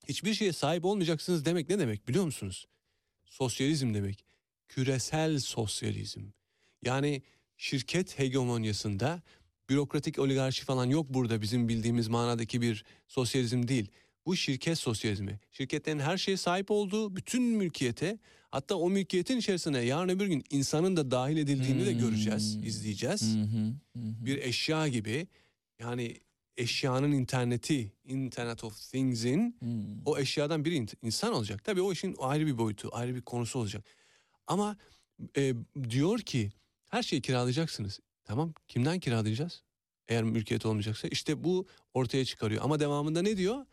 [0.08, 2.66] hiçbir şeye sahip olmayacaksınız demek ne demek biliyor musunuz?
[3.32, 4.24] Sosyalizm demek.
[4.68, 6.20] Küresel sosyalizm.
[6.84, 7.22] Yani
[7.56, 9.22] şirket hegemonyasında
[9.68, 13.88] bürokratik oligarşi falan yok burada bizim bildiğimiz manadaki bir sosyalizm değil.
[14.26, 15.40] Bu şirket sosyalizmi.
[15.52, 18.18] Şirketlerin her şeye sahip olduğu bütün mülkiyete
[18.50, 22.64] hatta o mülkiyetin içerisine yarın öbür gün insanın da dahil edildiğini de göreceğiz, Hmm.
[22.64, 23.22] izleyeceğiz.
[23.36, 23.72] Hı hı.
[23.96, 25.26] Bir eşya gibi
[25.80, 26.16] yani
[26.56, 29.66] eşyanın interneti, Internet of Things'in Hı.
[30.04, 31.64] o eşyadan bir insan olacak.
[31.64, 33.84] Tabii o işin ayrı bir boyutu, ayrı bir konusu olacak.
[34.46, 34.76] Ama
[35.36, 35.54] e,
[35.90, 36.52] diyor ki
[36.88, 38.00] her şeyi kiralayacaksınız.
[38.24, 39.62] Tamam kimden kiralayacağız?
[40.08, 42.64] Eğer mülkiyet olmayacaksa işte bu ortaya çıkarıyor.
[42.64, 43.66] Ama devamında ne diyor?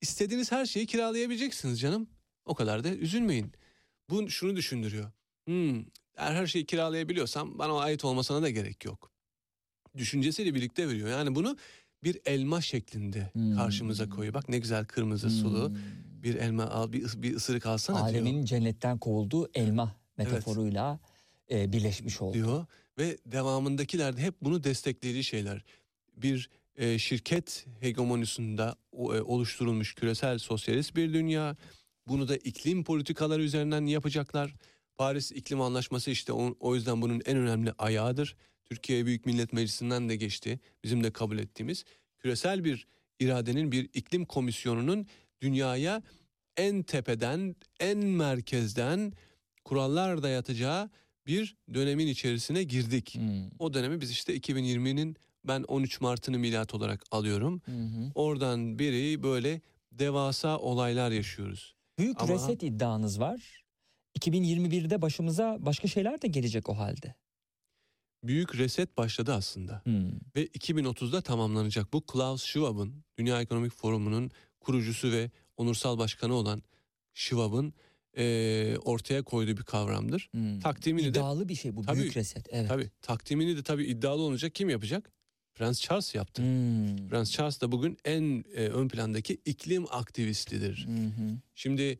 [0.00, 2.08] İstediğiniz her şeyi kiralayabileceksiniz canım.
[2.44, 3.52] O kadar da üzülmeyin.
[4.10, 5.10] Bu şunu düşündürüyor.
[5.44, 5.78] Hmm,
[6.16, 9.10] eğer her şeyi kiralayabiliyorsam bana ait olmasına da gerek yok.
[9.96, 11.08] Düşüncesiyle birlikte veriyor.
[11.08, 11.56] Yani bunu
[12.04, 13.56] bir elma şeklinde Hmm.
[13.56, 14.34] karşımıza koyuyor.
[14.34, 15.76] Bak ne güzel kırmızı sulu Hmm.
[16.22, 18.44] bir elma al bir, bir ısırık alsana Alemin diyor.
[18.44, 21.00] cennetten kovulduğu elma metaforuyla
[21.50, 22.32] e, birleşmiş oldu.
[22.34, 22.66] diyor
[22.98, 25.64] ve devamındakiler de hep bunu desteklediği şeyler.
[26.16, 31.56] Bir e, şirket hegemonyasında o- e, oluşturulmuş küresel sosyalist bir dünya.
[32.08, 34.54] Bunu da iklim politikaları üzerinden yapacaklar.
[34.96, 38.36] Paris İklim Anlaşması işte o, o yüzden bunun en önemli ayağıdır.
[38.70, 40.60] Türkiye Büyük Millet Meclisi'nden de geçti.
[40.84, 41.84] Bizim de kabul ettiğimiz
[42.18, 42.86] küresel bir
[43.20, 45.06] iradenin bir iklim komisyonunun
[45.40, 46.02] dünyaya
[46.56, 49.12] en tepeden, en merkezden
[49.64, 50.90] kurallar dayatacağı
[51.26, 53.14] bir dönemin içerisine girdik.
[53.14, 53.50] Hmm.
[53.58, 57.60] O dönemi biz işte 2020'nin ben 13 Mart'ını milat olarak alıyorum.
[57.64, 57.72] Hı.
[58.14, 59.60] Oradan beri böyle
[59.92, 61.74] devasa olaylar yaşıyoruz.
[61.98, 63.64] Büyük Ama- reset iddianız var.
[64.18, 67.14] 2021'de başımıza başka şeyler de gelecek o halde.
[68.26, 70.10] Büyük reset başladı aslında Hmm.
[70.36, 71.92] ve 2030'da tamamlanacak.
[71.92, 74.30] Bu Klaus Schwab'ın Dünya Ekonomik Forumu'nun
[74.60, 76.62] kurucusu ve onursal başkanı olan
[77.14, 77.72] Schwab'ın
[78.16, 80.28] eee, ortaya koyduğu bir kavramdır.
[80.32, 80.60] Hmm.
[80.60, 82.46] Takdimini de İddialı bir şey bu Tabii, büyük reset.
[82.50, 82.68] Evet.
[82.68, 85.10] tabii takdimini de tabii iddialı olacak kim yapacak?
[85.54, 86.42] Prens Charles yaptı.
[86.42, 87.08] Hmm.
[87.08, 90.86] Prens Charles da bugün en e, ön plandaki iklim aktivistidir.
[90.86, 91.10] Hı.
[91.54, 91.98] Şimdi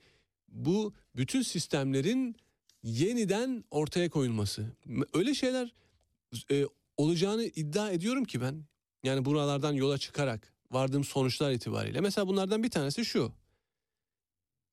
[0.49, 2.37] bu bütün sistemlerin
[2.83, 4.67] yeniden ortaya koyulması.
[5.15, 5.75] Öyle şeyler
[6.51, 6.65] e,
[6.97, 8.65] olacağını iddia ediyorum ki ben.
[9.05, 12.01] Yani buralardan yola çıkarak vardığım sonuçlar itibariyle.
[12.01, 13.33] Mesela bunlardan bir tanesi şu.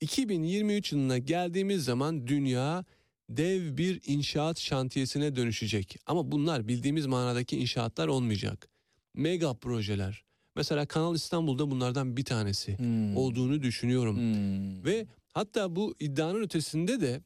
[0.02, 2.86] 2023 yılına geldiğimiz zaman dünya
[3.30, 5.98] dev bir inşaat şantiyesine dönüşecek.
[6.06, 8.70] Ama bunlar bildiğimiz manadaki inşaatlar olmayacak.
[9.14, 10.24] Mega projeler.
[10.56, 13.18] Mesela Kanal İstanbul'da bunlardan bir tanesi Hmm.
[13.18, 14.18] olduğunu düşünüyorum.
[14.18, 14.86] Hmm.
[14.86, 17.22] Ve hatta bu iddianın ötesinde de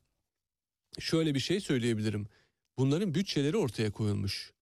[0.99, 2.27] şöyle bir şey söyleyebilirim.
[2.77, 4.53] Bunların bütçeleri ortaya koyulmuş.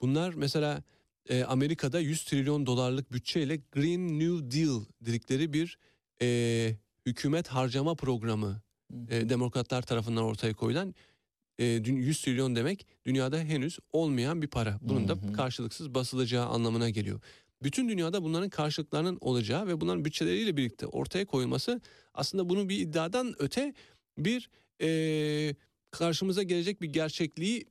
[0.00, 0.82] Bunlar mesela
[1.28, 5.78] e, Amerika'da 100 trilyon dolarlık bütçeyle Green New Deal dedikleri bir
[6.22, 6.76] e,
[7.06, 8.62] hükümet harcama programı
[9.08, 10.94] e, demokratlar tarafından ortaya koyulan
[11.58, 14.78] e, dün- 100 trilyon demek dünyada henüz olmayan bir para.
[14.82, 17.20] Bunun da karşılıksız basılacağı anlamına geliyor.
[17.62, 21.80] Bütün dünyada bunların karşılıklarının olacağı ve bunların bütçeleriyle birlikte ortaya koyulması
[22.14, 23.74] aslında bunu bir iddiadan öte
[24.18, 24.50] bir
[24.80, 25.54] e,
[25.94, 27.66] karşımıza gelecek bir gerçekliği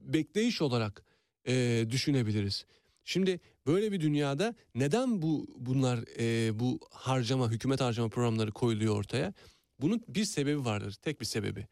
[0.00, 1.04] bekleyiş olarak
[1.48, 2.66] e, düşünebiliriz.
[3.04, 9.32] Şimdi böyle bir dünyada neden bu bunlar e, bu harcama hükümet harcama programları koyuluyor ortaya?
[9.80, 11.66] Bunun bir sebebi vardır, tek bir sebebi.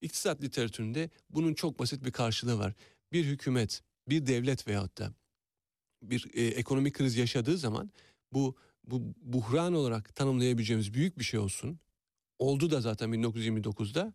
[0.00, 2.74] İktisat literatüründe bunun çok basit bir karşılığı var.
[3.12, 5.14] Bir hükümet, bir devlet veyahut da
[6.02, 7.90] bir e, ekonomik kriz yaşadığı zaman
[8.32, 11.78] bu bu buhran olarak tanımlayabileceğimiz büyük bir şey olsun.
[12.38, 14.14] Oldu da zaten 1929'da.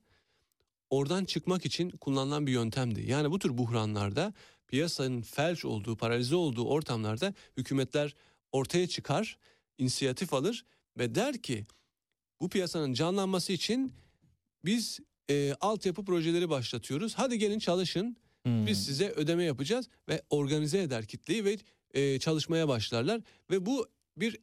[0.90, 3.02] Oradan çıkmak için kullanılan bir yöntemdi.
[3.12, 4.34] Yani bu tür buhranlarda
[4.68, 8.16] piyasanın felç olduğu, paralize olduğu ortamlarda hükümetler
[8.52, 9.38] ortaya çıkar,
[9.78, 10.66] inisiyatif alır
[10.98, 11.66] ve der ki
[12.42, 13.94] bu piyasanın canlanması için
[14.66, 15.00] biz
[15.30, 17.14] e, altyapı projeleri başlatıyoruz.
[17.16, 18.18] Hadi gelin çalışın.
[18.44, 18.68] Hmm.
[18.68, 21.58] Biz size ödeme yapacağız ve organize eder kitleyi ve
[21.94, 23.22] e, çalışmaya başlarlar
[23.52, 23.88] ve bu
[24.18, 24.40] bir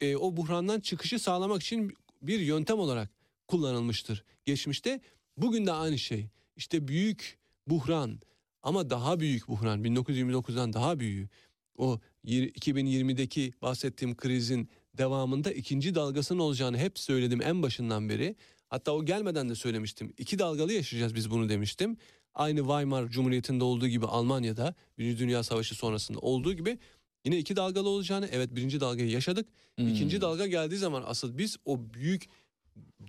[0.00, 3.10] e, o buhrandan çıkışı sağlamak için bir yöntem olarak
[3.48, 5.00] kullanılmıştır geçmişte.
[5.36, 6.28] Bugün de aynı şey.
[6.56, 8.20] İşte büyük buhran
[8.62, 11.28] ama daha büyük buhran 1929'dan daha büyüğü.
[11.76, 18.36] O yir- 2020'deki bahsettiğim krizin devamında ikinci dalgasının olacağını hep söyledim en başından beri.
[18.68, 20.14] Hatta o gelmeden de söylemiştim.
[20.18, 21.96] İki dalgalı yaşayacağız biz bunu demiştim.
[22.34, 26.78] Aynı Weimar Cumhuriyeti'nde olduğu gibi Almanya'da Birinci Dünya Savaşı sonrasında olduğu gibi
[27.24, 29.48] yine iki dalgalı olacağını evet birinci dalgayı yaşadık.
[29.76, 29.88] Hmm.
[29.88, 32.28] İkinci dalga geldiği zaman asıl biz o büyük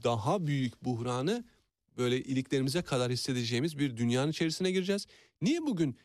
[0.03, 1.43] daha büyük buhranı
[1.97, 5.05] böyle iliklerimize kadar hissedeceğimiz bir dünyanın içerisine gireceğiz.
[5.41, 5.97] Niye bugün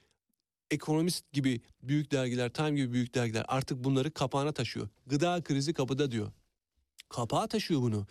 [0.71, 4.89] Ekonomist gibi büyük dergiler, Time gibi büyük dergiler artık bunları kapağına taşıyor.
[5.07, 6.33] Gıda krizi kapıda diyor.
[7.09, 8.07] Kapağa taşıyor bunu.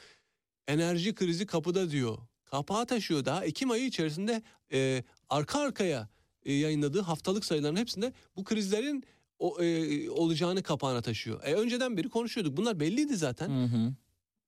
[0.67, 2.17] Enerji krizi kapıda diyor.
[2.45, 3.25] Kapağa taşıyor.
[3.25, 4.41] Daha Ekim ayı içerisinde
[4.73, 6.09] e, arka arkaya
[6.43, 9.03] e, yayınladığı haftalık sayıların hepsinde bu krizlerin
[9.39, 11.43] o, e, olacağını kapağına taşıyor.
[11.43, 12.57] E, önceden beri konuşuyorduk.
[12.57, 13.49] Bunlar belliydi zaten.
[13.49, 13.93] Hı hı.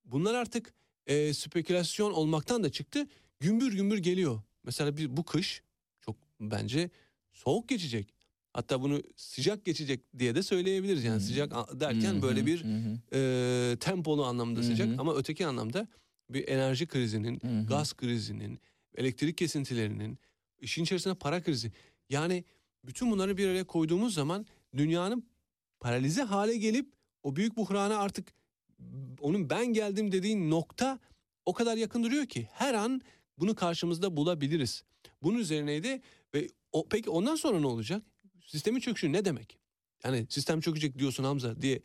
[0.05, 0.73] Bunlar artık
[1.07, 3.07] e, spekülasyon olmaktan da çıktı.
[3.39, 4.41] Gümbür gümbür geliyor.
[4.63, 5.63] Mesela bir, bu kış
[6.01, 6.89] çok bence
[7.33, 8.13] soğuk geçecek.
[8.53, 11.03] Hatta bunu sıcak geçecek diye de söyleyebiliriz.
[11.03, 11.21] Yani Hmm.
[11.21, 15.87] sıcak derken Hı böyle bir hı, e, tempolu anlamda Hı sıcak ama öteki anlamda
[16.29, 17.67] bir enerji krizinin, hı.
[17.67, 18.59] gaz krizinin,
[18.95, 20.19] elektrik kesintilerinin,
[20.59, 21.71] işin içerisine para krizi.
[22.09, 22.43] Yani
[22.83, 24.45] bütün bunları bir araya koyduğumuz zaman
[24.77, 25.25] dünyanın
[25.79, 28.33] paralize hale gelip o büyük buhrana artık
[29.21, 30.99] onun ben geldim dediğin nokta
[31.45, 33.01] o kadar yakın duruyor ki her an
[33.37, 34.83] bunu karşımızda bulabiliriz.
[35.23, 36.01] Bunun üzerineydi
[36.33, 38.03] ve o, peki ondan sonra ne olacak?
[38.45, 39.57] Sistemin çöküşü ne demek?
[40.03, 41.81] Yani sistem çökecek diyorsun Hamza diye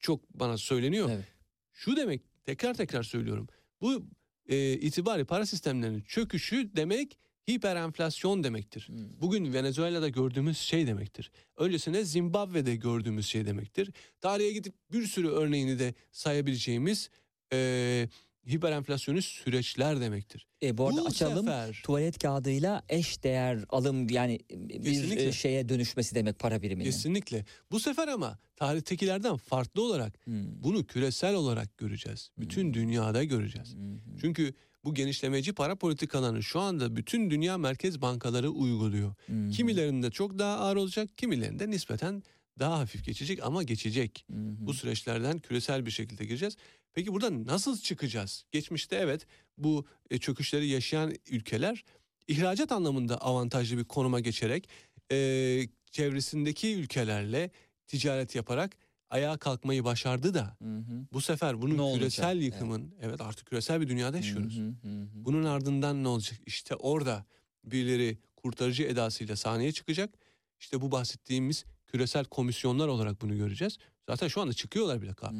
[0.00, 1.10] çok bana söyleniyor.
[1.12, 1.24] Evet.
[1.72, 3.48] Şu demek tekrar tekrar söylüyorum.
[3.80, 4.06] Bu
[4.48, 7.18] e, itibari para sistemlerinin çöküşü demek
[7.50, 8.88] hiperenflasyon demektir.
[8.88, 9.20] Hmm.
[9.20, 11.30] Bugün Venezuela'da gördüğümüz şey demektir.
[11.56, 13.90] Öncesinde Zimbabwe'de gördüğümüz şey demektir.
[14.20, 17.10] Tarihe gidip bir sürü örneğini de sayabileceğimiz
[17.52, 18.08] e,
[18.50, 20.46] hiperenflasyonist süreçler demektir.
[20.62, 21.46] E, bu arada Bu açalım.
[21.46, 25.26] sefer- Tuvalet kağıdıyla eş değer alım yani bir Kesinlikle.
[25.28, 26.84] e, şeye dönüşmesi demek para biriminin.
[26.90, 27.44] Kesinlikle.
[27.70, 30.62] Bu sefer ama tarihtekilerden farklı olarak Hmm.
[30.62, 32.30] bunu küresel olarak göreceğiz.
[32.38, 33.74] Bütün dünyada göreceğiz.
[33.74, 34.18] Hı.
[34.20, 34.54] Çünkü
[34.84, 39.14] bu genişlemeci para politikalarını şu anda bütün dünya merkez bankaları uyguluyor.
[39.26, 39.50] Hı.
[39.50, 42.22] Kimilerinde çok daha ağır olacak, kimilerinde nispeten
[42.58, 44.24] daha hafif geçecek ama geçecek.
[44.30, 44.54] Hı hı.
[44.58, 46.56] Bu süreçlerden küresel bir şekilde gireceğiz.
[46.94, 48.44] Peki buradan nasıl çıkacağız?
[48.50, 49.26] Geçmişte evet
[49.58, 51.84] bu e, çöküşleri yaşayan ülkeler
[52.28, 54.68] ihracat anlamında avantajlı bir konuma geçerek
[55.12, 57.50] e, çevresindeki ülkelerle
[57.86, 58.76] ticaret yaparak
[59.12, 61.06] ayağa kalkmayı başardı da Hı hı.
[61.12, 61.98] bu sefer bunun Ne olacak?
[62.00, 62.44] küresel Evet.
[62.44, 63.20] yıkımın evet.
[63.20, 64.58] artık küresel bir dünyada yaşıyoruz.
[64.58, 65.06] Hı hı, hı.
[65.14, 66.38] Bunun ardından ne olacak?
[66.46, 67.24] İşte orada
[67.64, 70.14] birileri kurtarıcı edasıyla sahneye çıkacak.
[70.60, 73.78] İşte bu bahsettiğimiz küresel komisyonlar olarak bunu göreceğiz.
[74.08, 75.10] Zaten şu anda çıkıyorlar bile.
[75.10, 75.34] Hı.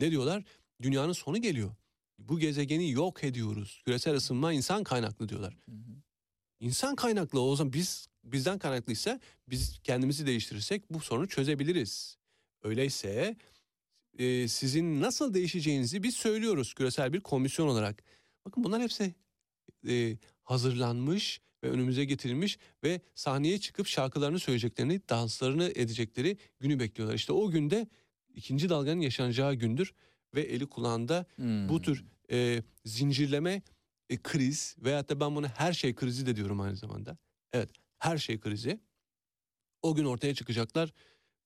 [0.00, 0.44] Ne diyorlar?
[0.82, 1.70] Dünyanın sonu geliyor.
[2.18, 3.82] Bu gezegeni yok ediyoruz.
[3.84, 5.54] Küresel ısınma insan kaynaklı diyorlar.
[5.68, 6.00] Hı hı.
[6.60, 12.19] İnsan kaynaklı o zaman biz bizden kaynaklıysa biz kendimizi değiştirirsek bu sorunu çözebiliriz.
[12.62, 13.36] Öyleyse
[14.18, 18.04] e, sizin nasıl değişeceğinizi biz söylüyoruz küresel bir komisyon olarak.
[18.46, 19.14] Bakın bunlar hepsi
[19.88, 27.14] e, hazırlanmış ve önümüze getirilmiş ve sahneye çıkıp şarkılarını söyleyeceklerini, danslarını edecekleri günü bekliyorlar.
[27.16, 27.88] İşte o günde
[28.34, 29.92] ikinci dalganın yaşanacağı gündür
[30.34, 31.82] ve eli kulağında bu Hmm.
[31.82, 33.62] tür e, zincirleme
[34.10, 37.18] e, kriz veyahut da ben buna her şey krizi de diyorum aynı zamanda.
[37.52, 38.80] Evet her şey krizi.
[39.82, 40.92] O gün ortaya çıkacaklar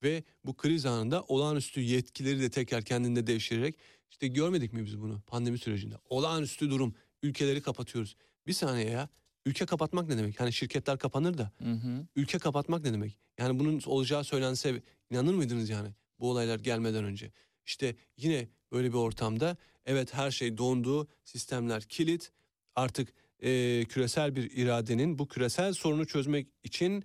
[0.05, 3.77] ve bu kriz anında olağanüstü yetkileri de tekrar kendinde devşirerek
[4.11, 5.95] işte görmedik mi biz bunu pandemi sürecinde?
[6.09, 8.17] Olağanüstü durum ülkeleri kapatıyoruz.
[8.47, 9.09] Bir saniye ya
[9.47, 10.41] ülke kapatmak ne demek?
[10.41, 12.07] Hani şirketler kapanır da Hı hı.
[12.17, 13.19] ülke kapatmak ne demek?
[13.39, 17.33] Yani bunun olacağı söylense inanır mıydınız yani bu olaylar gelmeden önce?
[17.67, 19.57] İşte yine böyle bir ortamda
[19.87, 22.33] evet her şey dondu, sistemler kilit.
[22.75, 23.09] Artık
[23.43, 27.05] e, küresel bir iradenin bu küresel sorunu çözmek için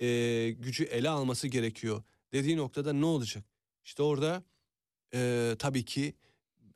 [0.00, 2.02] e, gücü ele alması gerekiyor.
[2.32, 3.44] Dediği noktada ne olacak?
[3.84, 4.42] İşte orada
[5.14, 6.14] e, tabii ki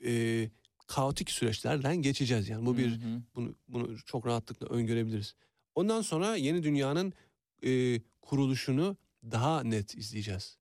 [0.04, 0.50] e,
[0.86, 2.48] kaotik süreçlerden geçeceğiz.
[2.48, 3.22] Yani bu bir Hı hı.
[3.34, 5.34] bunu bunu çok rahatlıkla öngörebiliriz.
[5.74, 7.12] Ondan sonra yeni dünyanın
[7.64, 8.96] e, kuruluşunu
[9.30, 10.58] daha net izleyeceğiz.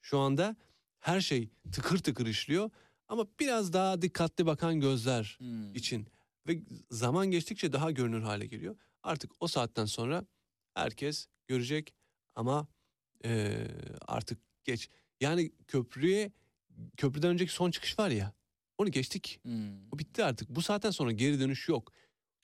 [0.00, 0.56] Şu anda
[1.00, 2.70] her şey tıkır tıkır işliyor
[3.08, 5.74] ama biraz daha dikkatli bakan gözler Hmm.
[5.74, 6.06] için
[6.46, 8.76] ve zaman geçtikçe daha görünür hale geliyor.
[9.02, 10.26] Artık o saatten sonra
[10.74, 11.94] herkes görecek
[12.34, 12.66] ama
[13.24, 13.64] e,
[14.06, 14.88] artık geç.
[15.20, 16.32] Yani köprüye
[16.96, 18.32] köprüden önceki son çıkış var ya
[18.78, 19.40] onu geçtik.
[19.42, 19.92] Hmm.
[19.92, 20.48] O bitti artık.
[20.48, 21.92] Bu saatten sonra geri dönüş yok.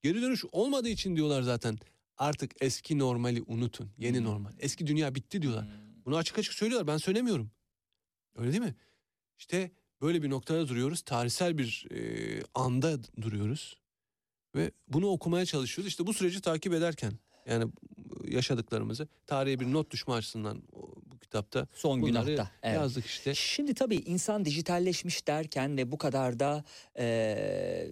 [0.03, 1.79] Geri dönüş olmadığı için diyorlar zaten.
[2.17, 3.91] Artık eski normali unutun.
[3.99, 4.25] Yeni Hmm.
[4.25, 4.53] normal.
[4.59, 5.65] Eski dünya bitti diyorlar.
[5.65, 6.05] Hmm.
[6.05, 6.87] Bunu açık açık söylüyorlar.
[6.87, 7.51] Ben söylemiyorum.
[8.37, 8.75] Öyle değil mi?
[9.39, 9.71] İşte
[10.01, 11.03] böyle bir noktada duruyoruz.
[11.03, 13.79] Tarihsel bir e, anda duruyoruz.
[14.55, 15.89] Ve bunu okumaya çalışıyoruz.
[15.89, 17.13] İşte bu süreci takip ederken
[17.47, 17.65] yani
[18.29, 20.63] yaşadıklarımızı tarihe bir not düşme açısından
[21.07, 22.51] bu kitapta Son günahta.
[22.63, 22.77] Evet.
[22.77, 23.35] yazdık işte.
[23.35, 26.65] Şimdi tabii insan dijitalleşmiş derken ve bu kadar da
[26.99, 27.91] eee,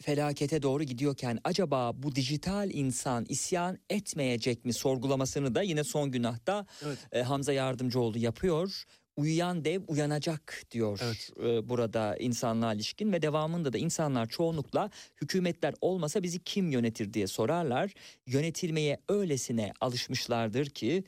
[0.00, 6.66] felakete doğru gidiyorken acaba bu dijital insan isyan etmeyecek mi sorgulamasını da yine son günahta
[6.86, 6.98] Evet.
[7.12, 8.84] e, Hamza Yardımcıoğlu yapıyor.
[9.16, 11.30] Uyuyan dev uyanacak diyor Evet.
[11.36, 14.90] e, burada insanlığa ilişkin ve devamında da insanlar çoğunlukla
[15.22, 17.92] hükümetler olmasa bizi kim yönetir diye sorarlar.
[18.26, 21.04] Yönetilmeye öylesine alışmışlardır ki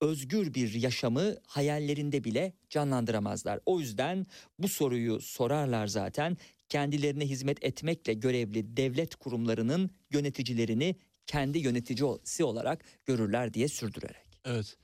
[0.00, 3.60] özgür bir yaşamı hayallerinde bile canlandıramazlar.
[3.66, 4.26] O yüzden
[4.58, 6.36] bu soruyu sorarlar zaten
[6.68, 10.96] kendilerine hizmet etmekle görevli devlet kurumlarının yöneticilerini
[11.26, 14.26] kendi yöneticisi olarak görürler diye sürdürerek.
[14.44, 14.76] Evet.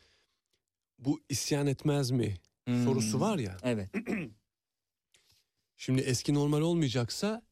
[0.98, 2.34] Bu isyan etmez mi
[2.84, 3.20] sorusu Hmm.
[3.20, 3.56] var ya.
[3.62, 3.90] Evet.
[5.76, 7.42] Şimdi eski normal olmayacaksa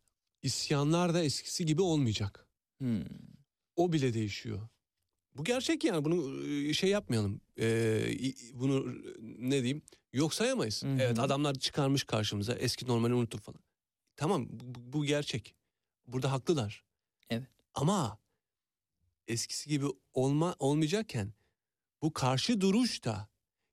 [0.43, 2.49] isyanlar da eskisi gibi olmayacak.
[2.79, 3.05] Hmm.
[3.77, 4.69] O bile değişiyor.
[5.35, 7.41] Bu gerçek yani bunu e, şey yapmayalım.
[7.59, 8.13] Ee,
[8.55, 9.83] bunu ne diyeyim
[10.13, 10.83] yok sayamayız.
[10.83, 10.99] Hı hı.
[11.01, 13.61] Evet adamlar çıkarmış karşımıza eski normali unutup falan.
[14.17, 15.55] Tamam bu, bu gerçek.
[16.07, 16.85] Burada haklılar.
[17.31, 17.49] Evet.
[17.75, 18.19] Ama
[19.29, 21.33] eskisi gibi olma olmayacakken
[22.03, 23.29] bu karşı duruş da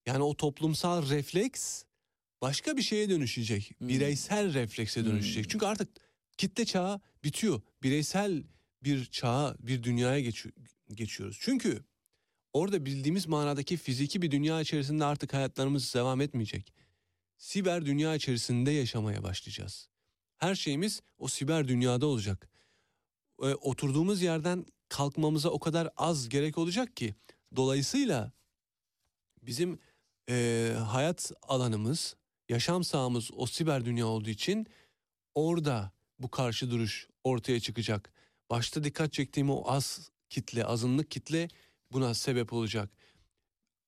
[0.05, 1.83] yani o toplumsal refleks
[2.41, 3.71] başka bir şeye dönüşecek.
[3.77, 3.89] Hmm.
[3.89, 5.45] Bireysel reflekse dönüşecek.
[5.45, 5.49] Hmm.
[5.51, 5.89] Çünkü artık
[6.37, 7.61] kitle çağı bitiyor.
[7.83, 8.43] Bireysel
[8.83, 10.51] bir çağa, bir dünyaya geçi-
[10.93, 11.37] geçiyoruz.
[11.41, 11.83] Çünkü
[12.53, 16.73] orada bildiğimiz manadaki fiziki bir dünya içerisinde artık hayatlarımız devam etmeyecek.
[17.37, 19.89] Siber dünya içerisinde yaşamaya başlayacağız.
[20.37, 22.49] Her şeyimiz o siber dünyada olacak.
[23.41, 27.15] E, oturduğumuz yerden kalkmamıza o kadar az gerek olacak ki
[27.55, 28.31] dolayısıyla
[29.41, 29.79] bizim
[30.29, 32.15] e, hayat alanımız,
[32.49, 34.67] yaşam sahamız o siber dünya olduğu için
[35.35, 38.13] orada bu karşı duruş ortaya çıkacak.
[38.49, 41.47] Başta dikkat çektiğim o az kitle, azınlık kitle
[41.91, 42.89] buna sebep olacak.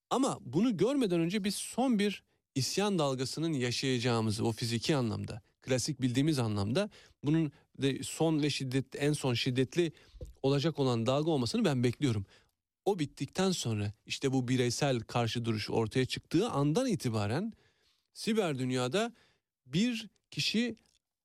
[0.10, 2.24] Ama bunu görmeden önce biz son bir
[2.56, 6.90] isyan dalgasının yaşayacağımızı o fiziki anlamda, klasik bildiğimiz anlamda
[7.24, 7.52] bunun
[7.82, 9.91] de son ve şiddetli en son şiddetli
[10.44, 12.26] olacak olan dalga olmasını ben bekliyorum.
[12.86, 17.53] O bittikten sonra işte bu bireysel karşı duruş ortaya çıktığı andan itibaren
[18.14, 19.14] siber dünyada
[19.66, 20.76] bir kişi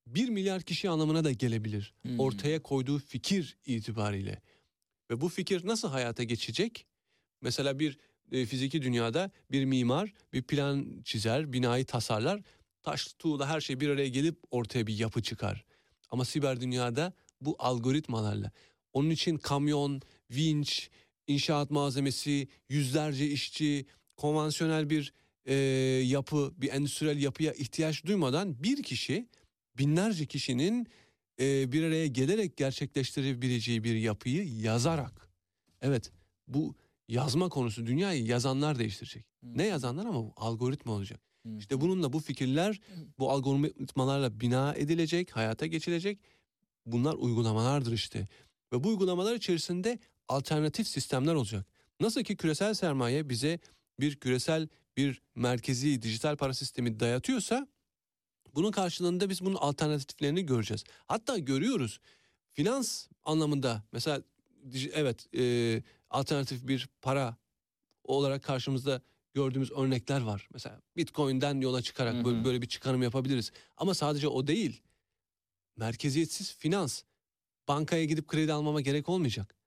[0.07, 1.95] bir milyar kişi anlamına da gelebilir.
[2.03, 2.21] Hmm.
[2.21, 4.43] Ortaya koyduğu fikir itibariyle.
[5.11, 6.87] Ve bu fikir nasıl hayata geçecek?
[7.41, 7.99] Mesela bir
[8.33, 12.43] e, fiziki dünyada bir mimar bir plan çizer, binayı tasarlar.
[12.83, 15.65] Taş, tuğla her şey bir araya gelip ortaya bir yapı çıkar.
[16.11, 18.51] Ama siber dünyada bu algoritmalarla.
[18.93, 20.91] Onun için kamyon, vinç,
[21.31, 23.87] inşaat malzemesi, yüzlerce işçi,
[24.17, 25.13] konvansiyonel bir
[25.47, 25.55] e,
[26.05, 29.29] yapı, bir endüstriyel yapıya ihtiyaç duymadan bir kişi
[29.79, 30.87] binlerce kişinin
[31.41, 35.31] e, bir araya gelerek gerçekleştirebileceği bir yapıyı yazarak.
[35.83, 36.13] Evet
[36.49, 36.75] bu
[37.09, 39.25] yazma konusu dünyayı yazanlar değiştirecek.
[39.41, 39.59] Hmm.
[39.59, 41.21] Ne yazanlar ama bu algoritma olacak.
[41.43, 41.59] Hmm.
[41.59, 42.81] İşte bununla bu fikirler
[43.19, 46.19] bu algoritmalarla bina edilecek, hayata geçilecek.
[46.87, 48.29] Bunlar uygulamalardır işte.
[48.73, 49.99] Ve bu uygulamalar içerisinde
[50.31, 51.67] alternatif sistemler olacak.
[52.01, 53.59] Nasıl ki küresel sermaye bize
[54.01, 57.67] bir küresel bir merkezi dijital para sistemi dayatıyorsa
[58.55, 60.85] bunun karşılığında biz bunun alternatiflerini göreceğiz.
[61.07, 62.01] Hatta görüyoruz.
[62.53, 64.23] Finans anlamında mesela
[64.93, 67.37] evet e, alternatif bir para
[68.05, 69.03] olarak karşımızda
[69.35, 70.49] gördüğümüz örnekler var.
[70.53, 72.25] Mesela Bitcoin'den yola çıkarak Hı hı.
[72.25, 73.53] böyle, böyle bir çıkarım yapabiliriz.
[73.77, 74.83] Ama sadece o değil.
[75.77, 77.03] Merkeziyetsiz finans.
[77.69, 79.60] Bankaya gidip kredi almama gerek olmayacak.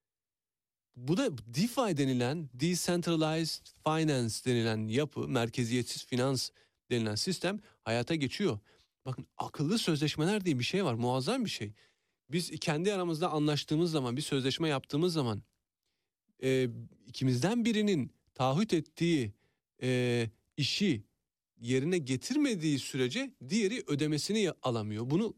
[0.96, 6.50] Bu da DeFi denilen Decentralized Finance denilen yapı, merkeziyetsiz finans
[6.92, 8.60] denilen sistem hayata geçiyor.
[9.06, 10.94] Bakın akıllı sözleşmeler diye bir şey var.
[10.94, 11.74] Muazzam bir şey.
[12.30, 15.44] Biz kendi aramızda anlaştığımız zaman, bir sözleşme yaptığımız zaman
[16.44, 16.70] e,
[17.08, 19.34] ikimizden birinin taahhüt ettiği
[19.82, 21.04] e, işi
[21.60, 25.10] yerine getirmediği sürece diğeri ödemesini alamıyor.
[25.10, 25.34] Bunu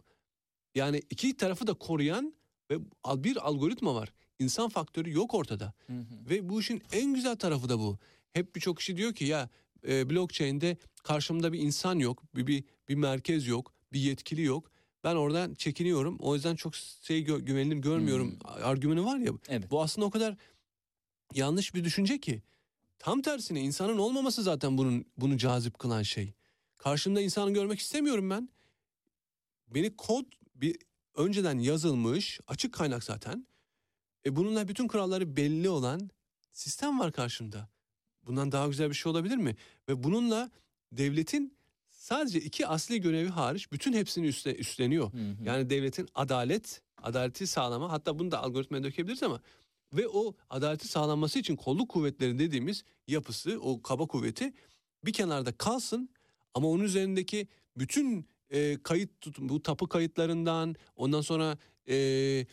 [0.76, 2.34] yani iki tarafı da koruyan
[2.72, 2.80] ve
[3.24, 4.14] bir algoritma var.
[4.40, 5.74] İnsan faktörü yok ortada.
[5.88, 6.30] Hı hı.
[6.30, 7.98] Ve bu işin en güzel tarafı da bu.
[8.34, 9.50] Hep birçok kişi diyor ki ya
[9.88, 14.72] e, blockchain'de karşımda bir insan yok, bir, bir bir merkez yok, bir yetkili yok.
[15.04, 16.18] Ben oradan çekiniyorum.
[16.20, 18.40] O yüzden çok şey gö- güvenilir görmüyorum.
[18.44, 19.32] Argümanı var ya.
[19.48, 19.72] Evet.
[19.72, 20.38] Bu aslında o kadar
[21.34, 22.42] yanlış bir düşünce ki.
[23.00, 26.34] Tam tersine insanın olmaması zaten bunun bunu cazip kılan şey.
[26.78, 28.50] Karşımda insanı görmek istemiyorum ben.
[29.68, 30.26] Beni kod
[30.56, 30.78] bir
[31.16, 33.48] önceden yazılmış, açık kaynak zaten.
[34.26, 36.10] E bununla bütün kuralları belli olan
[36.52, 37.70] sistem var karşımda.
[38.26, 39.56] Bundan daha güzel bir şey olabilir mi?
[39.90, 40.52] Ve bununla
[40.92, 41.58] devletin
[41.90, 45.14] sadece iki asli görevi hariç bütün hepsini üstle, üstleniyor.
[45.14, 45.44] Hı hı.
[45.44, 49.42] Yani devletin adalet, adaleti sağlama hatta bunu da algoritmaya dökebiliriz ama
[49.94, 54.54] ve o adaleti sağlanması için kolluk kuvvetleri dediğimiz yapısı, o kaba kuvveti
[55.06, 56.10] bir kenarda kalsın
[56.54, 57.48] ama onun üzerindeki
[57.78, 61.58] bütün e, kayıt tut, bu tapu kayıtlarından ondan sonra
[61.88, 62.46] e, e,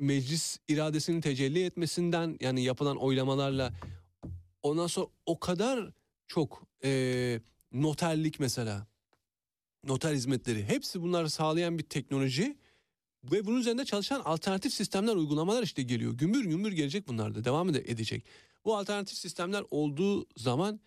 [0.00, 3.72] meclis iradesinin tecelli etmesinden yani yapılan oylamalarla
[4.62, 5.90] ondan sonra o kadar
[6.26, 7.40] çok e,
[7.72, 8.86] noterlik mesela
[9.84, 12.56] noter hizmetleri hepsi bunları sağlayan bir teknoloji
[13.24, 16.12] ve bunun üzerinde çalışan alternatif sistemler uygulamalar işte geliyor.
[16.12, 18.24] Gümbür gümbür gelecek bunlar da devam ede- edecek.
[18.64, 20.80] Bu alternatif sistemler olduğu zaman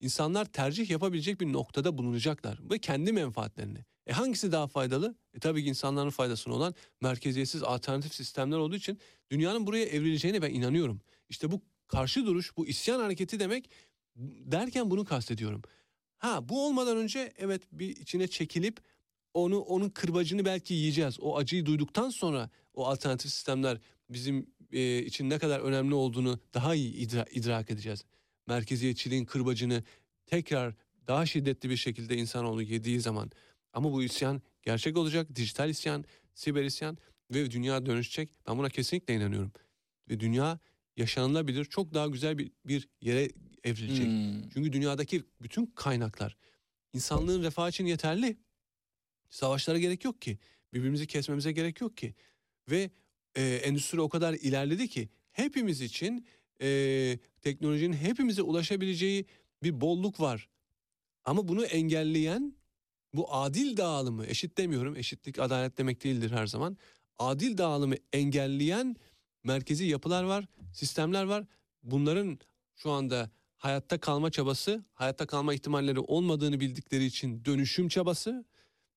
[0.00, 3.84] insanlar tercih yapabilecek bir noktada bulunacaklar ve kendi menfaatlerini.
[4.10, 5.14] E hangisi daha faydalı?
[5.34, 8.98] E tabii ki insanların faydasına olan merkeziyetsiz alternatif sistemler olduğu için
[9.30, 11.00] dünyanın buraya evrileceğine ben inanıyorum.
[11.28, 13.70] İşte bu karşı duruş, bu isyan hareketi demek
[14.16, 15.62] derken bunu kastediyorum.
[16.16, 18.80] Ha bu olmadan önce evet bir içine çekilip
[19.34, 21.20] onu onun kırbacını belki yiyeceğiz.
[21.20, 23.78] O acıyı duyduktan sonra o alternatif sistemler
[24.10, 28.04] bizim e, için ne kadar önemli olduğunu daha iyi idra- idrak edeceğiz.
[28.46, 29.84] Merkeziyetçiliğin kırbacını
[30.26, 30.74] tekrar
[31.06, 33.30] daha şiddetli bir şekilde insanoğlu yediği zaman
[33.72, 35.34] ama bu isyan gerçek olacak.
[35.34, 36.98] Dijital isyan, siber isyan
[37.30, 38.34] ve dünya dönüşecek.
[38.48, 39.52] Ben buna kesinlikle inanıyorum.
[40.10, 40.58] Ve dünya
[40.96, 43.30] yaşanılabilir çok daha güzel bir, bir yere
[43.64, 44.06] evrilecek.
[44.06, 44.48] Hmm.
[44.48, 46.36] Çünkü dünyadaki bütün kaynaklar
[46.92, 48.36] insanlığın refahı için yeterli.
[49.30, 50.38] Savaşlara gerek yok ki.
[50.74, 52.14] Birbirimizi kesmemize gerek yok ki.
[52.70, 52.90] Ve
[53.34, 56.26] e, endüstri o kadar ilerledi ki hepimiz için
[56.62, 59.26] e, teknolojinin hepimize ulaşabileceği
[59.62, 60.48] bir bolluk var.
[61.24, 62.54] Ama bunu engelleyen
[63.14, 64.96] bu adil dağılımı eşit demiyorum.
[64.96, 66.76] Eşitlik adalet demek değildir her zaman.
[67.18, 68.96] Adil dağılımı engelleyen
[69.44, 71.44] merkezi yapılar var, sistemler var.
[71.82, 72.38] Bunların
[72.74, 78.44] şu anda hayatta kalma çabası, hayatta kalma ihtimalleri olmadığını bildikleri için dönüşüm çabası.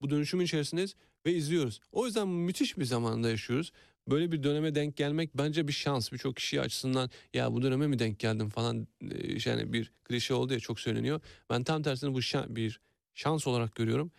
[0.00, 0.94] Bu dönüşümün içerisindeyiz
[1.26, 1.80] ve izliyoruz.
[1.92, 3.72] O yüzden müthiş bir zamanda yaşıyoruz.
[4.08, 6.12] Böyle bir döneme denk gelmek bence bir şans.
[6.12, 10.52] Birçok kişi açısından ya bu döneme mi denk geldim falan e, yani bir klişe oldu
[10.52, 11.20] ya çok söyleniyor.
[11.50, 12.80] Ben tam tersine bu şan- bir
[13.14, 14.10] şans olarak görüyorum.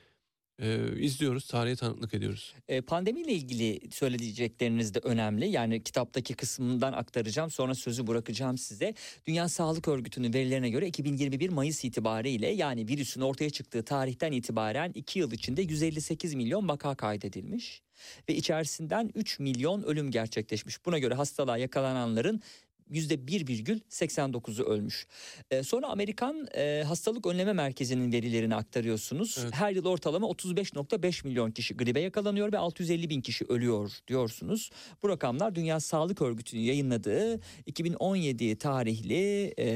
[0.60, 2.56] Ee, izliyoruz, tarihe tanıklık ediyoruz.
[2.68, 5.48] E, pandemiyle ilgili söyleyecekleriniz de önemli.
[5.48, 8.94] Yani kitaptaki kısmından aktaracağım sonra sözü bırakacağım size.
[9.28, 15.20] Dünya Sağlık Örgütü'nün verilerine göre 2021 Mayıs itibariyle yani virüsün ortaya çıktığı tarihten itibaren 2
[15.20, 17.82] yıl içinde 158 milyon vaka kaydedilmiş.
[18.30, 20.86] Ve içerisinden 3 milyon ölüm gerçekleşmiş.
[20.86, 22.42] Buna göre hastalığa yakalananların
[22.91, 25.07] %1,89'u ölmüş.
[25.52, 29.38] E, sonra Amerikan e, Hastalık Önleme Merkezi'nin verilerini aktarıyorsunuz.
[29.44, 29.53] Evet.
[29.53, 34.70] Her yıl ortalama 35.5 milyon kişi gribe yakalanıyor ve 650 bin kişi ölüyor diyorsunuz.
[35.03, 39.68] Bu rakamlar Dünya Sağlık Örgütü'nün yayınladığı 2017 tarihli e,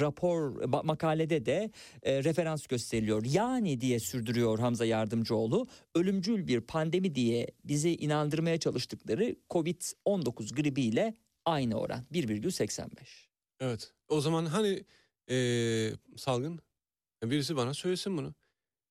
[0.00, 1.70] rapor makalede de
[2.02, 3.24] e, referans gösteriliyor.
[3.24, 11.14] Yani diye sürdürüyor Hamza Yardımcıoğlu ölümcül bir pandemi diye bizi inandırmaya çalıştıkları Covid-19 gribiyle
[11.44, 12.88] aynı oran 1,85.
[13.60, 13.92] Evet.
[14.08, 14.84] O zaman hani
[15.30, 16.60] ee, salgın
[17.24, 18.34] birisi bana söylesin bunu.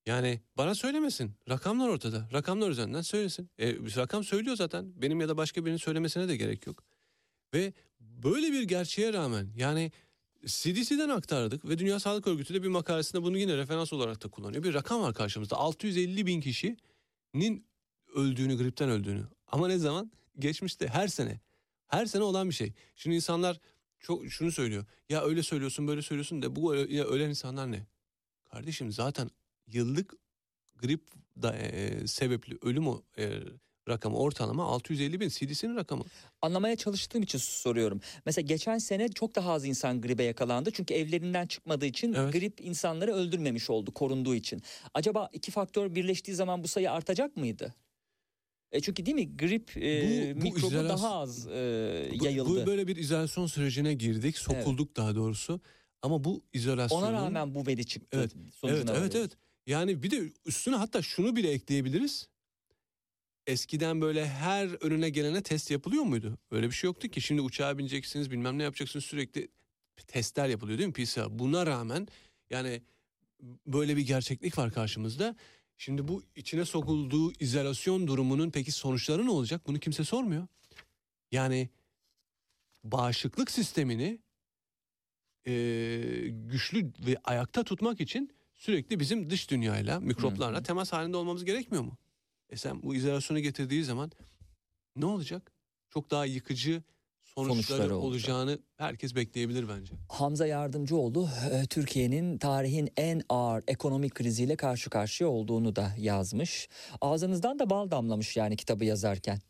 [0.05, 1.31] Yani bana söylemesin.
[1.49, 2.29] Rakamlar ortada.
[2.33, 3.49] Rakamlar üzerinden söylesin.
[3.59, 5.01] E, rakam söylüyor zaten.
[5.01, 6.83] Benim ya da başka birinin söylemesine de gerek yok.
[7.53, 9.91] Ve böyle bir gerçeğe rağmen yani
[10.45, 14.63] CDC'den aktardık ve Dünya Sağlık Örgütü de bir makalesinde bunu yine referans olarak da kullanıyor.
[14.63, 15.55] Bir rakam var karşımızda.
[15.55, 17.65] 650 bin kişinin
[18.15, 19.23] öldüğünü, gripten öldüğünü.
[19.47, 20.11] Ama ne zaman?
[20.39, 21.39] Geçmişte her sene.
[21.91, 22.73] Her sene olan bir şey.
[22.95, 23.59] Şimdi insanlar
[23.99, 24.85] çok şunu söylüyor.
[25.09, 27.85] Ya öyle söylüyorsun böyle söylüyorsun da bu ya ölen insanlar ne?
[28.51, 29.29] Kardeşim zaten
[29.67, 30.13] yıllık
[30.75, 31.01] grip
[31.41, 33.29] da, e, sebepli ölüm o, e,
[33.89, 36.03] rakamı ortalama 650 bin CDC'nin rakamı.
[36.41, 38.01] Anlamaya çalıştığım için soruyorum.
[38.25, 40.71] Mesela geçen sene çok daha az insan gribe yakalandı.
[40.71, 42.33] Çünkü evlerinden çıkmadığı için Evet.
[42.33, 44.61] grip insanları öldürmemiş oldu korunduğu için.
[44.93, 47.75] Acaba iki faktör birleştiği zaman bu sayı artacak mıydı?
[48.71, 52.49] E çünkü değil mi grip e, Bu- bu mikrobu izolasyon- daha az e, Bu- yayıldı.
[52.63, 55.61] Bu, böyle bir izolasyon sürecine girdik, sokulduk daha doğrusu.
[56.01, 57.03] Ama bu izolasyonun...
[57.03, 58.17] Ona rağmen bu veri çıktı.
[58.17, 58.31] Evet,
[58.63, 59.31] Evet, evet, evet.
[59.67, 62.27] Yani bir de üstüne hatta şunu bile ekleyebiliriz.
[63.47, 66.37] Eskiden böyle her önüne gelene test yapılıyor muydu?
[66.51, 67.21] Öyle bir şey yoktu ki.
[67.21, 69.47] Şimdi uçağa bineceksiniz bilmem ne yapacaksınız sürekli
[70.07, 71.39] testler yapılıyor değil mi PCR?
[71.39, 72.07] Buna rağmen
[72.49, 72.81] yani
[73.67, 75.35] böyle bir gerçeklik var karşımızda.
[75.81, 79.67] Şimdi bu içine sokulduğu izolasyon durumunun peki sonuçları ne olacak?
[79.67, 80.47] Bunu kimse sormuyor.
[81.31, 81.69] Yani
[82.83, 84.19] bağışıklık sistemini
[85.45, 90.63] eee, güçlü ve ayakta tutmak için sürekli bizim dış dünyayla, mikroplarla Hı hı.
[90.63, 91.97] temas halinde olmamız gerekmiyor mu?
[92.49, 94.11] E sen bu izolasyonu getirdiği zaman
[94.95, 95.51] ne olacak?
[95.89, 96.83] Çok daha yıkıcı
[97.23, 98.03] sonuçları, Sonuçları olacak.
[98.03, 99.93] olacağını herkes bekleyebilir bence.
[100.07, 106.69] Hamza Yardımcıoğlu e, Türkiye'nin tarihin en ağır ekonomik kriziyle karşı karşıya olduğunu da yazmış.
[107.01, 109.39] Ağzınızdan da bal damlamış yani kitabı yazarken.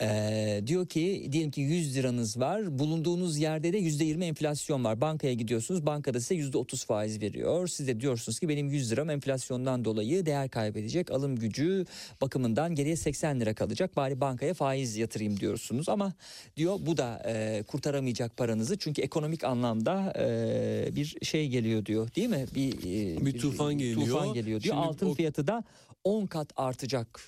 [0.00, 5.00] E, diyor ki diyelim ki 100 liranız var bulunduğunuz yerde de %20 enflasyon var.
[5.00, 7.68] Bankaya gidiyorsunuz bankada size %30 faiz veriyor.
[7.68, 11.10] Siz de diyorsunuz ki benim 100 liram enflasyondan dolayı değer kaybedecek.
[11.10, 11.86] Alım gücü
[12.20, 13.96] bakımından geriye 80 lira kalacak.
[13.96, 16.12] Bari bankaya faiz yatırayım diyorsunuz ama
[16.56, 22.28] diyor bu da e, kurtaramayacak paranızı çünkü ekonomik anlamda e, bir şey geliyor diyor değil
[22.28, 22.46] mi?
[22.54, 24.06] Bir, e, Bir tufan geliyor.
[24.06, 24.74] Tufan geliyor diyor.
[24.74, 25.64] Şimdi Altın o- fiyatı da
[26.04, 27.20] 10 kat artacak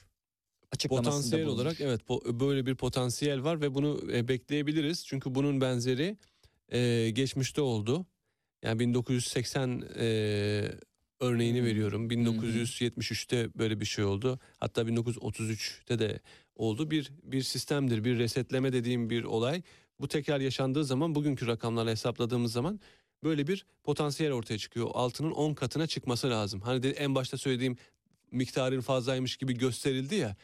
[0.89, 1.61] Potansiyel bulunmuş.
[1.65, 2.01] olarak evet
[2.41, 5.07] böyle bir potansiyel var ve bunu e, bekleyebiliriz.
[5.07, 6.16] Çünkü bunun benzeri
[6.73, 8.07] e, geçmişte oldu.
[8.62, 10.05] Yani 1980 e,
[11.21, 11.66] örneğini Hmm.
[11.66, 12.11] veriyorum.
[12.11, 14.39] 1973'te böyle bir şey oldu.
[14.61, 16.21] Hatta 1933'te de
[16.57, 16.91] oldu.
[16.91, 19.62] Bir bir sistemdir, bir resetleme dediğim bir olay.
[20.01, 22.81] Bu tekrar yaşandığı zaman bugünkü rakamlarla hesapladığımız zaman
[23.25, 24.91] böyle bir potansiyel ortaya çıkıyor.
[24.95, 26.61] Altının 10 katına çıkması lazım.
[26.61, 27.77] Hani de en başta söylediğim
[28.31, 30.37] miktarın fazlaymış gibi gösterildi ya.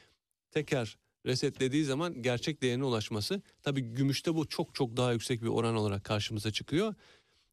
[0.51, 3.43] Tekrar resetlediği zaman gerçek değerine ulaşması.
[3.63, 6.95] Tabii gümüşte bu çok çok daha yüksek bir oran olarak karşımıza çıkıyor.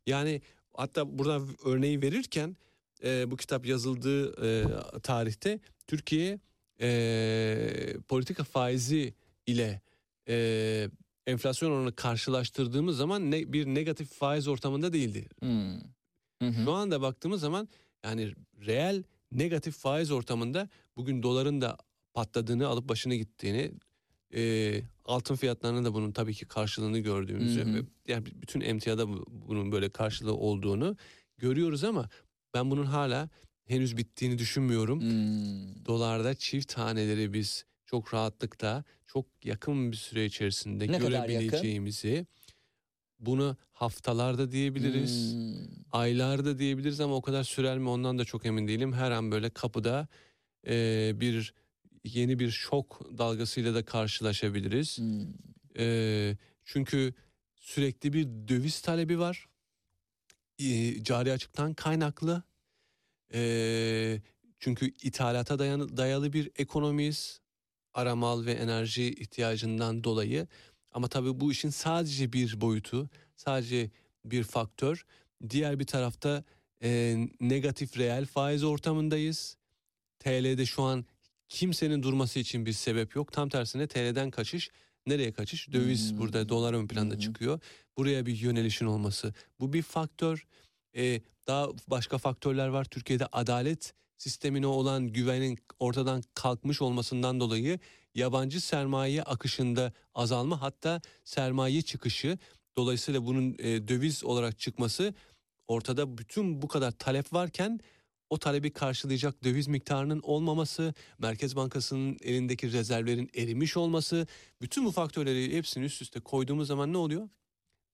[0.07, 0.41] Yani
[0.73, 2.57] hatta burada örneği verirken
[3.03, 4.65] e, bu kitap yazıldığı e,
[4.99, 6.39] tarihte Türkiye
[6.81, 9.13] e, politika faizi
[9.47, 9.81] ile
[10.27, 10.89] e,
[11.27, 15.29] enflasyon oranını karşılaştırdığımız zaman ne, bir negatif faiz ortamında değildi.
[15.39, 15.79] Hmm.
[16.41, 16.63] Hı hı.
[16.63, 17.67] Şu anda baktığımız zaman
[18.03, 18.33] yani
[18.65, 21.77] reel negatif faiz ortamında bugün doların da
[22.13, 23.71] patladığını alıp başına gittiğini
[24.35, 29.71] e, altın fiyatlarının da bunun tabii ki karşılığını gördüğümüzü Hı yani bütün emtiada bu- bunun
[29.71, 30.97] böyle karşılığı olduğunu
[31.37, 32.09] görüyoruz ama
[32.53, 33.29] ben bunun hala
[33.65, 35.01] henüz bittiğini düşünmüyorum.
[35.01, 35.85] Hmm.
[35.85, 42.25] Dolarda çift taneleri biz çok rahatlıkla çok yakın bir süre içerisinde Ne görebileceğimizi
[43.19, 45.67] bunu haftalarda diyebiliriz Hmm.
[45.91, 48.93] aylarda diyebiliriz ama o kadar sürer mi ondan da çok emin değilim.
[48.93, 50.07] Her an böyle kapıda
[50.67, 51.53] e, bir
[52.03, 54.97] yeni bir şok dalgasıyla da karşılaşabiliriz.
[54.97, 55.27] Hmm.
[55.77, 57.13] E, çünkü
[57.55, 59.45] sürekli bir döviz talebi var.
[60.59, 62.43] E, cari açıktan kaynaklı.
[63.33, 64.21] E,
[64.59, 67.41] çünkü ithalata dayanı, dayalı bir ekonomiyiz.
[68.01, 70.47] Aramal ve enerji ihtiyacından dolayı.
[70.91, 73.91] Ama tabii bu işin sadece bir boyutu, sadece
[74.25, 75.05] bir faktör.
[75.49, 76.43] Diğer bir tarafta
[76.83, 79.57] e, negatif reel faiz ortamındayız.
[80.19, 81.05] TL'de şu an
[81.49, 83.31] kimsenin durması için bir sebep yok.
[83.31, 84.69] Tam tersine TL'den kaçış.
[85.07, 85.73] Nereye kaçış?
[85.73, 86.17] Döviz Hmm.
[86.17, 87.19] burada dolar ön planda hı.
[87.19, 87.59] çıkıyor.
[87.97, 89.33] Buraya bir yönelişin olması.
[89.59, 90.45] Bu bir faktör.
[90.95, 92.85] E, daha başka faktörler var.
[92.85, 97.79] Türkiye'de adalet sistemine olan güvenin ortadan kalkmış olmasından dolayı
[98.15, 102.37] yabancı sermaye akışında azalma hatta sermaye çıkışı
[102.77, 105.13] dolayısıyla bunun e, döviz olarak çıkması
[105.67, 107.79] ortada bütün bu kadar talep varken
[108.29, 114.27] o talebi karşılayacak döviz miktarının olmaması, Merkez Bankası'nın elindeki rezervlerin erimiş olması,
[114.61, 117.29] bütün bu faktörleri hepsini üst üste koyduğumuz zaman ne oluyor?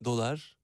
[0.06, 0.58] Dolar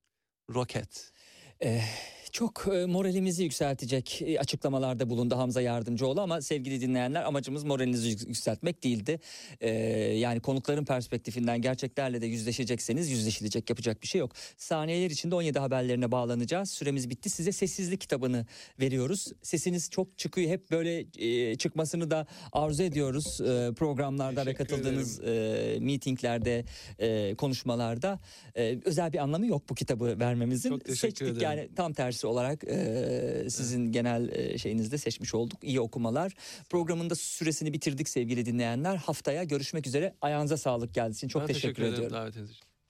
[0.54, 1.12] roket.
[1.60, 1.84] Eh,
[2.32, 8.28] çok e, moralimizi yükseltecek e, açıklamalarda bulundu Hamza Yardımcıoğlu ama sevgili dinleyenler amacımız moralinizi yük-
[8.28, 9.20] yükseltmek değildi.
[9.62, 9.70] E,
[10.18, 14.32] yani konukların perspektifinden gerçeklerle de yüzleşecekseniz yüzleşilecek yapacak bir şey yok.
[14.58, 16.72] Saniyeler içinde 17 haberlerine bağlanacağız.
[16.72, 17.30] Süremiz bitti.
[17.30, 18.46] Size sessizlik kitabını
[18.80, 19.28] veriyoruz.
[19.42, 20.50] Sesiniz çok çıkıyor.
[20.50, 26.66] Hep böyle e, çıkmasını da arzu ediyoruz e, programlarda ve Teşekkür katıldığınız e, meetinglerde,
[27.00, 28.20] e, konuşmalarda.
[28.56, 30.70] E, özel bir anlamı yok bu kitabı vermemizin.
[30.70, 31.42] Çok teşekkür Seçtik ederim.
[31.42, 35.64] yani tam tersi olarak e, sizin genel e, şeyinizde seçmiş olduk.
[35.64, 36.34] İyi okumalar.
[36.70, 38.96] Programın da süresini bitirdik sevgili dinleyenler.
[38.96, 40.14] Haftaya görüşmek üzere.
[40.22, 42.18] Ayağınıza sağlık geldiğiniz için çok Ben teşekkür, ederim ediyorum.
[42.18, 42.69] davetiniz için.